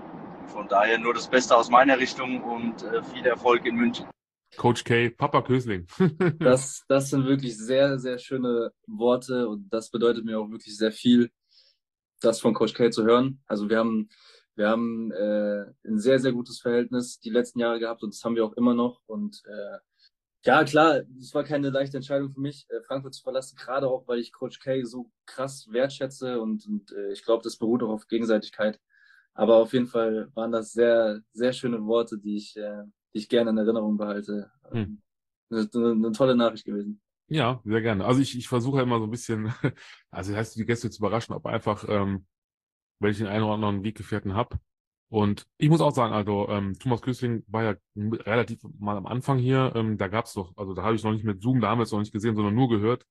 [0.49, 4.07] Von daher nur das Beste aus meiner Richtung und äh, viel Erfolg in München.
[4.57, 5.87] Coach K, Papa Kösling.
[6.39, 10.93] das, das sind wirklich sehr, sehr schöne Worte und das bedeutet mir auch wirklich sehr
[10.93, 11.31] viel,
[12.21, 13.41] das von Coach K zu hören.
[13.47, 14.09] Also wir haben,
[14.55, 18.37] wir haben äh, ein sehr, sehr gutes Verhältnis die letzten Jahre gehabt und das haben
[18.37, 19.01] wir auch immer noch.
[19.07, 19.79] Und äh,
[20.45, 24.07] ja, klar, es war keine leichte Entscheidung für mich, äh, Frankfurt zu verlassen, gerade auch,
[24.09, 27.91] weil ich Coach K so krass wertschätze und, und äh, ich glaube, das beruht auch
[27.91, 28.81] auf Gegenseitigkeit.
[29.35, 32.83] Aber auf jeden Fall waren das sehr, sehr schöne Worte, die ich, äh,
[33.15, 34.51] die ich gerne in Erinnerung behalte.
[34.71, 35.01] Hm.
[35.51, 37.01] Eine, eine, tolle Nachricht gewesen.
[37.29, 38.05] Ja, sehr gerne.
[38.05, 39.53] Also ich, ich versuche immer so ein bisschen,
[40.11, 42.27] also das heißt, die Gäste zu überraschen, aber einfach, ähm,
[43.01, 44.59] wenn ich den einen oder anderen Weggefährten habe.
[45.09, 49.39] Und ich muss auch sagen, also ähm, Thomas Kösling war ja relativ mal am Anfang
[49.39, 49.73] hier.
[49.75, 52.13] Ähm, da gab's doch, also da habe ich noch nicht mit Zoom damals noch nicht
[52.13, 53.05] gesehen, sondern nur gehört.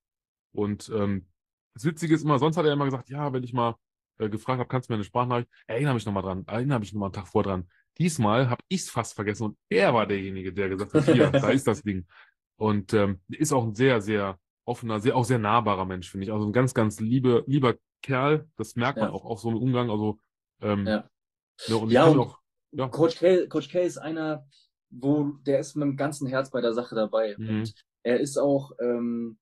[0.52, 1.28] Und ähm,
[1.76, 3.76] das Witzige ist immer, sonst hat er immer gesagt, ja, wenn ich mal
[4.18, 5.50] äh, gefragt habe, kannst du mir eine Sprachnachricht?
[5.68, 7.68] Erinnere mich nochmal dran, erinnere mich nochmal einen Tag vor dran.
[7.98, 11.50] Diesmal habe ich es fast vergessen und er war derjenige, der gesagt hat, hier, da
[11.50, 12.06] ist das Ding.
[12.56, 16.32] Und ähm, ist auch ein sehr, sehr offener, sehr, auch sehr nahbarer Mensch, finde ich.
[16.32, 18.48] Also ein ganz, ganz liebe, lieber Kerl.
[18.58, 19.14] Das merkt man ja.
[19.14, 19.90] auch, auch so im Umgang.
[19.90, 20.20] Also,
[20.62, 21.10] ähm, ja.
[21.68, 22.40] Ne, und ja, und auch,
[22.72, 22.88] ja.
[22.88, 24.46] Coach, K, Coach K ist einer,
[24.90, 27.36] wo der ist mit dem ganzen Herz bei der Sache dabei.
[27.38, 27.50] Mhm.
[27.50, 27.74] Und
[28.04, 29.38] er ist auch, ähm,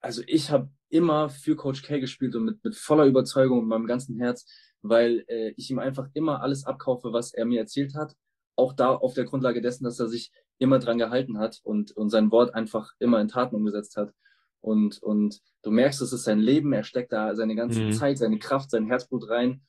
[0.00, 3.86] also ich habe immer für Coach K gespielt und mit, mit voller Überzeugung und meinem
[3.86, 4.46] ganzen Herz,
[4.82, 8.14] weil äh, ich ihm einfach immer alles abkaufe, was er mir erzählt hat.
[8.56, 12.10] Auch da auf der Grundlage dessen, dass er sich immer dran gehalten hat und, und
[12.10, 14.12] sein Wort einfach immer in Taten umgesetzt hat.
[14.60, 17.92] Und, und du merkst, es ist sein Leben, er steckt da seine ganze mhm.
[17.92, 19.62] Zeit, seine Kraft, sein Herzblut rein.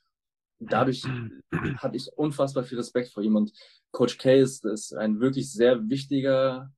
[0.60, 1.04] Dadurch
[1.78, 3.36] hatte ich unfassbar viel Respekt vor ihm.
[3.36, 3.54] Und
[3.92, 6.72] Coach K ist, ist ein wirklich sehr wichtiger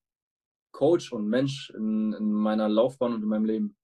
[0.72, 3.78] Coach und Mensch in, in meiner Laufbahn und in meinem Leben.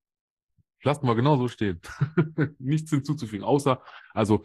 [0.82, 1.80] Lassen wir genau so stehen.
[2.58, 3.82] Nichts hinzuzufügen, außer,
[4.14, 4.44] also,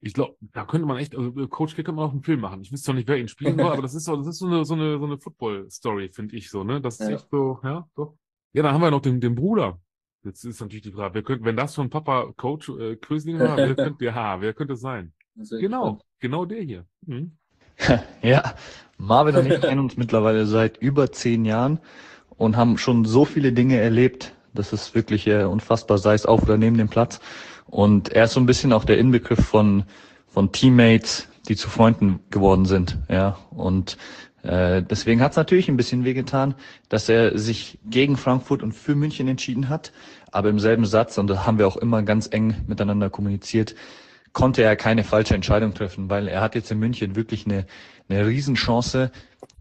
[0.00, 2.60] ich glaube, da könnte man echt, also Coach K könnte man auch einen Film machen.
[2.60, 4.46] Ich wüsste zwar nicht, wer ihn spielen soll, aber das ist so, das ist so
[4.46, 6.80] eine, so eine, so eine Football-Story, finde ich so, ne?
[6.80, 7.16] Das ist ja.
[7.16, 8.16] echt so, ja, doch.
[8.52, 9.80] Ja, dann haben wir noch den, den Bruder.
[10.24, 13.56] Jetzt ist natürlich die Frage, wer könnte, wenn das von Papa Coach äh, Kösling war,
[13.56, 15.12] wer könnte, ja, wer könnte es sein?
[15.34, 16.02] Genau, spannend.
[16.20, 16.86] genau der hier.
[17.06, 17.36] Mhm.
[18.22, 18.54] ja,
[18.96, 21.80] Marvin und ich kennen uns mittlerweile seit über zehn Jahren
[22.36, 24.34] und haben schon so viele Dinge erlebt.
[24.54, 27.20] Das ist wirklich äh, unfassbar, sei es auf oder neben dem Platz.
[27.66, 29.84] Und er ist so ein bisschen auch der Inbegriff von,
[30.26, 32.98] von Teammates, die zu Freunden geworden sind.
[33.08, 33.96] Ja, und
[34.42, 36.54] äh, deswegen hat es natürlich ein bisschen wehgetan,
[36.88, 39.92] dass er sich gegen Frankfurt und für München entschieden hat.
[40.30, 43.74] Aber im selben Satz, und da haben wir auch immer ganz eng miteinander kommuniziert,
[44.32, 47.66] konnte er keine falsche Entscheidung treffen, weil er hat jetzt in München wirklich eine,
[48.08, 49.10] eine Riesenchance,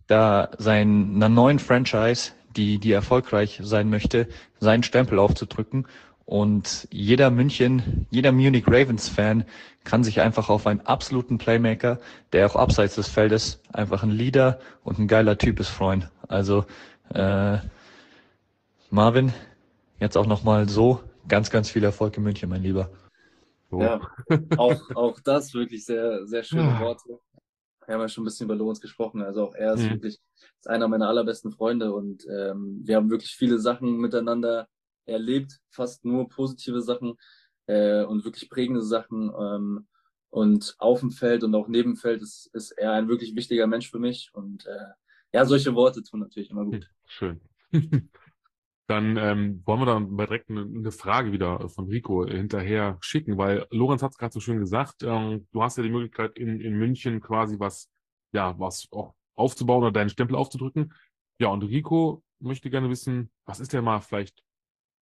[0.07, 4.27] da seiner neuen Franchise, die, die erfolgreich sein möchte,
[4.59, 5.87] seinen Stempel aufzudrücken.
[6.25, 9.45] Und jeder München, jeder Munich Ravens Fan
[9.83, 11.99] kann sich einfach auf einen absoluten Playmaker,
[12.31, 16.05] der auch abseits des Feldes einfach ein Leader und ein geiler Typ ist, freuen.
[16.27, 16.65] Also
[17.13, 17.57] äh,
[18.89, 19.33] Marvin,
[19.99, 22.89] jetzt auch nochmal so ganz, ganz viel Erfolg in München, mein Lieber.
[23.69, 23.81] So.
[23.81, 24.01] Ja,
[24.57, 26.79] auch, auch das wirklich sehr, sehr schöne ja.
[26.79, 27.19] Worte.
[27.85, 29.21] Wir haben ja schon ein bisschen über Lorenz gesprochen.
[29.21, 29.91] Also auch er ist mhm.
[29.91, 30.19] wirklich
[30.59, 34.67] ist einer meiner allerbesten Freunde und ähm, wir haben wirklich viele Sachen miteinander
[35.05, 37.15] erlebt, fast nur positive Sachen
[37.67, 39.31] äh, und wirklich prägende Sachen.
[39.37, 39.87] Ähm,
[40.29, 43.67] und auf dem Feld und auch neben dem Feld ist, ist er ein wirklich wichtiger
[43.67, 44.31] Mensch für mich.
[44.33, 44.87] Und äh,
[45.31, 46.89] ja, solche Worte tun natürlich immer gut.
[47.05, 47.39] Schön.
[48.87, 53.65] Dann ähm, wollen wir dann direkt eine, eine, Frage wieder von Rico hinterher schicken, weil
[53.69, 56.73] Lorenz hat es gerade so schön gesagt, ähm, du hast ja die Möglichkeit in, in
[56.73, 57.89] München quasi was,
[58.33, 60.93] ja, was auch aufzubauen oder deinen Stempel aufzudrücken.
[61.39, 64.43] Ja, und Rico möchte gerne wissen, was ist denn mal vielleicht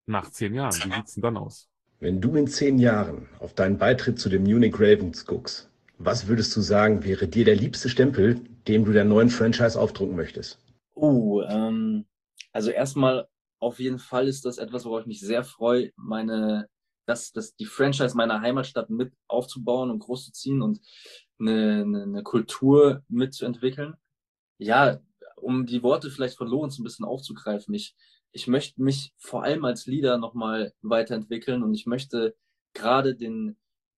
[0.06, 0.74] nach zehn Jahren?
[0.74, 1.68] Wie sieht's denn dann aus?
[2.00, 6.56] Wenn du in zehn Jahren auf deinen Beitritt zu den Munich Ravens guckst, was würdest
[6.56, 10.60] du sagen, wäre dir der liebste Stempel, dem du der neuen Franchise aufdrucken möchtest?
[10.96, 12.06] Oh, ähm,
[12.52, 13.28] also erstmal
[13.62, 16.68] auf jeden Fall ist das etwas, worauf ich mich sehr freue, meine,
[17.06, 20.82] das, das, die Franchise meiner Heimatstadt mit aufzubauen und groß zu ziehen und
[21.40, 23.96] eine, eine, eine Kultur mitzuentwickeln.
[24.58, 25.00] Ja,
[25.36, 27.96] um die Worte vielleicht von Lorenz ein bisschen aufzugreifen, ich,
[28.32, 32.36] ich möchte mich vor allem als Leader nochmal weiterentwickeln und ich möchte
[32.74, 33.58] gerade den,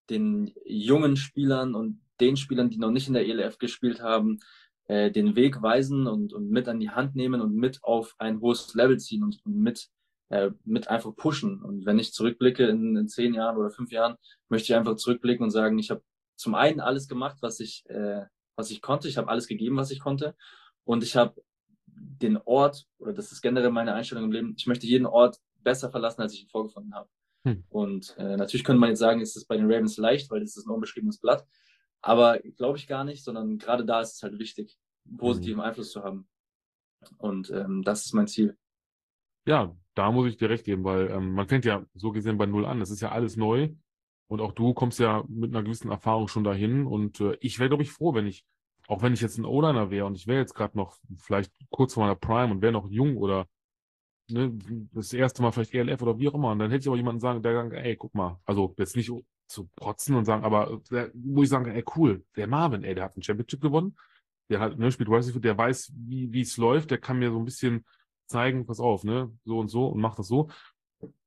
[0.09, 4.39] den jungen Spielern und den Spielern, die noch nicht in der ELF gespielt haben,
[4.87, 8.41] äh, den Weg weisen und, und mit an die Hand nehmen und mit auf ein
[8.41, 9.89] hohes Level ziehen und, und mit,
[10.29, 11.61] äh, mit einfach pushen.
[11.61, 14.15] Und wenn ich zurückblicke in, in zehn Jahren oder fünf Jahren,
[14.49, 16.01] möchte ich einfach zurückblicken und sagen, ich habe
[16.35, 18.25] zum einen alles gemacht, was ich, äh,
[18.55, 19.07] was ich konnte.
[19.07, 20.35] Ich habe alles gegeben, was ich konnte.
[20.83, 21.41] Und ich habe
[21.85, 25.89] den Ort, oder das ist generell meine Einstellung im Leben, ich möchte jeden Ort besser
[25.89, 27.09] verlassen, als ich ihn vorgefunden habe.
[27.45, 27.63] Hm.
[27.69, 30.57] Und äh, natürlich könnte man jetzt sagen, ist es bei den Ravens leicht, weil das
[30.57, 31.45] ist ein unbeschriebenes Blatt.
[32.03, 34.77] Aber glaube ich gar nicht, sondern gerade da ist es halt wichtig,
[35.17, 35.67] positiven hm.
[35.67, 36.27] Einfluss zu haben.
[37.17, 38.57] Und ähm, das ist mein Ziel.
[39.45, 42.45] Ja, da muss ich dir recht geben, weil ähm, man fängt ja so gesehen bei
[42.45, 42.79] Null an.
[42.79, 43.69] Das ist ja alles neu.
[44.27, 46.85] Und auch du kommst ja mit einer gewissen Erfahrung schon dahin.
[46.85, 48.45] Und äh, ich wäre, glaube ich, froh, wenn ich
[48.87, 51.93] auch wenn ich jetzt ein O-Liner wäre und ich wäre jetzt gerade noch vielleicht kurz
[51.93, 53.47] vor meiner Prime und wäre noch jung oder
[54.29, 54.57] ne,
[54.93, 57.21] das erste Mal vielleicht ELF oder wie auch immer, und dann hätte ich aber jemanden
[57.21, 59.11] sagen, der sagt, ey, guck mal, also jetzt nicht
[59.47, 63.05] zu protzen und sagen, aber der, wo ich sagen, ey, cool, der Marvin, ey, der
[63.05, 63.95] hat ein Championship gewonnen,
[64.49, 67.39] der hat, ne, spielt Receiver, der weiß, wie wie es läuft, der kann mir so
[67.39, 67.85] ein bisschen
[68.27, 70.49] zeigen, pass auf, ne, so und so und macht das so.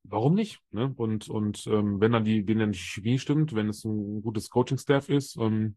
[0.04, 0.60] Warum nicht?
[0.70, 0.94] Ne?
[0.96, 4.50] Und, und ähm, wenn dann die, wenn dann die Chemie stimmt, wenn es ein gutes
[4.50, 5.76] Coaching-Staff ist, ähm,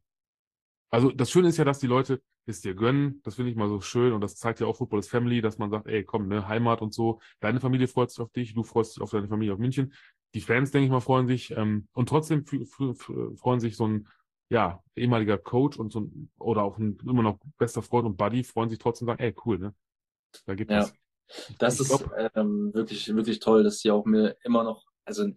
[0.92, 3.22] also das Schöne ist ja, dass die Leute es dir gönnen.
[3.24, 5.58] Das finde ich mal so schön und das zeigt ja auch Football is Family, dass
[5.58, 7.20] man sagt, ey, komm, ne, Heimat und so.
[7.40, 9.94] Deine Familie freut sich auf dich, du freust dich auf deine Familie auf München.
[10.34, 14.08] Die Fans, denke ich mal, freuen sich ähm, und trotzdem freuen sich so ein
[14.50, 18.44] ja ehemaliger Coach und so ein oder auch ein immer noch bester Freund und Buddy
[18.44, 19.76] freuen sich trotzdem sagen, ey, cool, ne?
[20.46, 20.90] Da gibt es.
[20.90, 20.94] Ja.
[21.60, 22.06] Das ist
[22.36, 25.28] ähm, wirklich wirklich toll, dass sie auch mir immer noch also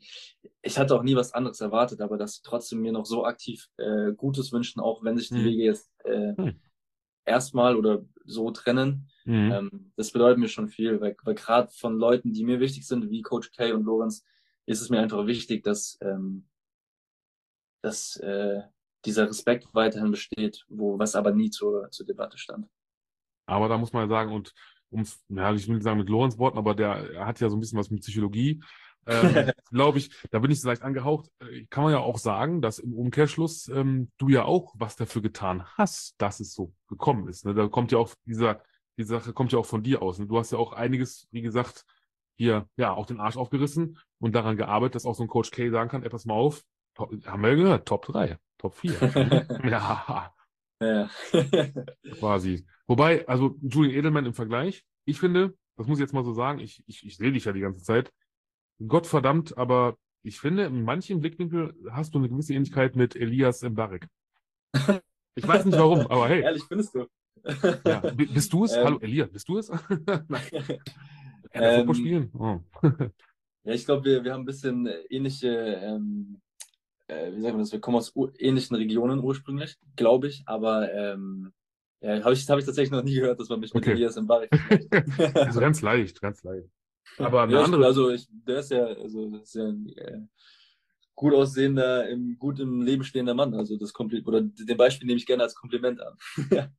[0.61, 3.69] ich hatte auch nie was anderes erwartet, aber dass sie trotzdem mir noch so aktiv
[3.79, 5.45] äh, Gutes wünschen, auch wenn sich die hm.
[5.45, 6.61] Wege jetzt äh, hm.
[7.25, 9.09] erstmal oder so trennen.
[9.25, 9.53] Mhm.
[9.53, 13.11] Ähm, das bedeutet mir schon viel, weil, weil gerade von Leuten, die mir wichtig sind,
[13.11, 14.25] wie Coach Kay und Lorenz,
[14.67, 16.49] ist es mir einfach wichtig, dass, ähm,
[17.83, 18.63] dass äh,
[19.05, 22.69] dieser Respekt weiterhin besteht, wo was aber nie zur, zur Debatte stand.
[23.47, 24.53] Aber da muss man ja sagen, und
[24.91, 27.61] um ja, ich will nicht sagen mit Lorenz Worten, aber der hat ja so ein
[27.61, 28.63] bisschen was mit Psychologie
[29.07, 32.63] ähm, glaube ich, da bin ich so leicht angehaucht, äh, kann man ja auch sagen,
[32.63, 37.29] dass im Umkehrschluss ähm, du ja auch was dafür getan hast, dass es so gekommen
[37.29, 37.45] ist.
[37.45, 37.55] Ne?
[37.55, 38.63] Da kommt ja auch dieser,
[38.99, 40.19] die Sache kommt ja auch von dir aus.
[40.19, 40.27] Ne?
[40.27, 41.85] Du hast ja auch einiges, wie gesagt,
[42.37, 45.69] hier ja auch den Arsch aufgerissen und daran gearbeitet, dass auch so ein Coach K
[45.71, 46.63] sagen kann, etwas mal auf,
[46.95, 48.93] top, haben wir ja gehört, Top 3, Top 4.
[49.69, 50.33] ja.
[50.81, 51.11] ja.
[52.21, 52.65] Quasi.
[52.87, 56.61] Wobei, also Julian Edelman im Vergleich, ich finde, das muss ich jetzt mal so sagen,
[56.61, 58.13] ich, ich, ich sehe dich ja die ganze Zeit,
[58.87, 64.07] Gottverdammt, aber ich finde, in manchen Blickwinkeln hast du eine gewisse Ähnlichkeit mit Elias Mbarek.
[65.35, 66.41] Ich weiß nicht warum, aber hey.
[66.43, 67.07] Ehrlich, findest du?
[67.85, 67.99] ja.
[68.13, 68.73] Bist du es?
[68.73, 69.69] Ähm, Hallo, Elias, bist du es?
[69.69, 69.79] ähm,
[71.77, 72.31] Football spielen?
[72.35, 72.61] Oh.
[73.65, 76.41] Ja, ich glaube, wir, wir haben ein bisschen ähnliche, ähm,
[77.07, 81.53] äh, wie sagen wir das, wir kommen aus ähnlichen Regionen ursprünglich, glaube ich, aber ähm,
[82.01, 83.93] ja, habe ich, hab ich tatsächlich noch nie gehört, dass man mich mit okay.
[83.93, 84.51] Elias Mbarek
[85.37, 86.69] Also ganz leicht, ganz leicht.
[87.19, 87.87] Aber eine ja, andere.
[87.87, 90.21] Also ich, der ist ja, also das ist ja ein äh,
[91.15, 93.55] gut aussehender, im, gut im Leben stehender Mann.
[93.55, 96.17] Also das Kompli oder den Beispiel nehme ich gerne als Kompliment an.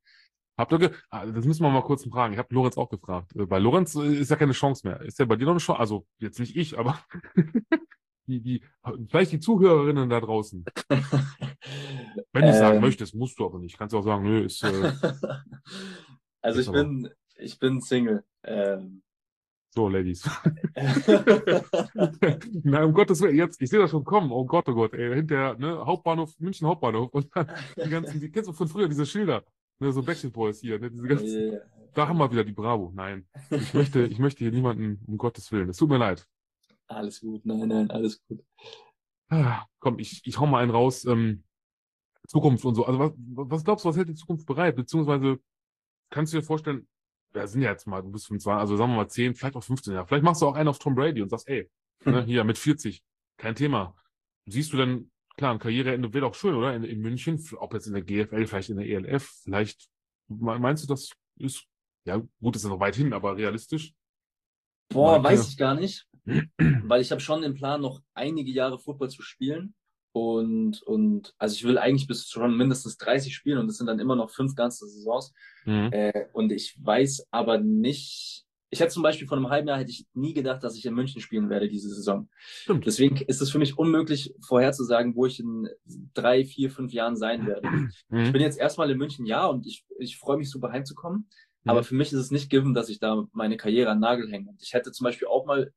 [0.55, 2.33] Habt ihr, ah, das müssen wir mal kurz fragen.
[2.33, 3.35] Ich habe Lorenz auch gefragt.
[3.35, 5.01] Äh, bei Lorenz äh, ist ja keine Chance mehr.
[5.01, 5.79] Ist ja bei dir noch eine Chance?
[5.79, 6.99] Also jetzt nicht ich, aber
[8.27, 8.63] die, die,
[9.09, 10.63] vielleicht die Zuhörerinnen da draußen.
[12.33, 13.77] Wenn du ähm, sagen möchtest, musst du aber nicht.
[13.77, 14.63] Kannst du auch sagen, nö, ist.
[14.63, 14.93] Äh,
[16.41, 18.23] also ich bin, ich bin Single.
[18.43, 19.01] Ähm.
[19.71, 20.29] So, Ladies.
[22.63, 24.31] Nein, um Gottes Willen, jetzt, ich sehe das schon kommen.
[24.31, 27.49] Oh Gott, oh Gott, ey, hinter, ne, Hauptbahnhof, München Hauptbahnhof und dann
[27.83, 29.43] die ganzen, die kennst du von früher, diese Schilder,
[29.79, 31.61] ne, so Backstreet Boys hier, ne, diese ganzen, yeah.
[31.93, 32.91] da haben wir wieder die Bravo.
[32.93, 36.27] Nein, ich möchte, ich möchte hier niemanden, um Gottes Willen, es tut mir leid.
[36.87, 38.43] Alles gut, nein, nein, alles gut.
[39.29, 41.43] Ah, komm, ich, ich hau mal einen raus, ähm,
[42.27, 42.85] Zukunft und so.
[42.85, 44.75] Also was, was glaubst du, was hält die Zukunft bereit?
[44.75, 45.39] Beziehungsweise
[46.09, 46.87] kannst du dir vorstellen,
[47.33, 49.63] wir sind ja jetzt mal, du bist 25, also sagen wir mal 10, vielleicht auch
[49.63, 50.07] 15 Jahre.
[50.07, 51.69] Vielleicht machst du auch einen auf Tom Brady und sagst, ey,
[52.05, 53.03] ne, hier mit 40,
[53.37, 53.95] kein Thema.
[54.45, 56.75] Siehst du denn, klar, ein Karriereende wäre auch schön, oder?
[56.75, 59.87] In, in München, ob jetzt in der GFL, vielleicht in der ELF, vielleicht,
[60.27, 61.65] meinst du, das ist,
[62.05, 63.93] ja, gut, ist ja noch weit hin, aber realistisch?
[64.89, 66.07] Boah, Mal, weiß ich gar nicht,
[66.83, 69.73] weil ich habe schon den Plan, noch einige Jahre Football zu spielen.
[70.15, 73.99] Und, und also ich will eigentlich bis schon mindestens 30 spielen und das sind dann
[73.99, 75.33] immer noch fünf ganze Saisons.
[75.65, 75.89] Mhm.
[75.91, 79.91] Äh, und ich weiß aber nicht, ich hätte zum Beispiel vor einem halben Jahr hätte
[79.91, 82.27] ich nie gedacht, dass ich in München spielen werde diese Saison.
[82.37, 82.85] Stimmt.
[82.85, 85.69] Deswegen ist es für mich unmöglich vorherzusagen, wo ich in
[86.13, 87.69] drei, vier, fünf Jahren sein werde.
[88.09, 88.23] Mhm.
[88.23, 91.29] Ich bin jetzt erstmal in München, ja, und ich, ich freue mich super heimzukommen.
[91.63, 91.69] Mhm.
[91.69, 94.49] Aber für mich ist es nicht given, dass ich da meine Karriere an Nagel hänge.
[94.49, 95.71] Und ich hätte zum Beispiel auch mal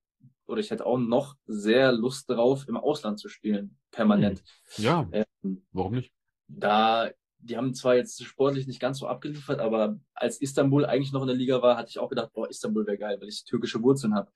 [0.47, 4.43] oder ich hätte auch noch sehr Lust darauf, im Ausland zu spielen, permanent.
[4.77, 4.85] Hm.
[4.85, 6.13] Ja, ähm, warum nicht?
[6.49, 7.11] Da,
[7.47, 11.29] die haben zwar jetzt sportlich nicht ganz so abgeliefert, aber als Istanbul eigentlich noch in
[11.29, 14.15] der Liga war, hatte ich auch gedacht, boah, Istanbul wäre geil, weil ich türkische Wurzeln
[14.15, 14.31] habe.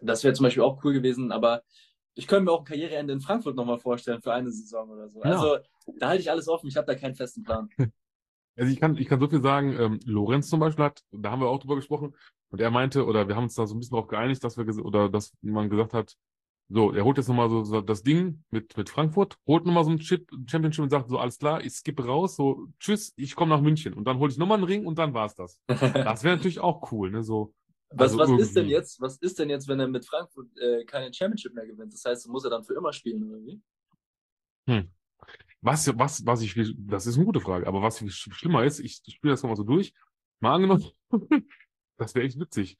[0.00, 1.62] Das wäre zum Beispiel auch cool gewesen, aber
[2.14, 5.22] ich könnte mir auch ein Karriereende in Frankfurt nochmal vorstellen für eine Saison oder so.
[5.22, 5.32] Ja.
[5.32, 5.58] Also
[5.98, 7.68] da halte ich alles offen, ich habe da keinen festen Plan.
[8.58, 11.42] Also ich kann, ich kann so viel sagen, ähm, Lorenz zum Beispiel hat, da haben
[11.42, 12.16] wir auch drüber gesprochen,
[12.48, 14.66] und er meinte, oder wir haben uns da so ein bisschen darauf geeinigt, dass wir,
[14.84, 16.16] oder dass man gesagt hat,
[16.68, 19.90] so, er holt jetzt nochmal so, so das Ding mit, mit Frankfurt, holt nochmal so
[19.90, 23.54] ein Chip, Championship und sagt so, alles klar, ich skippe raus, so, tschüss, ich komme
[23.54, 23.94] nach München.
[23.94, 25.60] Und dann hole ich nochmal einen Ring und dann war's das.
[25.68, 27.54] Das wäre natürlich auch cool, ne, so.
[27.90, 30.84] Was, also was ist denn jetzt, was ist denn jetzt, wenn er mit Frankfurt äh,
[30.84, 31.92] keine Championship mehr gewinnt?
[31.92, 33.60] Das heißt, muss er dann für immer spielen, oder wie?
[34.68, 34.90] Hm.
[35.60, 39.32] Was, was, was ich, das ist eine gute Frage, aber was schlimmer ist, ich spiele
[39.32, 39.94] das nochmal so durch.
[40.40, 40.84] Mal angenommen,
[41.96, 42.76] das wäre echt witzig.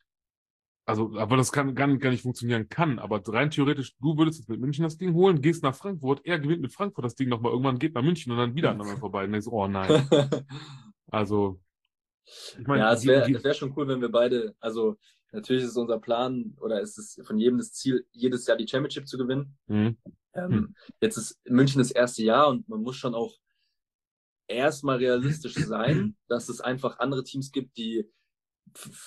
[0.89, 3.01] Also, aber das kann gar, gar nicht funktionieren kann.
[3.01, 6.39] Aber rein theoretisch, du würdest jetzt mit München das Ding holen, gehst nach Frankfurt, er
[6.39, 9.25] gewinnt mit Frankfurt das Ding nochmal, irgendwann geht nach München und dann wieder aneinander vorbei.
[9.25, 10.09] Und denkst, oh nein.
[11.09, 11.61] Also,
[12.59, 14.97] ich meine, ja, es wäre wär schon cool, wenn wir beide, also
[15.31, 18.67] natürlich ist es unser Plan oder ist es von jedem das Ziel, jedes Jahr die
[18.67, 19.57] Championship zu gewinnen.
[19.69, 19.97] Mhm.
[20.35, 20.75] Ähm, mhm.
[21.01, 23.35] Jetzt ist München das erste Jahr und man muss schon auch
[24.49, 28.11] erstmal realistisch sein, dass es einfach andere Teams gibt, die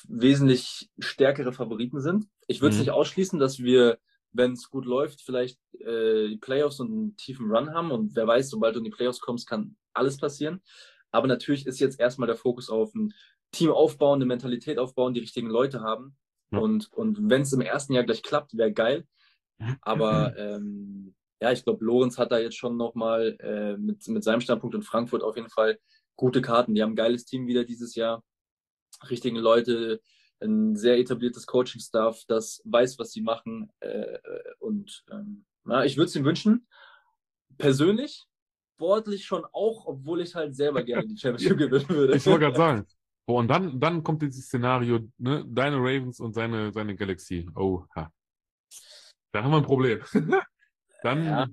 [0.08, 2.26] wesentlich stärkere Favoriten sind.
[2.48, 2.82] Ich würde es mhm.
[2.82, 4.00] nicht ausschließen, dass wir,
[4.32, 7.92] wenn es gut läuft, vielleicht äh, die Playoffs und einen tiefen Run haben.
[7.92, 10.62] Und wer weiß, sobald du in die Playoffs kommst, kann alles passieren.
[11.12, 13.14] Aber natürlich ist jetzt erstmal der Fokus auf ein
[13.52, 16.16] Team aufbauen, eine Mentalität aufbauen, die richtigen Leute haben.
[16.52, 16.60] Ja.
[16.60, 19.08] Und, und wenn es im ersten Jahr gleich klappt, wäre geil.
[19.82, 24.42] Aber ähm, ja, ich glaube, Lorenz hat da jetzt schon nochmal äh, mit, mit seinem
[24.42, 25.80] Standpunkt in Frankfurt auf jeden Fall
[26.16, 26.76] gute Karten.
[26.76, 28.24] Die haben ein geiles Team wieder dieses Jahr
[29.10, 30.02] richtigen Leute,
[30.42, 33.72] ein sehr etabliertes Coaching-Staff, das weiß, was sie machen.
[33.80, 34.18] Äh,
[34.60, 36.68] und ähm, na, ich würde es ihm wünschen.
[37.58, 38.26] Persönlich,
[38.76, 42.16] sportlich schon auch, obwohl ich halt selber gerne die Championship gewinnen würde.
[42.16, 42.88] Ich wollte gerade sagen.
[43.26, 45.46] Boah, und dann, dann kommt dieses Szenario, ne?
[45.48, 47.48] deine Ravens und seine, seine Galaxy.
[47.54, 48.12] Oh, ha.
[49.32, 50.02] Dann haben wir ein Problem.
[51.04, 51.26] dann.
[51.26, 51.48] Ja.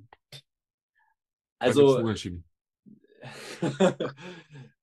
[1.59, 1.99] Also,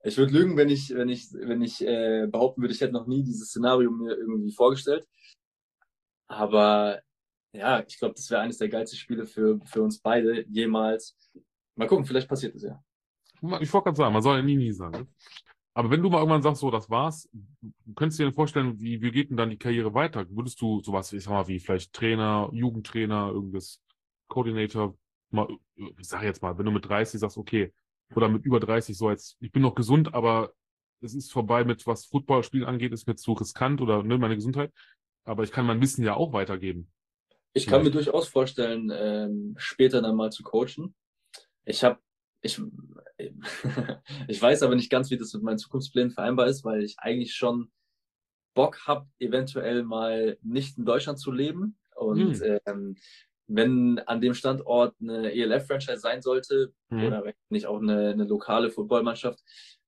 [0.05, 3.07] Ich würde lügen, wenn ich, wenn ich, wenn ich äh, behaupten würde, ich hätte noch
[3.07, 5.07] nie dieses Szenario mir irgendwie vorgestellt.
[6.27, 7.01] Aber
[7.53, 11.15] ja, ich glaube, das wäre eines der geilsten Spiele für, für uns beide jemals.
[11.75, 12.84] Mal gucken, vielleicht passiert es ja.
[13.59, 15.07] Ich wollte gerade sagen, man soll ja nie, nie sagen.
[15.75, 17.30] Aber wenn du mal irgendwann sagst, so, das war's,
[17.95, 20.25] könntest du dir vorstellen, wie, wie geht denn dann die Karriere weiter?
[20.30, 23.81] Würdest du sowas, ich sag mal, wie vielleicht Trainer, Jugendtrainer, irgendwas,
[24.27, 24.95] Coordinator,
[25.31, 27.73] mal, ich sag jetzt mal, wenn du mit 30 sagst, okay,
[28.15, 30.53] oder mit über 30 so als, ich bin noch gesund, aber
[31.01, 34.71] es ist vorbei mit, was Footballspielen angeht, ist mir zu riskant oder ne, meine Gesundheit.
[35.25, 36.91] Aber ich kann mein Wissen ja auch weitergeben.
[37.53, 40.95] Ich kann mir durchaus vorstellen, ähm, später dann mal zu coachen.
[41.65, 41.99] Ich habe,
[42.41, 42.59] ich,
[44.27, 47.35] ich weiß aber nicht ganz, wie das mit meinen Zukunftsplänen vereinbar ist, weil ich eigentlich
[47.35, 47.71] schon
[48.53, 51.77] Bock habe, eventuell mal nicht in Deutschland zu leben.
[51.95, 52.59] Und hm.
[52.65, 52.95] ähm,
[53.55, 57.03] wenn an dem Standort eine ELF-Franchise sein sollte mhm.
[57.05, 59.39] oder wenn nicht auch eine, eine lokale Footballmannschaft,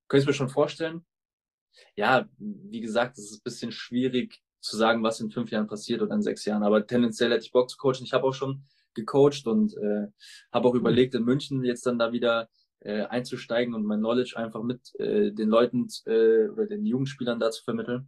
[0.07, 1.05] könnte ich mir schon vorstellen.
[1.95, 6.01] Ja, wie gesagt, es ist ein bisschen schwierig zu sagen, was in fünf Jahren passiert
[6.01, 6.63] oder in sechs Jahren.
[6.63, 8.03] Aber tendenziell hätte ich Bock zu coachen.
[8.03, 8.63] Ich habe auch schon
[8.93, 10.07] gecoacht und äh,
[10.51, 10.79] habe auch mhm.
[10.79, 15.31] überlegt, in München jetzt dann da wieder äh, einzusteigen und mein Knowledge einfach mit äh,
[15.31, 18.07] den Leuten äh, oder den Jugendspielern da zu vermitteln.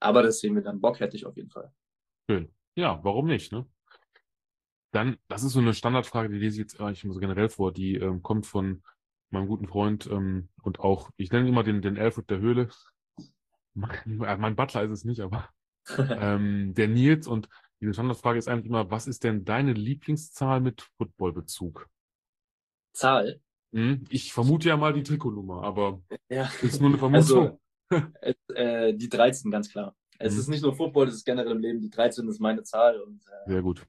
[0.00, 0.80] Aber das sehen wir dann.
[0.80, 1.72] Bock hätte ich auf jeden Fall.
[2.28, 2.52] Schön.
[2.74, 3.66] Ja, warum nicht, ne?
[4.92, 7.72] Dann, das ist so eine Standardfrage, die lese ich jetzt eigentlich immer so generell vor,
[7.72, 8.82] die ähm, kommt von
[9.30, 12.68] meinem guten Freund ähm, und auch, ich nenne immer den, den Alfred der Höhle.
[13.74, 15.48] Mein, mein Butler ist es nicht, aber
[15.96, 17.48] ähm, der Nils und
[17.80, 21.88] die Standardfrage ist eigentlich immer, was ist denn deine Lieblingszahl mit Footballbezug?
[22.92, 23.40] Zahl?
[23.72, 24.04] Hm?
[24.10, 26.50] Ich vermute ja mal die Trikotnummer, aber Ja.
[26.62, 27.60] ist nur eine Vermutung.
[28.20, 29.94] Also, äh, die 13, ganz klar.
[30.18, 30.40] Es Mhm.
[30.40, 31.80] ist nicht nur Football, es ist generell im Leben.
[31.80, 33.86] Die 13 ist meine Zahl und äh, Sehr gut.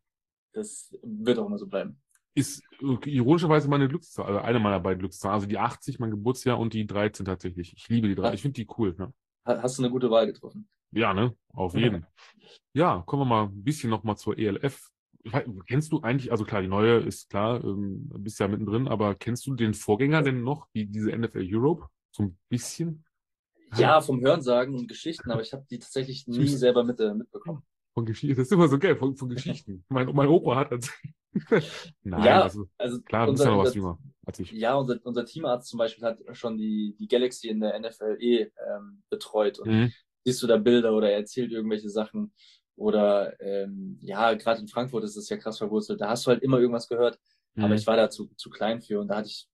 [0.54, 2.00] Das wird auch immer so bleiben.
[2.34, 5.34] Ist ironischerweise meine Glückszahl, also eine meiner beiden Glückszahlen.
[5.34, 7.74] Also die 80, mein Geburtsjahr und die 13 tatsächlich.
[7.76, 8.30] Ich liebe die drei.
[8.30, 8.34] Ah.
[8.34, 8.96] Ich finde die cool.
[8.98, 9.14] Ne?
[9.46, 10.70] Ha- Hast du eine gute Wahl getroffen?
[10.92, 11.36] Ja, ne?
[11.54, 12.06] Auf jeden.
[12.74, 14.90] Ja, kommen wir mal ein bisschen nochmal zur ELF.
[15.68, 19.46] Kennst du eigentlich, also klar, die neue ist klar, ähm, bist ja mittendrin, aber kennst
[19.46, 21.88] du den Vorgänger denn noch, die, diese NFL Europe?
[22.12, 23.04] So ein bisschen?
[23.78, 27.62] Ja, vom Hörensagen und Geschichten, aber ich habe die tatsächlich nie selber mit, äh, mitbekommen.
[27.94, 28.38] Von Geschichten.
[28.38, 29.84] Das ist immer so geil, von, von Geschichten.
[29.90, 31.14] mein, mein Opa hat erzählt.
[32.04, 34.58] Nein, Ja, also Also klar, ja noch was unser, jünger als ich.
[34.60, 39.04] ja, unser, unser Teamarzt zum Beispiel hat schon die, die Galaxy in der NFLE ähm,
[39.10, 39.94] betreut und Mhm.
[40.26, 42.34] siehst du da Bilder oder er erzählt irgendwelche Sachen
[42.76, 46.02] oder ähm, ja, gerade in Frankfurt ist es ja krass verwurzelt.
[46.02, 47.20] Da hast du halt immer irgendwas gehört,
[47.60, 47.76] aber Mhm.
[47.76, 49.48] ich war da zu, zu klein für und da hatte ich,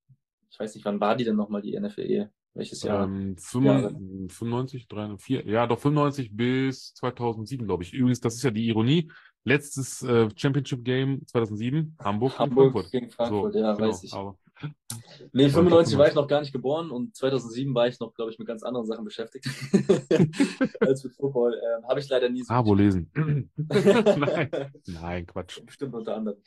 [0.50, 2.32] ich weiß nicht, wann war die denn nochmal die NFLE?
[2.58, 3.04] Welches Jahr?
[3.04, 3.90] Ähm, Jahre.
[3.90, 7.94] 95, 95, 304, ja, doch 95 bis 2007, glaube ich.
[7.94, 9.12] Übrigens, das ist ja die Ironie.
[9.44, 12.92] Letztes äh, Championship Game 2007, Hamburg, gegen Hamburg Frankfurt.
[12.92, 14.14] gegen Frankfurt, So, ja, genau, weiß ich.
[14.14, 14.38] Aber,
[15.34, 16.10] Nee, 95 war 95.
[16.10, 18.88] ich noch gar nicht geboren und 2007 war ich noch, glaube ich, mit ganz anderen
[18.88, 19.46] Sachen beschäftigt
[20.80, 21.54] als mit Football.
[21.54, 22.52] Ähm, Habe ich leider nie so.
[22.52, 23.12] Abo lesen.
[23.56, 24.50] Nein,
[24.88, 25.64] nein, Quatsch.
[25.64, 26.40] Bestimmt unter anderem.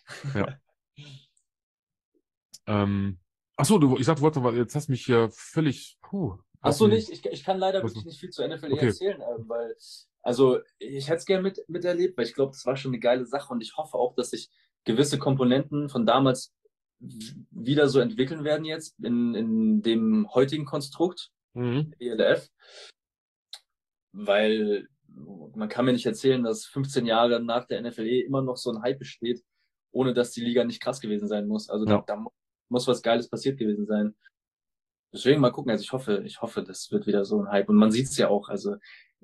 [2.66, 3.18] Ähm,
[3.60, 6.36] achso, du, ich wolltest, aber jetzt hast du mich hier völlig, puh.
[6.60, 7.08] Achso, nicht.
[7.10, 8.86] Ich, ich kann leider wirklich nicht viel zur NFL Okay.
[8.88, 9.74] erzählen, ähm, weil,
[10.22, 13.24] also, ich hätte es gerne mit, miterlebt, weil ich glaube, das war schon eine geile
[13.24, 14.50] Sache und ich hoffe auch, dass sich
[14.84, 16.52] gewisse Komponenten von damals
[16.98, 21.30] wieder so entwickeln werden jetzt in, in dem heutigen Konstrukt.
[21.54, 21.94] Mhm.
[21.98, 22.48] ELF,
[24.12, 24.88] weil
[25.54, 28.82] man kann mir nicht erzählen, dass 15 Jahre nach der NFLE immer noch so ein
[28.82, 29.42] Hype besteht,
[29.92, 31.68] ohne dass die Liga nicht krass gewesen sein muss.
[31.70, 31.98] Also Ja.
[31.98, 32.30] da, da mu-
[32.70, 34.14] muss was Geiles passiert gewesen sein.
[35.12, 35.70] Deswegen mal gucken.
[35.70, 37.68] Also ich hoffe, ich hoffe, das wird wieder so ein Hype.
[37.68, 38.48] Und man sieht es ja auch.
[38.48, 38.76] Also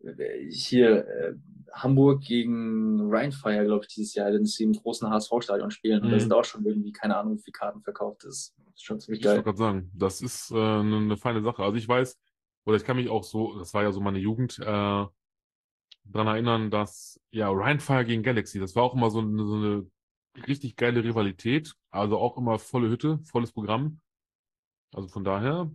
[0.03, 1.35] äh, hier äh,
[1.73, 6.03] Hamburg gegen Rheinfire, glaube ich, dieses Jahr, wenn sie im großen HSV-Stadion spielen.
[6.05, 6.21] Und da Mhm.
[6.21, 8.25] sind auch schon irgendwie, keine Ahnung, wie viele Karten verkauft.
[8.25, 9.45] Das ist schon ziemlich Ich wollte geil.
[9.45, 11.63] gerade sagen, das ist äh, eine, eine feine Sache.
[11.63, 12.19] Also ich weiß,
[12.65, 16.71] oder ich kann mich auch so, das war ja so meine Jugend, äh, daran erinnern,
[16.71, 19.87] dass ja Rheinfire gegen Galaxy, das war auch immer so eine, so eine
[20.47, 21.75] richtig geile Rivalität.
[21.91, 24.01] Also auch immer volle Hütte, volles Programm.
[24.93, 25.71] Also von daher,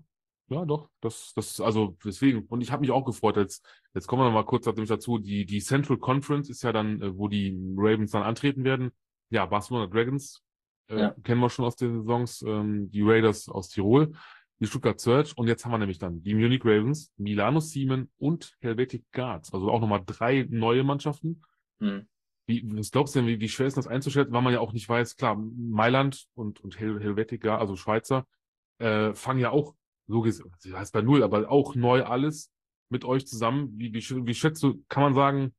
[0.49, 2.45] ja doch, das, das, also deswegen.
[2.47, 5.17] Und ich habe mich auch gefreut, jetzt, jetzt kommen wir noch mal kurz nämlich dazu,
[5.17, 8.91] die, die Central Conference ist ja dann, äh, wo die Ravens dann antreten werden.
[9.29, 10.43] Ja, Barcelona Dragons,
[10.89, 11.15] äh, Ja.
[11.23, 14.11] kennen wir schon aus den Saisons, ähm, die Raiders aus Tirol,
[14.59, 18.55] die Stuttgart Search und jetzt haben wir nämlich dann die Munich Ravens, Milano Siemen und
[18.59, 19.53] Helvetic Guards.
[19.53, 21.41] Also auch nochmal drei neue Mannschaften.
[21.79, 22.07] Hm.
[22.51, 24.73] Wie, was glaubst du denn, wie, wie schwer ist das einzuschätzen, weil man ja auch
[24.73, 28.27] nicht weiß, klar, Mailand und, und Hel Helvetica, also Schweizer,
[28.79, 29.75] äh, fangen ja auch,
[30.07, 32.51] so das heißt bei Null, aber auch neu alles
[32.89, 33.71] mit euch zusammen.
[33.77, 35.55] Wie, wie, wie schätzt du, kann man sagen,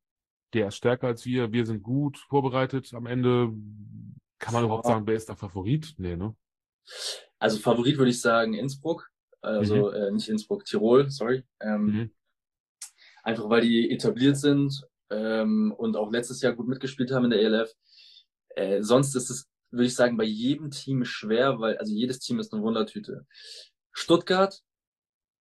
[0.53, 3.53] der ist stärker als wir, wir sind gut vorbereitet am Ende?
[4.39, 5.95] Kann man überhaupt sagen, wer ist der Favorit?
[5.97, 6.37] Nee, ne?
[7.39, 9.09] Also Favorit würde ich sagen Innsbruck.
[9.41, 11.45] Also äh, nicht Innsbruck, Tirol, sorry.
[11.61, 12.11] Ähm, Mhm.
[13.25, 14.83] Einfach weil die etabliert sind
[15.13, 17.73] ähm, und auch letztes Jahr gut mitgespielt haben in der ELF.
[18.57, 22.41] Äh, sonst ist es, würde ich sagen, bei jedem Team schwer, weil also jedes Team
[22.41, 23.27] ist eine Wundertüte.
[23.93, 24.61] Stuttgart,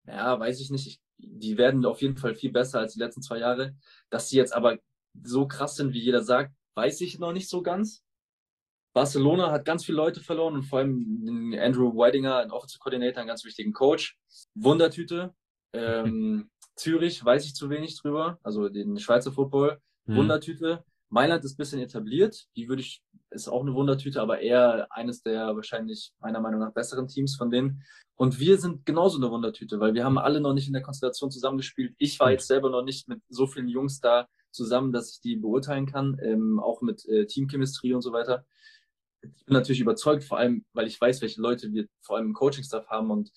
[0.08, 0.88] ja, weiß ich nicht.
[0.88, 3.76] Ich, die werden auf jeden Fall viel besser als die letzten zwei Jahre.
[4.10, 4.78] Dass sie jetzt aber
[5.24, 8.04] so krass sind, wie jeder sagt, weiß ich noch nicht so ganz.
[8.94, 13.28] Barcelona hat ganz viele Leute verloren und vor allem Andrew Weidinger, ein Offensive Coordinator, einen
[13.28, 14.18] ganz wichtigen Coach.
[14.54, 15.34] Wundertüte.
[15.74, 16.50] Ähm,
[16.82, 19.80] Zürich weiß ich zu wenig drüber, also den Schweizer Football.
[20.06, 20.16] Mhm.
[20.16, 20.84] Wundertüte.
[21.10, 22.48] Mailand ist ein bisschen etabliert.
[22.56, 26.74] Die würde ich, ist auch eine Wundertüte, aber eher eines der wahrscheinlich meiner Meinung nach
[26.74, 27.84] besseren Teams von denen.
[28.16, 31.30] Und wir sind genauso eine Wundertüte, weil wir haben alle noch nicht in der Konstellation
[31.30, 31.94] zusammengespielt.
[32.00, 32.34] Ich war Mhm.
[32.34, 36.18] jetzt selber noch nicht mit so vielen Jungs da zusammen, dass ich die beurteilen kann,
[36.24, 38.44] ähm, auch mit äh, Teamchemistrie und so weiter.
[39.22, 42.34] Ich bin natürlich überzeugt, vor allem, weil ich weiß, welche Leute wir vor allem im
[42.34, 43.32] Coaching-Staff haben und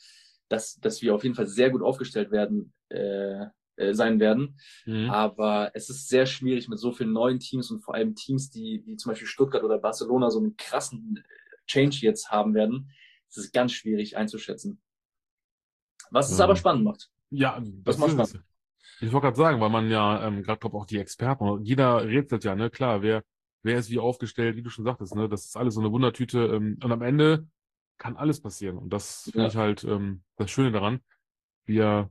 [0.48, 3.46] dass, dass wir auf jeden Fall sehr gut aufgestellt werden, äh,
[3.76, 4.56] äh, sein werden.
[4.86, 5.10] Mhm.
[5.10, 8.82] Aber es ist sehr schwierig mit so vielen neuen Teams und vor allem Teams, die,
[8.86, 11.24] wie zum Beispiel Stuttgart oder Barcelona so einen krassen
[11.66, 12.92] Change jetzt haben werden,
[13.28, 14.80] es ist ganz schwierig einzuschätzen.
[16.10, 17.10] Was es aber spannend macht.
[17.30, 18.38] Ja, das, das macht Spaß.
[19.00, 22.44] Ich wollte gerade sagen, weil man ja ähm, gerade glaube auch die Experten, jeder rätselt
[22.44, 23.24] ja, ne, klar, wer,
[23.62, 26.46] wer ist wie aufgestellt, wie du schon sagtest, ne, das ist alles so eine Wundertüte
[26.46, 27.48] ähm, und am Ende
[27.98, 29.46] kann alles passieren und das finde ja.
[29.48, 31.00] ich halt ähm, das Schöne daran.
[31.64, 32.10] Wir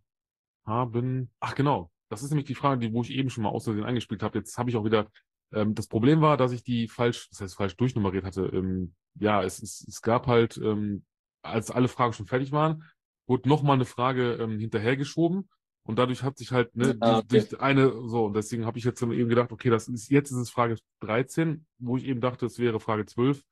[0.66, 3.84] haben, ach genau, das ist nämlich die Frage, die, wo ich eben schon mal außerdem
[3.84, 4.38] eingespielt habe.
[4.38, 5.08] Jetzt habe ich auch wieder,
[5.52, 8.46] ähm, das Problem war, dass ich die falsch, das heißt falsch durchnummeriert hatte.
[8.54, 11.06] Ähm, ja, es, es, es gab halt, ähm,
[11.42, 12.84] als alle Fragen schon fertig waren,
[13.28, 15.50] wurde nochmal eine Frage ähm, hinterhergeschoben
[15.86, 17.28] und dadurch hat sich halt, ne, ah, okay.
[17.30, 20.38] durch eine, so, und deswegen habe ich jetzt eben gedacht, okay, das ist, jetzt ist
[20.38, 23.44] es Frage 13, wo ich eben dachte, es wäre Frage 12.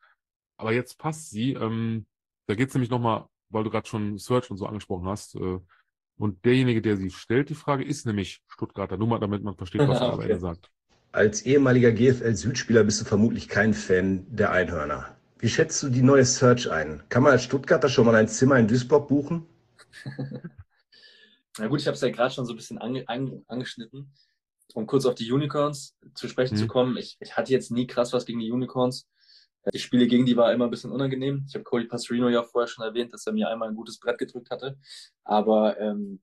[0.57, 1.53] Aber jetzt passt sie.
[1.53, 2.05] Ähm,
[2.47, 5.35] da geht es nämlich nochmal, weil du gerade schon Search und so angesprochen hast.
[5.35, 5.59] Äh,
[6.21, 9.99] und derjenige, der sie stellt, die Frage, ist nämlich Stuttgarter Nummer, damit man versteht, was
[10.01, 10.37] er okay.
[10.37, 10.69] sagt.
[11.11, 15.17] Als ehemaliger GFL-Südspieler bist du vermutlich kein Fan der Einhörner.
[15.39, 17.01] Wie schätzt du die neue Search ein?
[17.09, 19.47] Kann man als Stuttgarter schon mal ein Zimmer in Duisburg buchen?
[21.57, 24.13] Na gut, ich habe es ja gerade schon so ein bisschen ange ange angeschnitten,
[24.75, 26.59] um kurz auf die Unicorns zu sprechen mhm.
[26.59, 26.97] zu kommen.
[26.97, 29.07] Ich, ich, hatte jetzt nie krass was gegen die Unicorns.
[29.73, 31.45] Die Spiele gegen die war immer ein bisschen unangenehm.
[31.47, 34.17] Ich habe Cody Pastorino ja vorher schon erwähnt, dass er mir einmal ein gutes Brett
[34.17, 34.79] gedrückt hatte.
[35.23, 36.21] Aber ähm,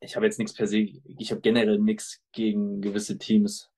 [0.00, 3.70] ich habe jetzt nichts per se, ich habe generell nichts gegen gewisse Teams.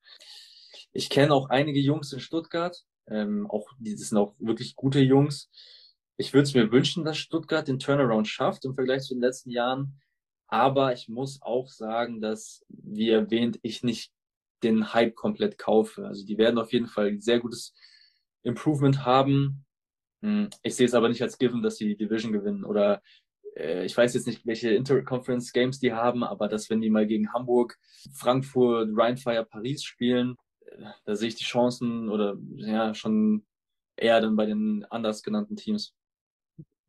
[0.91, 5.49] Ich kenne auch einige Jungs in Stuttgart, ähm, auch die sind auch wirklich gute Jungs.
[6.17, 9.49] Ich würde es mir wünschen, dass Stuttgart den Turnaround schafft im Vergleich zu den letzten
[9.49, 9.99] Jahren.
[10.47, 14.11] Aber ich muss auch sagen, dass, wie erwähnt, ich nicht
[14.61, 16.05] den Hype komplett kaufe.
[16.05, 17.73] Also die werden auf jeden Fall ein sehr gutes
[18.43, 19.65] Improvement haben.
[20.21, 22.63] Hm, ich sehe es aber nicht als given, dass sie die Division gewinnen.
[22.63, 23.01] Oder
[23.55, 27.07] äh, ich weiß jetzt nicht, welche Interconference Games die haben, aber dass wenn die mal
[27.07, 27.77] gegen Hamburg,
[28.13, 33.45] Frankfurt, Rheinfire, Paris spielen, äh, da sehe ich die Chancen oder ja schon
[33.95, 35.93] eher dann bei den anders genannten Teams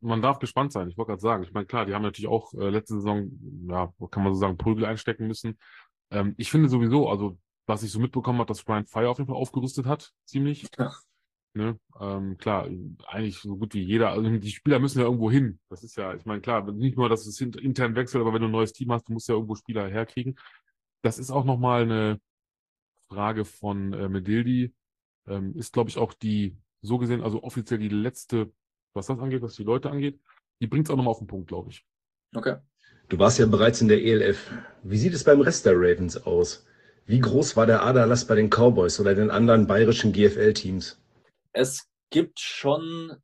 [0.05, 0.89] man darf gespannt sein.
[0.89, 3.31] Ich wollte gerade sagen, ich meine, klar, die haben natürlich auch äh, letzte Saison,
[3.67, 5.57] ja, kann man so sagen, Prügel einstecken müssen.
[6.11, 9.27] Ähm, ich finde sowieso, also was ich so mitbekommen habe, dass Brian Fire auf jeden
[9.27, 10.67] Fall aufgerüstet hat, ziemlich.
[10.77, 10.93] Ja.
[11.55, 11.79] Ne?
[11.99, 12.69] Ähm, klar,
[13.07, 15.59] eigentlich so gut wie jeder, also die Spieler müssen ja irgendwo hin.
[15.69, 18.47] Das ist ja, ich meine, klar, nicht nur, dass es intern wechselt, aber wenn du
[18.47, 20.35] ein neues Team hast, du musst ja irgendwo Spieler herkriegen.
[21.01, 22.19] Das ist auch nochmal eine
[23.07, 24.73] Frage von äh, Medildi.
[25.27, 28.51] Ähm, ist, glaube ich, auch die, so gesehen, also offiziell die letzte
[28.95, 30.19] was das angeht, was die Leute angeht.
[30.61, 31.85] Die bringt es auch nochmal auf den Punkt, glaube ich.
[32.33, 32.55] Okay.
[33.09, 34.51] Du warst ja bereits in der ELF.
[34.83, 36.65] Wie sieht es beim Rest der Ravens aus?
[37.05, 40.99] Wie groß war der Aderlass bei den Cowboys oder den anderen bayerischen GFL-Teams?
[41.55, 43.15] Es gibt schon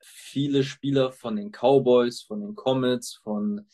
[0.00, 3.66] viele Spieler von den Cowboys, von den Comets, von,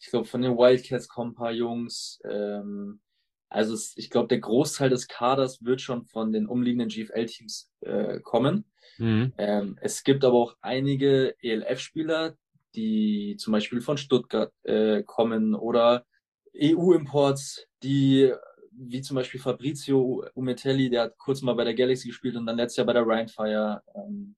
[0.00, 2.20] ich glaube, von den Wildcats kommen ein paar Jungs.
[2.28, 3.00] Ähm,
[3.48, 8.18] also es, ich glaube, der Großteil des Kaders wird schon von den umliegenden GFL-Teams äh,
[8.20, 8.64] kommen.
[8.98, 9.32] Mhm.
[9.38, 12.36] Ähm, es gibt aber auch einige ELF-Spieler,
[12.74, 16.06] die zum Beispiel von Stuttgart äh, kommen oder
[16.56, 18.32] EU-Imports, die
[18.74, 22.56] wie zum Beispiel Fabrizio Umetelli, der hat kurz mal bei der Galaxy gespielt und dann
[22.56, 23.82] letztes Jahr bei der Rheinfire.
[23.94, 24.34] Ähm,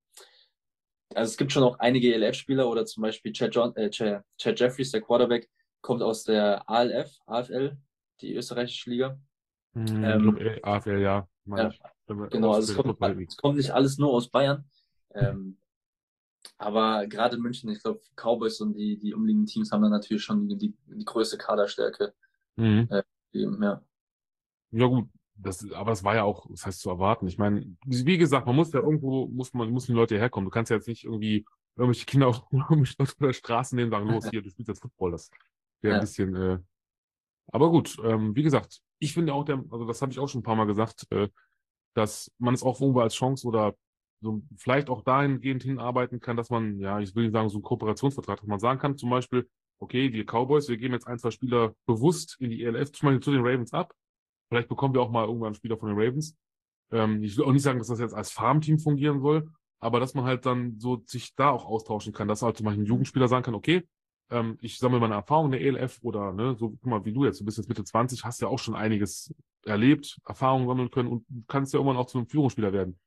[1.15, 4.59] also es gibt schon auch einige ELF-Spieler oder zum Beispiel Chad, John, äh, Chad, Chad
[4.59, 5.49] Jeffries, der Quarterback,
[5.81, 7.77] kommt aus der ALF, AFL,
[8.21, 9.19] die österreichische Liga.
[9.75, 11.29] Mhm, ähm, AFL, ja.
[11.47, 11.73] ja
[12.07, 14.65] genau, also es kommt, es kommt, nicht alles nur aus Bayern.
[15.15, 15.59] Ähm,
[16.59, 20.23] aber gerade in München, ich glaube, Cowboys und die, die umliegenden Teams haben dann natürlich
[20.23, 22.15] schon die, die, die größte Kaderstärke.
[22.57, 22.89] Mhm.
[22.91, 23.03] Äh,
[23.33, 23.83] eben, ja.
[24.75, 25.09] Ja, gut.
[25.37, 27.27] Das, aber das war ja auch, das heißt zu erwarten.
[27.27, 30.45] Ich meine, wie gesagt, man muss ja irgendwo, muss man, müssen die Leute herkommen.
[30.45, 31.45] Du kannst ja jetzt nicht irgendwie
[31.77, 35.11] irgendwelche Kinder auf Leute der Straße nehmen und sagen, los, hier, du spielst jetzt Football.
[35.11, 35.31] Das
[35.81, 35.99] wäre ja.
[35.99, 36.59] ein bisschen, äh,
[37.49, 40.41] aber gut, ähm, wie gesagt, ich finde auch, der, also das habe ich auch schon
[40.41, 41.29] ein paar Mal gesagt, äh,
[41.95, 43.75] dass man es auch irgendwo als Chance oder
[44.21, 47.63] so vielleicht auch dahingehend hinarbeiten kann, dass man, ja, ich will nicht sagen, so einen
[47.65, 49.49] Kooperationsvertrag, dass man sagen kann, zum Beispiel,
[49.79, 53.23] okay, wir Cowboys, wir geben jetzt ein, zwei Spieler bewusst in die ELF, zum Beispiel
[53.23, 53.93] zu den Ravens ab.
[54.55, 56.37] Vielleicht bekommen wir auch mal irgendwann einen Spieler von den Ravens.
[56.93, 59.51] Ähm, ich will auch nicht sagen, dass das jetzt als Farmteam fungieren soll,
[59.81, 62.85] aber dass man halt dann so sich da auch austauschen kann, dass halt zum Beispiel
[62.85, 63.83] ein Jugendspieler sagen kann, okay,
[64.31, 67.25] ähm, ich sammle meine Erfahrung in der ELF oder ne, so guck mal, wie du
[67.25, 71.09] jetzt, du bist jetzt Mitte 20, hast ja auch schon einiges erlebt, Erfahrungen sammeln können
[71.09, 73.01] und kannst ja irgendwann auch zu einem Führungsspieler werden.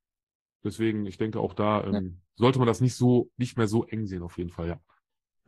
[0.66, 2.02] Deswegen, ich denke auch da ähm, ja.
[2.36, 4.82] sollte man das nicht so, nicht mehr so eng sehen, auf jeden Fall, ja.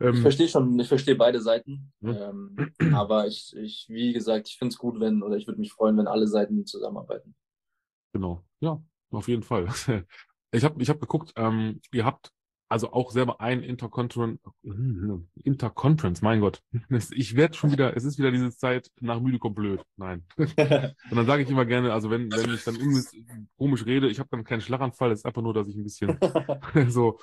[0.00, 1.92] Ähm, ich verstehe schon, ich verstehe beide Seiten.
[2.02, 2.56] Ähm,
[2.92, 5.96] aber ich, ich, wie gesagt, ich finde es gut, wenn, oder ich würde mich freuen,
[5.98, 7.34] wenn alle Seiten zusammenarbeiten.
[8.12, 9.68] Genau, ja, auf jeden Fall.
[10.52, 12.32] Ich habe ich hab geguckt, ähm, ihr habt
[12.70, 14.38] also auch selber ein Interconference,
[15.42, 16.62] Interconference, mein Gott.
[17.12, 19.82] Ich werde schon wieder, es ist wieder diese Zeit, nach müde kommt blöd.
[19.96, 20.24] Nein.
[20.36, 22.76] Und dann sage ich immer gerne, also wenn, wenn ich dann
[23.58, 26.18] komisch rede, ich habe dann keinen Schlaganfall, es ist einfach nur, dass ich ein bisschen
[26.88, 27.18] so,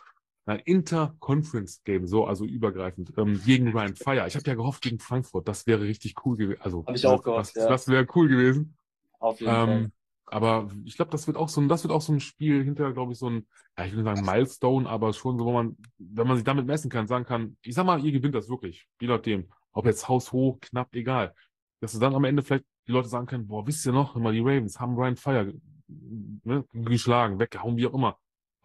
[0.48, 4.26] Nein, Inter-Conference-Game, so, also übergreifend, ähm, gegen Ryan Fire.
[4.28, 6.62] Ich habe ja gehofft gegen Frankfurt, das wäre richtig cool gewesen.
[6.62, 7.70] Also, Hab ich auch gehofft, das, ja.
[7.70, 8.78] das wäre cool gewesen.
[9.20, 9.70] Auf jeden Fall.
[9.70, 9.92] Ähm,
[10.26, 12.94] aber ich glaube, das wird auch so ein, das wird auch so ein Spiel hinterher,
[12.94, 13.46] glaube ich, so ein,
[13.78, 16.66] ja, ich will nicht sagen Milestone, aber schon so, wo man, wenn man sich damit
[16.66, 19.50] messen kann, sagen kann, ich sag mal, ihr gewinnt das wirklich, je nachdem.
[19.74, 21.36] Ob jetzt haushoch, knapp, egal.
[21.82, 24.32] Dass du dann am Ende vielleicht die Leute sagen können, boah, wisst ihr noch, immer
[24.32, 25.54] die Ravens haben Ryan Fire
[25.88, 28.18] ne, geschlagen, weggehauen, wie auch immer.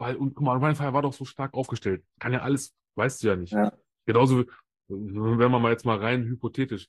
[0.03, 2.05] Weil, und guck mal, Ryan Fire war doch so stark aufgestellt.
[2.19, 3.53] Kann ja alles, weißt du ja nicht.
[3.53, 3.73] Ja.
[4.05, 4.43] Genauso,
[4.89, 6.89] wenn man mal jetzt mal rein hypothetisch,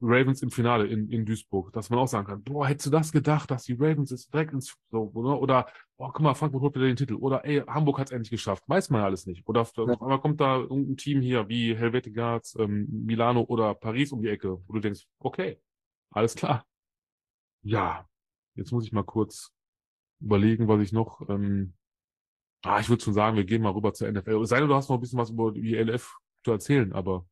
[0.00, 3.12] Ravens im Finale in, in Duisburg, dass man auch sagen kann, boah, hättest du das
[3.12, 5.66] gedacht, dass die Ravens jetzt direkt ins, so, oder, oder,
[5.96, 8.64] boah, guck mal, Frankfurt holt wieder den Titel, oder, ey, Hamburg hat es endlich geschafft,
[8.66, 12.16] weiß man ja alles nicht, oder, auf einmal kommt da irgendein Team hier, wie Helvetic
[12.16, 15.60] Guards, ähm, Milano oder Paris um die Ecke, wo du denkst, okay,
[16.10, 16.66] alles klar.
[17.62, 18.08] Ja,
[18.56, 19.52] jetzt muss ich mal kurz
[20.18, 21.74] überlegen, was ich noch, ähm,
[22.62, 24.42] ah, ich würde schon sagen, wir gehen mal rüber zur NFL.
[24.42, 27.26] Es sei denn, du hast noch ein bisschen was über die ELF zu erzählen, aber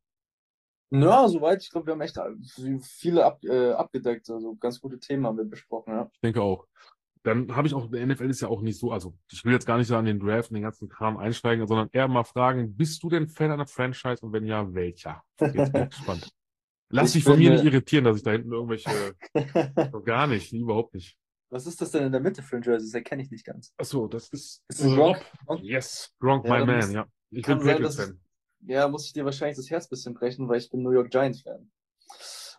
[0.90, 1.62] Ja, soweit.
[1.62, 2.18] Ich glaube, wir haben echt
[2.82, 4.28] viele ab, äh, abgedeckt.
[4.30, 6.10] Also ganz gute Themen haben wir besprochen, ja.
[6.12, 6.66] Ich denke auch.
[7.24, 9.66] Dann habe ich auch, der NFL ist ja auch nicht so, also ich will jetzt
[9.66, 12.76] gar nicht so an den Draft und den ganzen Kram einsteigen, sondern eher mal fragen,
[12.76, 15.22] bist du denn Fan einer Franchise und wenn ja, welcher?
[15.40, 16.30] Jetzt bin ich gespannt.
[16.90, 19.14] Lass Ich dich von mir nicht irritieren, dass ich da hinten irgendwelche,
[20.04, 21.18] gar nicht, überhaupt nicht.
[21.50, 22.86] Was ist das denn in der Mitte für ein Jersey?
[22.88, 23.72] Das erkenne ich nicht ganz.
[23.78, 25.24] Achso, das ist, Ist Gronk?
[25.46, 25.62] Gronk?
[25.62, 27.06] Yes, Gronk, Ja, my man, muss- ja.
[27.30, 28.20] Ich bin sein, Patriots dass es- Fan.
[28.66, 31.10] Ja, muss ich dir wahrscheinlich das Herz ein bisschen brechen, weil ich bin New York
[31.10, 31.70] Giants Fan.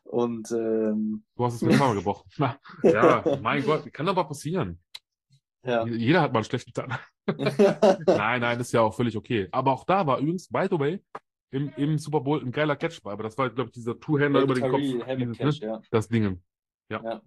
[0.04, 2.30] Und ähm, Du hast es mir zweimal gebrochen.
[2.84, 4.80] Ja, mein Gott, kann aber passieren.
[5.64, 5.86] ja.
[5.86, 7.08] Jeder hat mal einen schlechten Tag.
[8.08, 9.48] Nein, nein, ist ja auch völlig okay.
[9.52, 11.04] Aber auch da war übrigens, by the way,
[11.52, 14.56] im, im Super Bowl ein geiler Catch aber das war, glaube ich, dieser Two-Hander über
[14.56, 14.80] den Kopf.
[14.80, 15.68] Dieses, ne?
[15.68, 15.82] ja.
[15.92, 16.44] Das Dingen.
[16.90, 17.04] Ja.
[17.04, 17.22] Ja.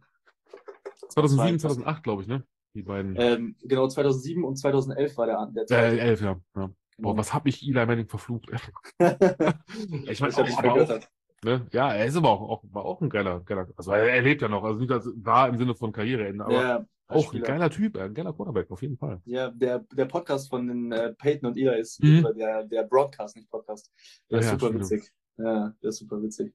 [1.08, 2.44] 2007, Das war- 2008, glaube ich, ne?
[2.74, 3.14] Die beiden.
[3.18, 6.00] Ähm, genau, 2007 und 2011 war der, der Äh, zweite.
[6.00, 6.40] elf, ja.
[6.56, 6.70] ja.
[6.98, 8.48] Boah, was hab ich Eli Manning verflucht?
[8.98, 11.00] ich meine, dich auch, aber auch,
[11.44, 11.66] ne?
[11.72, 14.42] Ja, er ist aber auch, auch, war auch ein geiler, geiler, also er, er lebt
[14.42, 17.22] ja noch, also nicht das war im Sinne von Karriereende, aber Ja, als auch ein
[17.28, 17.46] Spieler.
[17.46, 19.20] geiler Typ, ein geiler Quarterback, auf jeden Fall.
[19.24, 22.26] Ja, der, der Podcast von den äh, Peyton und Eli ist Mhm.
[22.36, 23.90] der, der Broadcast, nicht Podcast.
[24.30, 24.84] Der ist Ja, ja, super stimmt.
[24.90, 25.12] witzig.
[25.38, 26.52] Ja, der ist super witzig.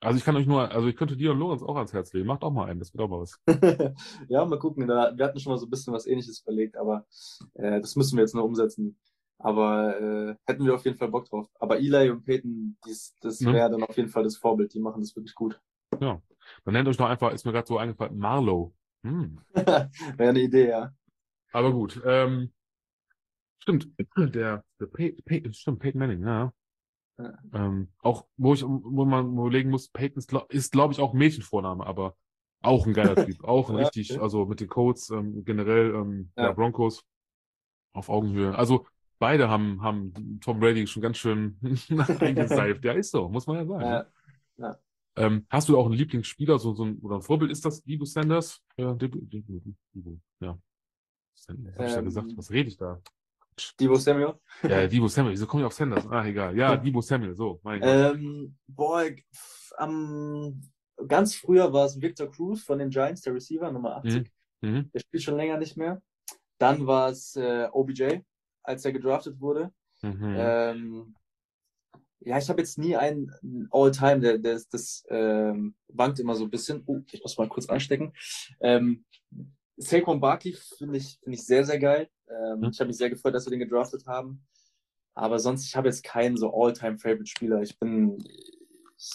[0.00, 2.26] Also ich kann euch nur, also ich könnte dir und Lorenz auch ans Herz legen.
[2.26, 3.40] Macht auch mal einen, das wird auch mal was.
[4.28, 4.86] ja, mal gucken.
[4.86, 7.06] Da, wir hatten schon mal so ein bisschen was ähnliches überlegt, aber
[7.54, 8.98] äh, das müssen wir jetzt noch umsetzen.
[9.38, 11.48] Aber äh, hätten wir auf jeden Fall Bock drauf.
[11.58, 13.52] Aber Eli und Peyton, dies, das Mhm.
[13.52, 14.72] wäre dann auf jeden Fall das Vorbild.
[14.74, 15.60] Die machen das wirklich gut.
[15.90, 16.20] Dann
[16.66, 18.74] nennt euch doch einfach, ist mir gerade so eingefallen, Marlow.
[19.02, 19.38] Hm.
[19.54, 20.92] wäre eine Idee, ja.
[21.52, 22.00] Aber gut.
[22.04, 22.52] Ähm,
[23.58, 26.52] stimmt, der, der Pey, Pey, stimmt, Peyton Manning, ja.
[27.18, 27.32] Ja.
[27.54, 31.18] Ähm, auch, wo ich, wo man überlegen muss, Peyton ist, ist glaube ich, auch ein
[31.18, 32.16] Mädchenvorname, aber
[32.62, 33.42] auch ein geiler Typ.
[33.44, 34.20] Auch ein Ja, richtig, okay.
[34.20, 36.52] also mit den Codes, ähm, generell, ähm, ja.
[36.52, 37.04] Broncos
[37.92, 38.56] auf Augenhöhe.
[38.56, 38.86] Also
[39.18, 41.58] beide haben, haben Tom Brady schon ganz schön
[42.20, 42.84] eingeseift.
[42.84, 44.06] Ja, ist so, muss man ja sagen.
[44.58, 44.76] Ja.
[45.16, 47.50] Ähm, hast du auch einen Lieblingsspieler, so, so ein, oder ein Vorbild?
[47.50, 48.62] Ist das Debo Sanders?
[48.76, 49.62] Ja, Debo, Debo,
[49.94, 50.58] Debo, ja.
[51.34, 52.36] Was hab ich da Ähm, gesagt?
[52.36, 53.00] Was rede ich da?
[53.80, 54.34] Debo Samuel.
[54.62, 55.32] Ja, Debo Samuel.
[55.34, 56.06] Wieso komme ich auf Sanders?
[56.10, 56.56] Ah, egal.
[56.56, 57.80] Ja, Debo Samuel, so, mein.
[57.82, 59.04] Ähm, boah,
[59.78, 60.60] am,
[61.08, 64.30] ganz früher war es Victor Cruz von den Giants, der Receiver, Nummer 80.
[64.62, 64.90] Mhm.
[64.92, 66.02] Der spielt schon länger nicht mehr.
[66.58, 68.18] Dann war es äh, OBJ,
[68.62, 69.72] als er gedraftet wurde.
[70.02, 70.34] Mhm.
[70.36, 71.14] Ähm,
[72.20, 73.30] ja, ich habe jetzt nie einen
[73.70, 76.82] All-Time, der, der ist- das ähm, wankt immer so ein bisschen.
[76.86, 78.12] Oh, ich muss mal kurz anstecken.
[78.60, 79.04] Ähm,
[79.76, 82.08] Saquon Barkley finde ich, finde ich sehr, sehr geil.
[82.28, 82.68] Ähm, Mhm.
[82.70, 84.44] Ich habe mich sehr gefreut, dass wir den gedraftet haben.
[85.14, 87.62] Aber sonst, ich habe jetzt keinen so All-Time-Favorite-Spieler.
[87.62, 89.12] Ich bin, ich,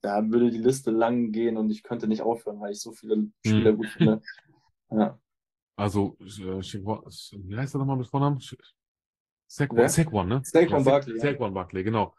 [0.00, 3.28] da würde die Liste lang gehen und ich könnte nicht aufhören, weil ich so viele
[3.44, 4.20] Spieler gut finde.
[4.94, 5.18] Ja.
[5.74, 8.38] Also, äh, wie heißt er nochmal mit Vornamen?
[9.46, 9.88] Saquon?
[9.88, 10.42] Saquon, ne?
[10.44, 11.20] Saquon Ja, Sa- Barkley, ja.
[11.22, 12.14] Saquon Barkley, genau.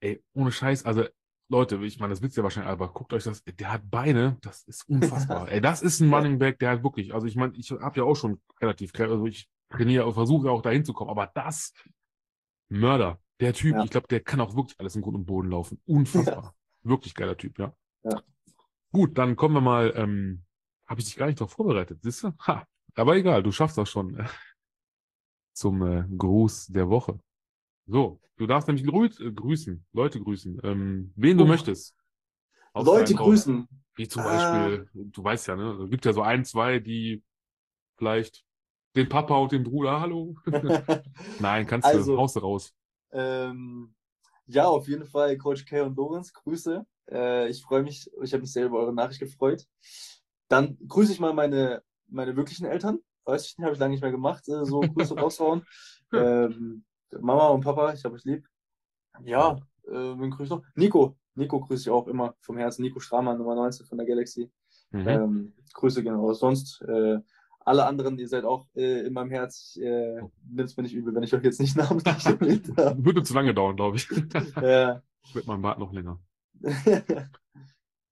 [0.00, 1.04] Ey, ohne Scheiß, also,
[1.48, 4.64] Leute, ich meine, das wisst ihr wahrscheinlich, aber guckt euch das, der hat Beine, das
[4.64, 5.48] ist unfassbar.
[5.52, 6.12] Ey, das ist ein.
[6.12, 9.24] Running Back, der hat wirklich, also ich meine, ich habe ja auch schon relativ, also
[9.26, 11.72] ich trainiere und versuche auch dahin zu kommen, aber das,
[12.68, 13.84] Mörder, der Typ, Ja.
[13.84, 15.80] ich glaube, der kann auch wirklich alles im Grund und Boden laufen.
[15.86, 16.54] Unfassbar.
[16.82, 17.74] Wirklich geiler Typ, ja.
[18.04, 18.22] Ja.
[18.92, 20.44] Gut, dann kommen wir mal, ähm,
[20.86, 22.32] habe ich dich gar nicht darauf vorbereitet, siehst du?
[22.46, 24.16] Ha, aber egal, du schaffst das schon.
[24.18, 24.26] äh,
[25.52, 27.18] Zum äh, Gruß der Woche.
[27.86, 31.46] So, du darfst nämlich grü äh, grüßen, Leute grüßen, ähm, wen du Oh.
[31.46, 31.94] möchtest.
[32.72, 33.68] Aus Leute grüßen.
[33.94, 34.26] Wie zum Ah.
[34.26, 35.72] Beispiel, du weißt ja, ne?
[35.84, 37.22] Es gibt ja so ein, zwei, die
[37.96, 38.44] vielleicht
[38.96, 40.34] den Papa und den Bruder, hallo.
[41.38, 42.74] Nein, kannst du, Also- haust du raus.
[43.12, 43.94] Ähm,
[44.46, 46.84] ja, auf jeden Fall Coach K und Lorenz, Grüße.
[47.10, 49.64] Äh, ich freue mich, ich habe mich sehr über eure Nachricht gefreut.
[50.48, 52.98] Dann grüße ich mal meine, meine wirklichen Eltern.
[53.24, 55.64] Weiß ich nicht, habe ich lange nicht mehr gemacht, äh, so Grüße raushauen.
[56.12, 56.84] Ähm,
[57.20, 58.46] Mama und Papa, ich habe euch lieb.
[59.24, 59.56] Ja,
[59.86, 60.62] äh, wen grüße noch?
[60.74, 61.16] Nico.
[61.34, 62.82] Nico grüße ich auch immer vom Herzen.
[62.82, 64.50] Nico Stramann, Nummer 19 von der Galaxy.
[64.90, 65.08] Mhm.
[65.08, 66.38] Ähm, Grüße gehen raus.
[66.38, 67.18] Sonst äh,
[67.66, 69.76] alle anderen, ihr seid auch äh, in meinem Herz.
[69.82, 73.04] Äh, Nimmt es mir nicht übel, wenn ich euch jetzt nicht namentlich erwähnt habe.
[73.04, 74.08] Würde zu lange dauern, glaube ich.
[74.62, 75.02] Ja.
[75.32, 76.20] Wird mein Bart noch länger.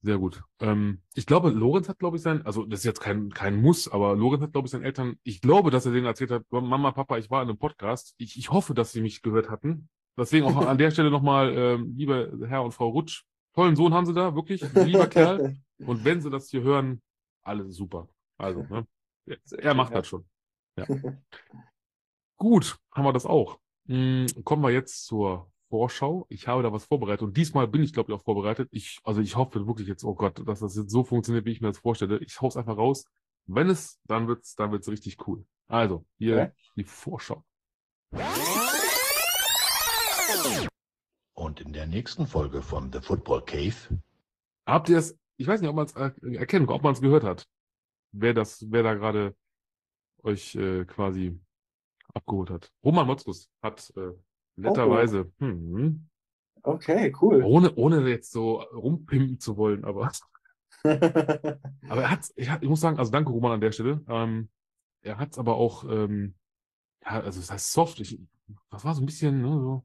[0.02, 0.42] Sehr gut.
[0.60, 3.88] Ähm, ich glaube, Lorenz hat, glaube ich, sein, also das ist jetzt kein, kein Muss,
[3.88, 6.90] aber Lorenz hat, glaube ich, seinen Eltern, ich glaube, dass er denen erzählt hat, Mama,
[6.90, 8.14] Papa, ich war in einem Podcast.
[8.18, 9.88] Ich, ich hoffe, dass sie mich gehört hatten.
[10.18, 13.22] Deswegen auch an der Stelle nochmal, ähm, lieber Herr und Frau Rutsch,
[13.54, 15.56] tollen Sohn haben sie da, wirklich, lieber Kerl.
[15.78, 17.02] Und wenn sie das hier hören,
[17.42, 18.08] alles super.
[18.38, 18.86] Also, ne?
[19.26, 19.98] Er macht ja.
[19.98, 20.26] das schon.
[20.76, 20.86] Ja.
[22.36, 23.58] Gut, haben wir das auch.
[23.86, 26.26] Hm, kommen wir jetzt zur Vorschau.
[26.28, 28.68] Ich habe da was vorbereitet und diesmal bin ich, glaube ich, auch vorbereitet.
[28.72, 31.60] Ich, also ich hoffe wirklich jetzt, oh Gott, dass das jetzt so funktioniert, wie ich
[31.60, 32.18] mir das vorstelle.
[32.18, 33.04] Ich hau's einfach raus.
[33.46, 35.44] Wenn es, dann wird's, dann wird's richtig cool.
[35.68, 36.52] Also, hier Okay.
[36.76, 37.44] die Vorschau.
[41.34, 44.00] Und in der nächsten Folge von The Football Cave
[44.66, 47.46] Habt ihr es, ich weiß nicht, ob man es erkennen, ob man es gehört hat,
[48.14, 49.34] wer das, wer da gerade
[50.22, 51.38] euch äh, quasi
[52.14, 52.72] abgeholt hat.
[52.84, 54.12] Roman Motzkus hat äh,
[54.56, 56.08] netterweise, hm,
[56.66, 57.42] Okay, cool.
[57.42, 60.10] ohne, ohne jetzt so rumpimpen zu wollen, aber,
[60.84, 64.02] aber er hat, ich, ich muss sagen, also danke Roman an der Stelle.
[64.08, 64.48] Ähm,
[65.02, 66.34] er hat es aber auch, ähm,
[67.04, 68.00] ja, also das heißt soft.
[68.00, 68.18] Ich,
[68.70, 69.84] das war so ein bisschen, ne, so,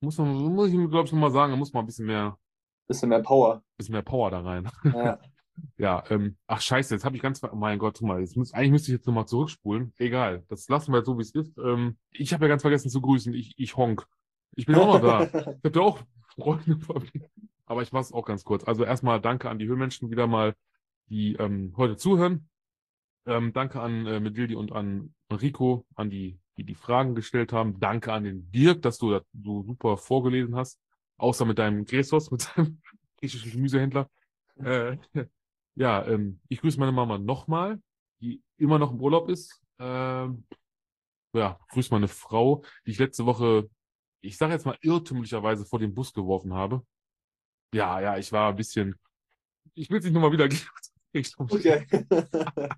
[0.00, 2.38] muss man, muss ich glaube ich nochmal sagen, da muss man ein bisschen mehr,
[2.88, 3.62] Bisschen mehr Power.
[3.76, 4.68] bisschen mehr Power da rein.
[4.92, 5.18] Ja.
[5.76, 8.52] Ja, ähm, ach scheiße, jetzt habe ich ganz, oh mein Gott, guck mal, jetzt muss,
[8.52, 9.92] eigentlich müsste ich jetzt nochmal zurückspulen.
[9.98, 11.56] Egal, das lassen wir so, wie es ist.
[11.58, 14.06] Ähm, ich habe ja ganz vergessen zu grüßen, ich, ich honk.
[14.54, 15.24] Ich bin auch noch da.
[15.24, 15.98] Ich habe ja auch
[16.34, 17.30] Freunde mir.
[17.66, 18.64] Aber ich mache es auch ganz kurz.
[18.64, 20.54] Also erstmal danke an die Höhlmenschen wieder mal,
[21.08, 22.48] die ähm, heute zuhören.
[23.26, 27.78] Ähm, danke an äh, Medildi und an Rico, an die, die die Fragen gestellt haben.
[27.80, 30.78] Danke an den Dirk, dass du das so super vorgelesen hast.
[31.16, 32.82] Außer mit deinem Gräsos, mit deinem
[33.18, 34.10] griechischen Gemüsehändler.
[34.56, 34.96] Äh,
[35.74, 37.80] ja, ähm, ich grüße meine Mama nochmal,
[38.20, 39.60] die immer noch im Urlaub ist.
[39.78, 40.44] Ähm,
[41.34, 43.68] ja, grüße meine Frau, die ich letzte Woche,
[44.20, 46.84] ich sage jetzt mal irrtümlicherweise vor den Bus geworfen habe.
[47.74, 48.94] Ja, ja, ich war ein bisschen,
[49.74, 50.66] ich will es nicht nochmal wiedergeben.
[51.36, 51.86] Okay.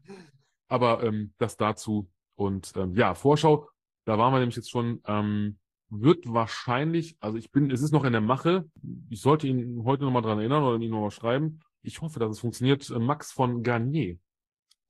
[0.68, 2.10] aber ähm, das dazu.
[2.36, 3.68] Und ähm, ja, Vorschau,
[4.06, 5.58] da waren wir nämlich jetzt schon, ähm,
[5.88, 8.68] wird wahrscheinlich, also ich bin, es ist noch in der Mache.
[9.08, 11.60] Ich sollte ihn heute nochmal dran erinnern oder ihn nochmal schreiben.
[11.84, 12.88] Ich hoffe, dass es funktioniert.
[12.90, 14.16] Äh, Max von Garnier.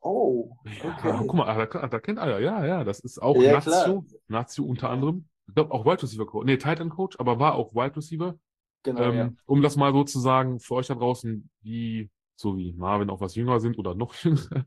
[0.01, 1.15] Oh, Ja, okay.
[1.27, 4.65] guck mal, ah, da, da kennt einer, ja, ja, das ist auch Ja, Nazio, Nazio
[4.65, 5.29] unter anderem.
[5.49, 8.39] Ich glaube auch Wide Receiver Coach, nee, Tight End Coach, aber war auch Wide Receiver.
[8.83, 9.33] Genau, Ähm, ja.
[9.47, 13.21] Um das mal so zu sagen, für euch da draußen, die, so wie Marvin auch
[13.21, 14.67] was jünger sind oder noch jünger,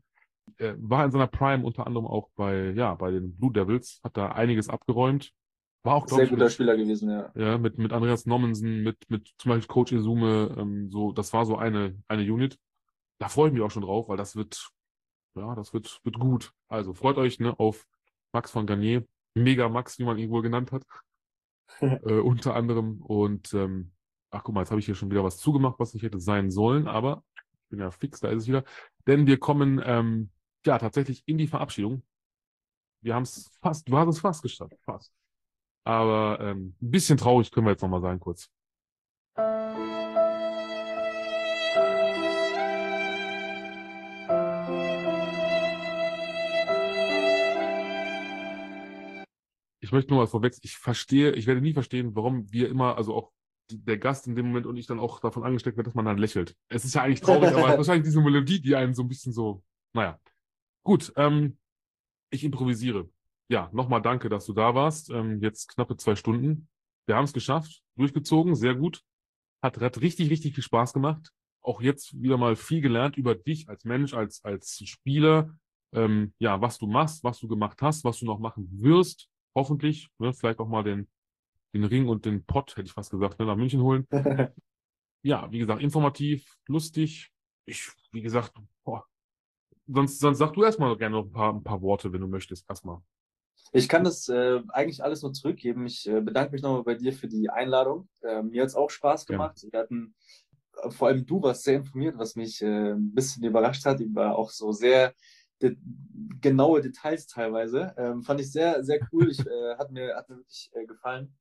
[0.58, 4.16] äh, war in seiner Prime unter anderem auch bei, ja, bei den Blue Devils, hat
[4.16, 5.32] da einiges abgeräumt.
[5.88, 7.32] War auch, Sehr ich, guter mit, Spieler gewesen, ja.
[7.34, 11.46] ja, mit, mit Andreas Nommensen, mit, mit zum Beispiel Coach Izume, ähm, so, das war
[11.46, 12.58] so eine, eine Unit.
[13.18, 14.68] Da freue ich mich auch schon drauf, weil das wird,
[15.34, 16.52] ja, das wird, wird gut.
[16.68, 17.86] Also freut euch, ne, auf
[18.32, 20.84] Max von Garnier, Mega Max, wie man ihn wohl genannt hat,
[21.80, 23.00] äh, unter anderem.
[23.00, 23.92] Und, ähm,
[24.30, 26.50] ach guck mal, jetzt habe ich hier schon wieder was zugemacht, was nicht hätte sein
[26.50, 28.62] sollen, aber ich bin ja fix, da ist es wieder.
[29.06, 30.28] Denn wir kommen, ähm,
[30.66, 32.02] ja, tatsächlich in die Verabschiedung.
[33.00, 35.14] Wir haben es fast, du hast es fast geschafft, fast.
[35.88, 38.50] Aber ähm, ein bisschen traurig können wir jetzt nochmal sein, kurz.
[49.80, 53.14] Ich möchte nur mal vorweg, ich verstehe, ich werde nie verstehen, warum wir immer, also
[53.14, 53.32] auch
[53.72, 56.18] der Gast in dem Moment und ich dann auch davon angesteckt wird, dass man dann
[56.18, 56.54] lächelt.
[56.68, 59.64] Es ist ja eigentlich traurig, aber wahrscheinlich diese Melodie, die einen so ein bisschen so,
[59.94, 60.20] naja.
[60.84, 61.56] Gut, ähm,
[62.28, 63.08] ich improvisiere.
[63.48, 65.10] Ja, nochmal danke, dass du da warst.
[65.10, 66.68] Ähm, jetzt knappe zwei Stunden.
[67.06, 69.02] Wir haben es geschafft, durchgezogen, sehr gut.
[69.62, 71.32] Hat, hat richtig, richtig viel Spaß gemacht.
[71.62, 75.56] Auch jetzt wieder mal viel gelernt über dich als Mensch, als, als Spieler.
[75.92, 79.28] Ähm, ja, was du machst, was du gemacht hast, was du noch machen wirst.
[79.54, 80.08] Hoffentlich.
[80.18, 81.08] Ne, vielleicht auch mal den,
[81.74, 84.06] den Ring und den Pott, hätte ich fast gesagt, ne, nach München holen.
[85.22, 87.32] Ja, wie gesagt, informativ, lustig.
[87.66, 88.52] Ich, wie gesagt,
[88.84, 89.04] boah.
[89.88, 92.70] Sonst, sonst sag du erstmal gerne noch ein paar, ein paar Worte, wenn du möchtest,
[92.70, 93.02] erstmal.
[93.72, 95.86] Ich kann das äh, eigentlich alles nur zurückgeben.
[95.86, 98.08] Ich äh, bedanke mich nochmal bei dir für die Einladung.
[98.22, 99.66] Äh, mir hat es auch Spaß gemacht.
[99.70, 100.14] Wir hatten,
[100.82, 104.36] äh, vor allem du warst sehr informiert, was mich äh, ein bisschen überrascht hat, über
[104.36, 105.14] auch so sehr
[105.60, 105.76] de
[106.40, 107.94] genaue Details teilweise.
[107.96, 109.30] Ähm, fand ich sehr, sehr cool.
[109.30, 111.36] Ich, äh, hat, mir, hat mir wirklich äh, gefallen.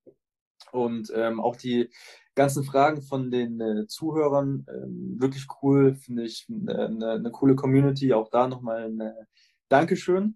[0.72, 1.90] Und ähm, auch die
[2.36, 8.14] ganzen Fragen von den äh, Zuhörern, ähm, wirklich cool, finde ich, eine, eine coole Community.
[8.14, 9.26] Auch da nochmal ein äh,
[9.70, 10.36] Dankeschön.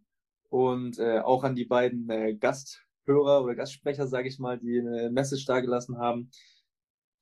[0.52, 5.10] Und äh, auch an die beiden äh, Gasthörer oder Gastsprecher, sage ich mal, die eine
[5.10, 6.30] Message dargelassen haben.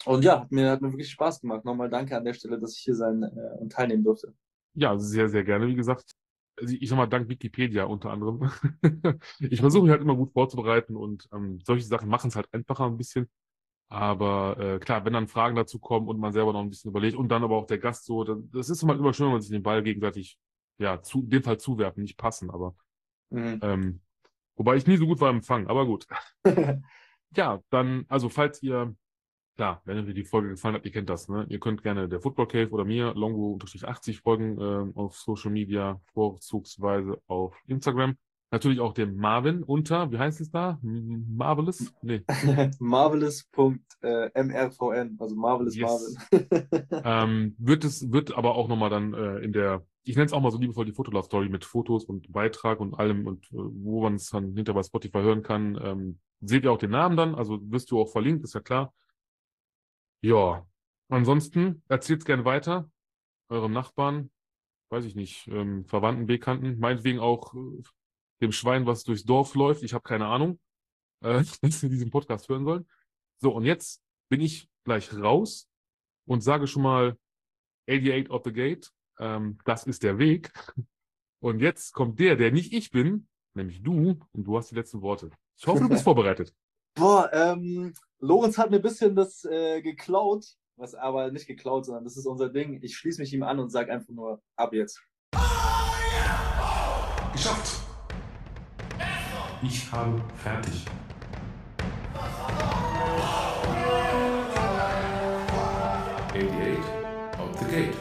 [0.05, 1.63] Und ja, hat mir, hat mir wirklich Spaß gemacht.
[1.63, 4.33] Nochmal danke an der Stelle, dass ich hier sein äh, und teilnehmen durfte.
[4.73, 5.67] Ja, sehr, sehr gerne.
[5.67, 6.15] Wie gesagt,
[6.59, 8.49] also ich sag mal, dank Wikipedia unter anderem.
[9.39, 12.85] ich versuche mich halt immer gut vorzubereiten und ähm, solche Sachen machen es halt einfacher
[12.85, 13.29] ein bisschen.
[13.89, 17.15] Aber äh, klar, wenn dann Fragen dazu kommen und man selber noch ein bisschen überlegt
[17.15, 19.51] und dann aber auch der Gast so, das ist immer, immer schön, wenn man sich
[19.51, 20.39] den Ball gegenseitig,
[20.79, 22.75] ja, zu, in dem Fall zuwerfen, nicht passen, aber
[23.29, 23.59] mhm.
[23.61, 24.01] ähm,
[24.55, 26.07] wobei ich nie so gut war im Empfang, aber gut.
[27.35, 28.95] ja, dann, also falls ihr
[29.59, 31.45] Klar, wenn euch die Folge gefallen hat, ihr kennt das, ne?
[31.49, 37.21] Ihr könnt gerne der Football Cave oder mir, Longo-80 folgen äh, auf Social Media, vorzugsweise
[37.27, 38.17] auf Instagram.
[38.51, 40.79] Natürlich auch dem Marvin unter, wie heißt es da?
[40.81, 41.93] Marvelous?
[42.01, 42.23] Nee.
[42.79, 46.17] Marvelous.mrvn, äh, also Marvelous yes.
[46.31, 46.47] Marvin.
[47.03, 50.41] ähm, wird es, wird aber auch nochmal dann äh, in der, ich nenne es auch
[50.41, 54.15] mal so liebevoll die Fotolove-Story mit Fotos und Beitrag und allem und äh, wo man
[54.15, 55.79] es dann hinter bei Spotify hören kann.
[55.79, 58.93] Ähm, seht ihr auch den Namen dann, also wirst du auch verlinkt, ist ja klar.
[60.21, 60.65] Ja,
[61.09, 62.89] ansonsten erzählt gerne weiter
[63.49, 64.31] eurem Nachbarn,
[64.89, 67.83] weiß ich nicht, ähm, Verwandten, Bekannten, meinetwegen auch äh,
[68.41, 69.83] dem Schwein, was durchs Dorf läuft.
[69.83, 70.59] Ich habe keine Ahnung,
[71.23, 72.87] äh, dass sie diesen Podcast hören sollen.
[73.37, 75.67] So, und jetzt bin ich gleich raus
[76.25, 77.17] und sage schon mal
[77.89, 80.51] 88 of the Gate, ähm, das ist der Weg.
[81.41, 85.01] Und jetzt kommt der, der nicht ich bin, nämlich du, und du hast die letzten
[85.01, 85.29] Worte.
[85.57, 86.53] Ich hoffe, du bist vorbereitet.
[86.95, 90.45] Boah, ähm, Lorenz hat mir ein bisschen das äh, geklaut,
[90.75, 92.81] was aber nicht geklaut, sondern das ist unser Ding.
[92.83, 95.01] Ich schließe mich ihm an und sage einfach nur ab jetzt.
[97.31, 97.78] Geschafft.
[99.61, 100.85] Ich habe fertig.
[107.37, 107.93] Out the gate.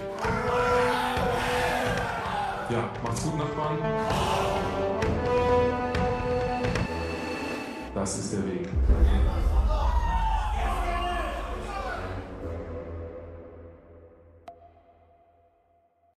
[2.71, 3.79] Ja, macht's gut, Nachbarn.
[7.95, 8.69] Das ist der Weg.